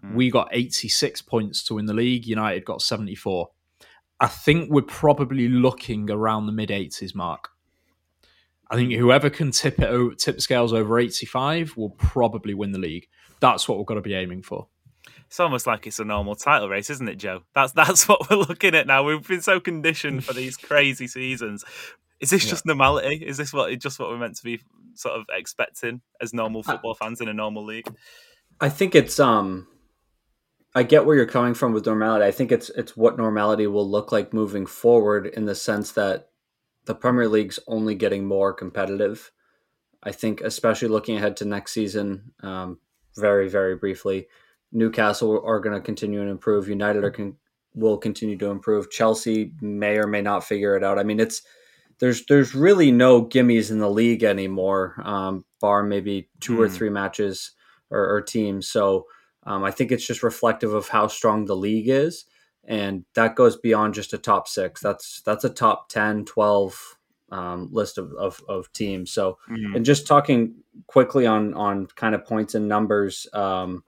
Mm. 0.04 0.16
We 0.16 0.32
got 0.32 0.50
86 0.52 1.22
points 1.24 1.64
to 1.66 1.76
win 1.76 1.86
the 1.86 1.94
league. 1.94 2.26
United 2.26 2.66
got 2.66 2.82
74. 2.82 3.50
I 4.20 4.28
think 4.28 4.70
we're 4.70 4.84
probably 4.84 5.48
looking 5.48 6.10
around 6.10 6.46
the 6.46 6.52
mid 6.52 6.70
80s 6.70 7.16
mark. 7.16 7.50
I 8.72 8.76
think 8.76 8.94
whoever 8.94 9.30
can 9.30 9.52
tip 9.52 9.80
it 9.80 9.90
over, 9.90 10.16
tip 10.16 10.40
scales 10.40 10.72
over 10.72 10.98
85 10.98 11.76
will 11.76 11.90
probably 11.90 12.54
win 12.54 12.72
the 12.72 12.80
league. 12.80 13.08
That's 13.42 13.68
what 13.68 13.78
we've 13.78 13.86
got 13.86 13.96
to 13.96 14.02
be 14.02 14.14
aiming 14.14 14.44
for. 14.44 14.68
It's 15.28 15.42
almost 15.42 15.68
like 15.68 15.86
it's 15.88 16.00
a 16.00 16.06
normal 16.06 16.36
title 16.36 16.70
race, 16.70 16.90
isn't 16.90 17.08
it, 17.08 17.16
Joe? 17.16 17.44
That's 17.54 17.74
that's 17.74 18.08
what 18.08 18.30
we're 18.30 18.38
looking 18.38 18.74
at 18.74 18.88
now. 18.88 19.04
We've 19.04 19.28
been 19.28 19.42
so 19.42 19.60
conditioned 19.60 20.24
for 20.24 20.32
these 20.32 20.56
crazy 20.70 21.08
seasons. 21.08 21.66
Is 22.22 22.30
this 22.30 22.46
yeah. 22.46 22.52
just 22.52 22.66
normality? 22.66 23.16
Is 23.26 23.36
this 23.36 23.52
what 23.52 23.78
just 23.80 24.00
what 24.00 24.10
we're 24.10 24.18
meant 24.18 24.38
to 24.38 24.44
be 24.44 24.62
sort 24.94 25.20
of 25.20 25.26
expecting 25.30 26.02
as 26.22 26.34
normal 26.34 26.64
football 26.64 26.94
fans 26.96 27.20
in 27.20 27.28
a 27.28 27.34
normal 27.34 27.66
league? 27.66 27.94
I 28.62 28.70
think 28.70 28.96
it's 28.96 29.20
um 29.20 29.68
I 30.74 30.84
get 30.84 31.06
where 31.06 31.18
you're 31.18 31.26
coming 31.26 31.56
from 31.56 31.74
with 31.74 31.86
normality. 31.86 32.26
I 32.26 32.32
think 32.32 32.54
it's 32.54 32.70
it's 32.70 32.96
what 32.96 33.18
normality 33.18 33.68
will 33.68 33.90
look 33.90 34.14
like 34.14 34.34
moving 34.34 34.66
forward 34.66 35.28
in 35.28 35.46
the 35.46 35.56
sense 35.56 35.92
that 35.94 36.31
the 36.86 36.96
Premier 36.96 37.28
League's 37.28 37.60
only 37.68 37.96
getting 37.96 38.26
more 38.26 38.54
competitive. 38.54 39.32
I 40.04 40.12
think, 40.12 40.42
especially 40.42 40.88
looking 40.88 41.18
ahead 41.18 41.38
to 41.38 41.46
next 41.46 41.74
season, 41.74 42.34
um, 42.42 42.80
very 43.16 43.50
very 43.50 43.76
briefly, 43.76 44.28
Newcastle 44.72 45.42
are 45.46 45.60
going 45.60 45.76
to 45.76 45.86
continue 45.86 46.24
to 46.24 46.32
improve. 46.32 46.68
United 46.68 47.04
are 47.04 47.12
con- 47.12 47.38
will 47.74 47.98
continue 47.98 48.38
to 48.38 48.48
improve. 48.48 48.90
Chelsea 48.90 49.54
may 49.62 49.98
or 49.98 50.08
may 50.08 50.22
not 50.22 50.44
figure 50.44 50.76
it 50.76 50.84
out. 50.84 50.98
I 50.98 51.04
mean, 51.04 51.20
it's 51.20 51.42
there's 52.00 52.26
there's 52.26 52.56
really 52.56 52.92
no 52.92 53.24
gimmies 53.24 53.70
in 53.70 53.78
the 53.80 53.90
league 53.90 54.24
anymore, 54.24 55.00
um, 55.04 55.46
bar 55.60 55.84
maybe 55.84 56.30
two 56.40 56.58
mm. 56.58 56.60
or 56.60 56.68
hmm. 56.68 56.74
three 56.74 56.90
matches 56.90 57.52
or, 57.90 58.16
or 58.16 58.22
teams. 58.22 58.68
So 58.68 59.06
um, 59.44 59.64
I 59.64 59.72
think 59.72 59.92
it's 59.92 60.06
just 60.06 60.24
reflective 60.24 60.74
of 60.74 60.88
how 60.88 61.08
strong 61.08 61.46
the 61.46 61.56
league 61.56 61.90
is. 61.90 62.26
And 62.68 63.06
that 63.16 63.36
goes 63.36 63.58
beyond 63.58 63.94
just 63.94 64.14
a 64.14 64.18
top 64.18 64.48
six. 64.48 64.82
That's 64.82 65.22
that's 65.22 65.44
a 65.44 65.50
top 65.50 65.90
10, 65.90 66.26
12 66.26 66.98
um, 67.32 67.70
list 67.72 67.98
of, 67.98 68.14
of, 68.14 68.42
of, 68.48 68.72
teams. 68.74 69.12
So, 69.12 69.38
mm-hmm. 69.50 69.76
and 69.76 69.86
just 69.86 70.06
talking 70.06 70.56
quickly 70.88 71.26
on 71.26 71.54
on 71.54 71.88
kind 71.96 72.14
of 72.14 72.26
points 72.26 72.56
and 72.56 72.68
numbers, 72.68 73.26
um, 73.34 73.84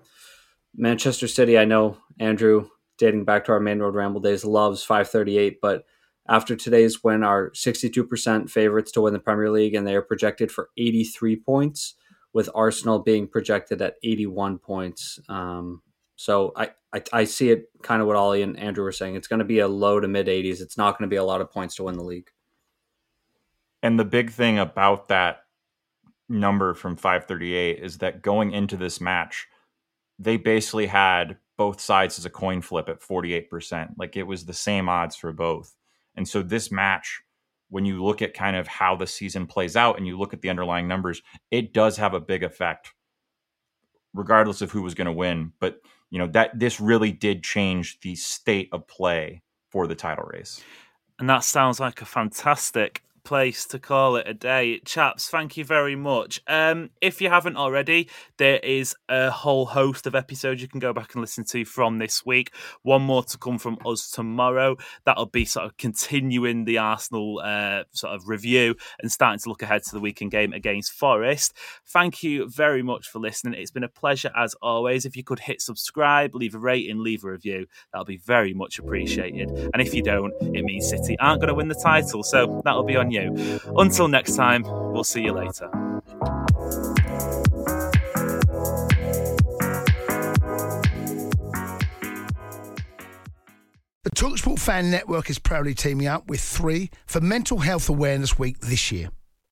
Manchester 0.76 1.28
City. 1.28 1.58
I 1.58 1.66
know 1.66 1.98
Andrew, 2.20 2.70
dating 2.98 3.26
back 3.26 3.46
to 3.46 3.52
our 3.52 3.60
Maine 3.60 3.80
Road 3.80 3.96
ramble 3.96 4.22
days, 4.22 4.46
loves 4.46 4.84
538, 4.84 5.60
but 5.62 5.86
after 6.28 6.56
today's 6.56 7.04
win, 7.04 7.24
are 7.24 7.52
62% 7.52 8.50
favorites 8.50 8.92
to 8.94 9.02
win 9.02 9.14
the 9.14 9.20
Premier 9.20 9.52
League, 9.52 9.76
and 9.76 9.86
they 9.86 9.96
are 9.96 10.02
projected 10.02 10.52
for 10.52 10.70
83 10.78 11.36
points 11.38 11.96
with 12.32 12.50
Arsenal 12.56 13.00
being 13.00 13.28
projected 13.28 13.82
at 13.82 13.96
81 14.04 14.58
points. 14.60 15.20
Um, 15.28 15.82
so 16.24 16.54
I, 16.56 16.70
I, 16.94 17.02
I 17.12 17.24
see 17.26 17.50
it 17.50 17.66
kind 17.82 18.02
of 18.02 18.08
what 18.08 18.16
Ollie 18.16 18.44
and 18.44 18.58
Andrew 18.58 18.86
were 18.86 18.94
saying. 18.94 19.16
It's 19.16 19.28
going 19.28 19.40
to 19.40 19.46
be 19.46 19.60
a 19.60 19.68
low 19.68 20.00
to 20.00 20.08
mid 20.08 20.28
80s. 20.28 20.62
It's 20.62 20.78
not 20.78 20.98
going 20.98 21.10
to 21.10 21.14
be 21.14 21.18
a 21.18 21.24
lot 21.24 21.42
of 21.42 21.52
points 21.52 21.76
to 21.76 21.84
win 21.84 21.98
the 21.98 22.04
league. 22.04 22.30
And 23.82 24.00
the 24.00 24.06
big 24.06 24.32
thing 24.32 24.58
about 24.58 25.10
that 25.10 25.42
number 26.30 26.76
from 26.76 26.96
538 26.96 27.84
is 27.84 27.98
that 27.98 28.22
going 28.22 28.54
into 28.54 28.78
this 28.78 29.02
match, 29.02 29.50
they 30.18 30.38
basically 30.38 30.86
had 30.86 31.40
both 31.58 31.82
sides 31.82 32.18
as 32.18 32.26
a 32.26 32.30
coin 32.30 32.62
flip 32.62 32.88
at 32.88 33.02
48%. 33.02 33.90
Like 33.98 34.16
it 34.16 34.24
was 34.24 34.46
the 34.46 34.54
same 34.54 34.88
odds 34.88 35.18
for 35.18 35.34
both. 35.34 35.76
And 36.16 36.26
so 36.26 36.42
this 36.42 36.72
match 36.72 37.22
when 37.68 37.84
you 37.84 38.02
look 38.02 38.22
at 38.22 38.34
kind 38.34 38.56
of 38.56 38.66
how 38.66 38.96
the 38.96 39.08
season 39.08 39.46
plays 39.46 39.76
out 39.76 39.98
and 39.98 40.08
you 40.08 40.18
look 40.18 40.34
at 40.34 40.40
the 40.40 40.50
underlying 40.50 40.88
numbers, 40.88 41.22
it 41.52 41.74
does 41.74 41.98
have 41.98 42.14
a 42.14 42.20
big 42.22 42.44
effect, 42.44 42.94
regardless 44.14 44.62
of 44.62 44.72
who 44.72 44.84
was 44.84 44.94
going 44.94 45.08
to 45.08 45.12
win. 45.12 45.52
But 45.60 45.82
you 46.14 46.20
know 46.20 46.28
that 46.28 46.60
this 46.60 46.80
really 46.80 47.12
did 47.12 47.44
change 47.44 48.00
the 48.02 48.14
state 48.14 48.70
of 48.72 48.88
play 48.88 49.42
for 49.72 49.88
the 49.88 49.96
title 49.96 50.26
race. 50.26 50.62
And 51.18 51.28
that 51.28 51.44
sounds 51.44 51.80
like 51.80 52.04
a 52.04 52.06
fantastic 52.06 53.02
place 53.24 53.66
to 53.68 53.80
call 53.80 54.16
it 54.18 54.28
a 54.28 54.34
day. 54.34 54.80
Chaps, 54.86 55.30
thank 55.30 55.58
you 55.58 55.64
very 55.64 55.96
much. 55.96 56.42
Um, 56.48 56.90
if 57.02 57.22
you 57.22 57.30
haven't 57.30 57.58
already, 57.58 58.10
there 58.38 58.58
is 58.58 58.96
a 59.10 59.32
whole 59.32 59.66
host 59.66 60.08
of 60.08 60.16
episodes 60.16 60.62
you 60.62 60.68
can 60.68 60.80
go 60.80 60.94
back 60.94 61.14
and 61.14 61.22
listen 61.22 61.44
to 61.46 61.66
from 61.66 62.00
this 62.00 62.26
week. 62.26 62.54
One 62.82 63.02
more 63.02 63.24
to 63.24 63.38
come 63.38 63.58
from 63.58 63.78
us 63.86 64.10
tomorrow. 64.10 64.78
That'll 65.06 65.28
be 65.28 65.46
sort 65.46 65.66
of 65.66 65.78
continuing 65.78 66.66
the 66.66 66.80
Arsenal 66.80 67.42
uh, 67.44 67.84
sort 67.92 68.14
of 68.14 68.28
review 68.28 68.76
and 69.02 69.12
starting 69.12 69.40
to 69.40 69.50
look 69.50 69.62
ahead 69.62 69.84
to 69.84 69.92
the 69.92 70.02
weekend 70.02 70.32
game 70.32 70.54
against 70.54 70.92
Forest. 70.94 71.54
Thank 71.88 72.24
you 72.24 72.50
very 72.50 72.84
much 72.84 73.08
for 73.08 73.20
listening. 73.20 73.54
It's 73.54 73.72
been 73.72 73.84
a 73.84 73.90
pleasure 73.90 74.32
as 74.36 74.56
always. 74.62 75.06
If 75.06 75.16
you 75.16 75.24
could 75.24 75.40
hit 75.40 75.62
subscribe, 75.62 76.36
leave 76.36 76.56
a 76.56 76.60
rating, 76.60 77.02
leave 77.02 77.24
a 77.24 77.32
review, 77.32 77.68
that'll 77.92 78.06
be 78.06 78.18
very 78.18 78.54
much 78.54 78.80
appreciated. 78.80 79.50
And 79.74 79.82
if 79.82 79.94
you 79.94 80.02
don't, 80.02 80.34
it 80.42 80.64
means 80.64 80.90
City 80.90 81.18
aren't 81.20 81.40
going 81.40 81.48
to 81.48 81.54
win 81.54 81.68
the 81.68 81.76
title. 81.76 82.24
So 82.24 82.62
that'll 82.66 82.84
be 82.84 82.98
on 82.98 83.13
you. 83.14 83.60
Until 83.78 84.08
next 84.08 84.36
time, 84.36 84.64
we'll 84.64 85.04
see 85.04 85.22
you 85.22 85.32
later. 85.34 85.70
The 94.04 94.10
Talksport 94.10 94.60
Fan 94.60 94.92
Network 94.92 95.30
is 95.30 95.40
proudly 95.40 95.74
teaming 95.74 96.08
up 96.08 96.28
with 96.28 96.42
three 96.42 96.90
for 97.06 97.22
Mental 97.22 97.60
Health 97.60 97.88
Awareness 97.88 98.38
Week 98.38 98.60
this 98.60 98.92
year. 98.92 99.10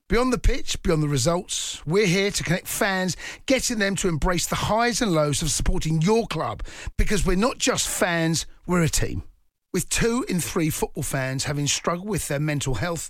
Beyond 0.09 0.34
the 0.34 0.38
pitch, 0.38 0.84
beyond 0.84 1.01
the 1.01 1.07
results, 1.07 1.82
we're 1.86 2.05
here 2.05 2.32
to 2.32 2.43
connect 2.43 2.68
fans, 2.68 3.16
getting 3.45 3.80
them 3.80 3.95
to 3.95 4.09
embrace 4.09 4.45
the 4.45 4.55
highs 4.55 5.01
and 5.01 5.14
lows 5.14 5.41
of 5.41 5.51
supporting 5.51 6.01
your 6.01 6.28
club 6.28 6.64
because 6.97 7.26
we're 7.26 7.38
not 7.38 7.59
just 7.59 7.88
fans, 7.88 8.45
we're 8.68 8.84
a 8.84 8.89
team. 8.89 9.24
With 9.72 9.88
two 9.88 10.26
in 10.28 10.41
three 10.41 10.70
football 10.70 11.03
fans 11.03 11.45
having 11.45 11.66
struggled 11.66 12.09
with 12.09 12.28
their 12.28 12.41
mental 12.41 12.76
health, 12.76 13.09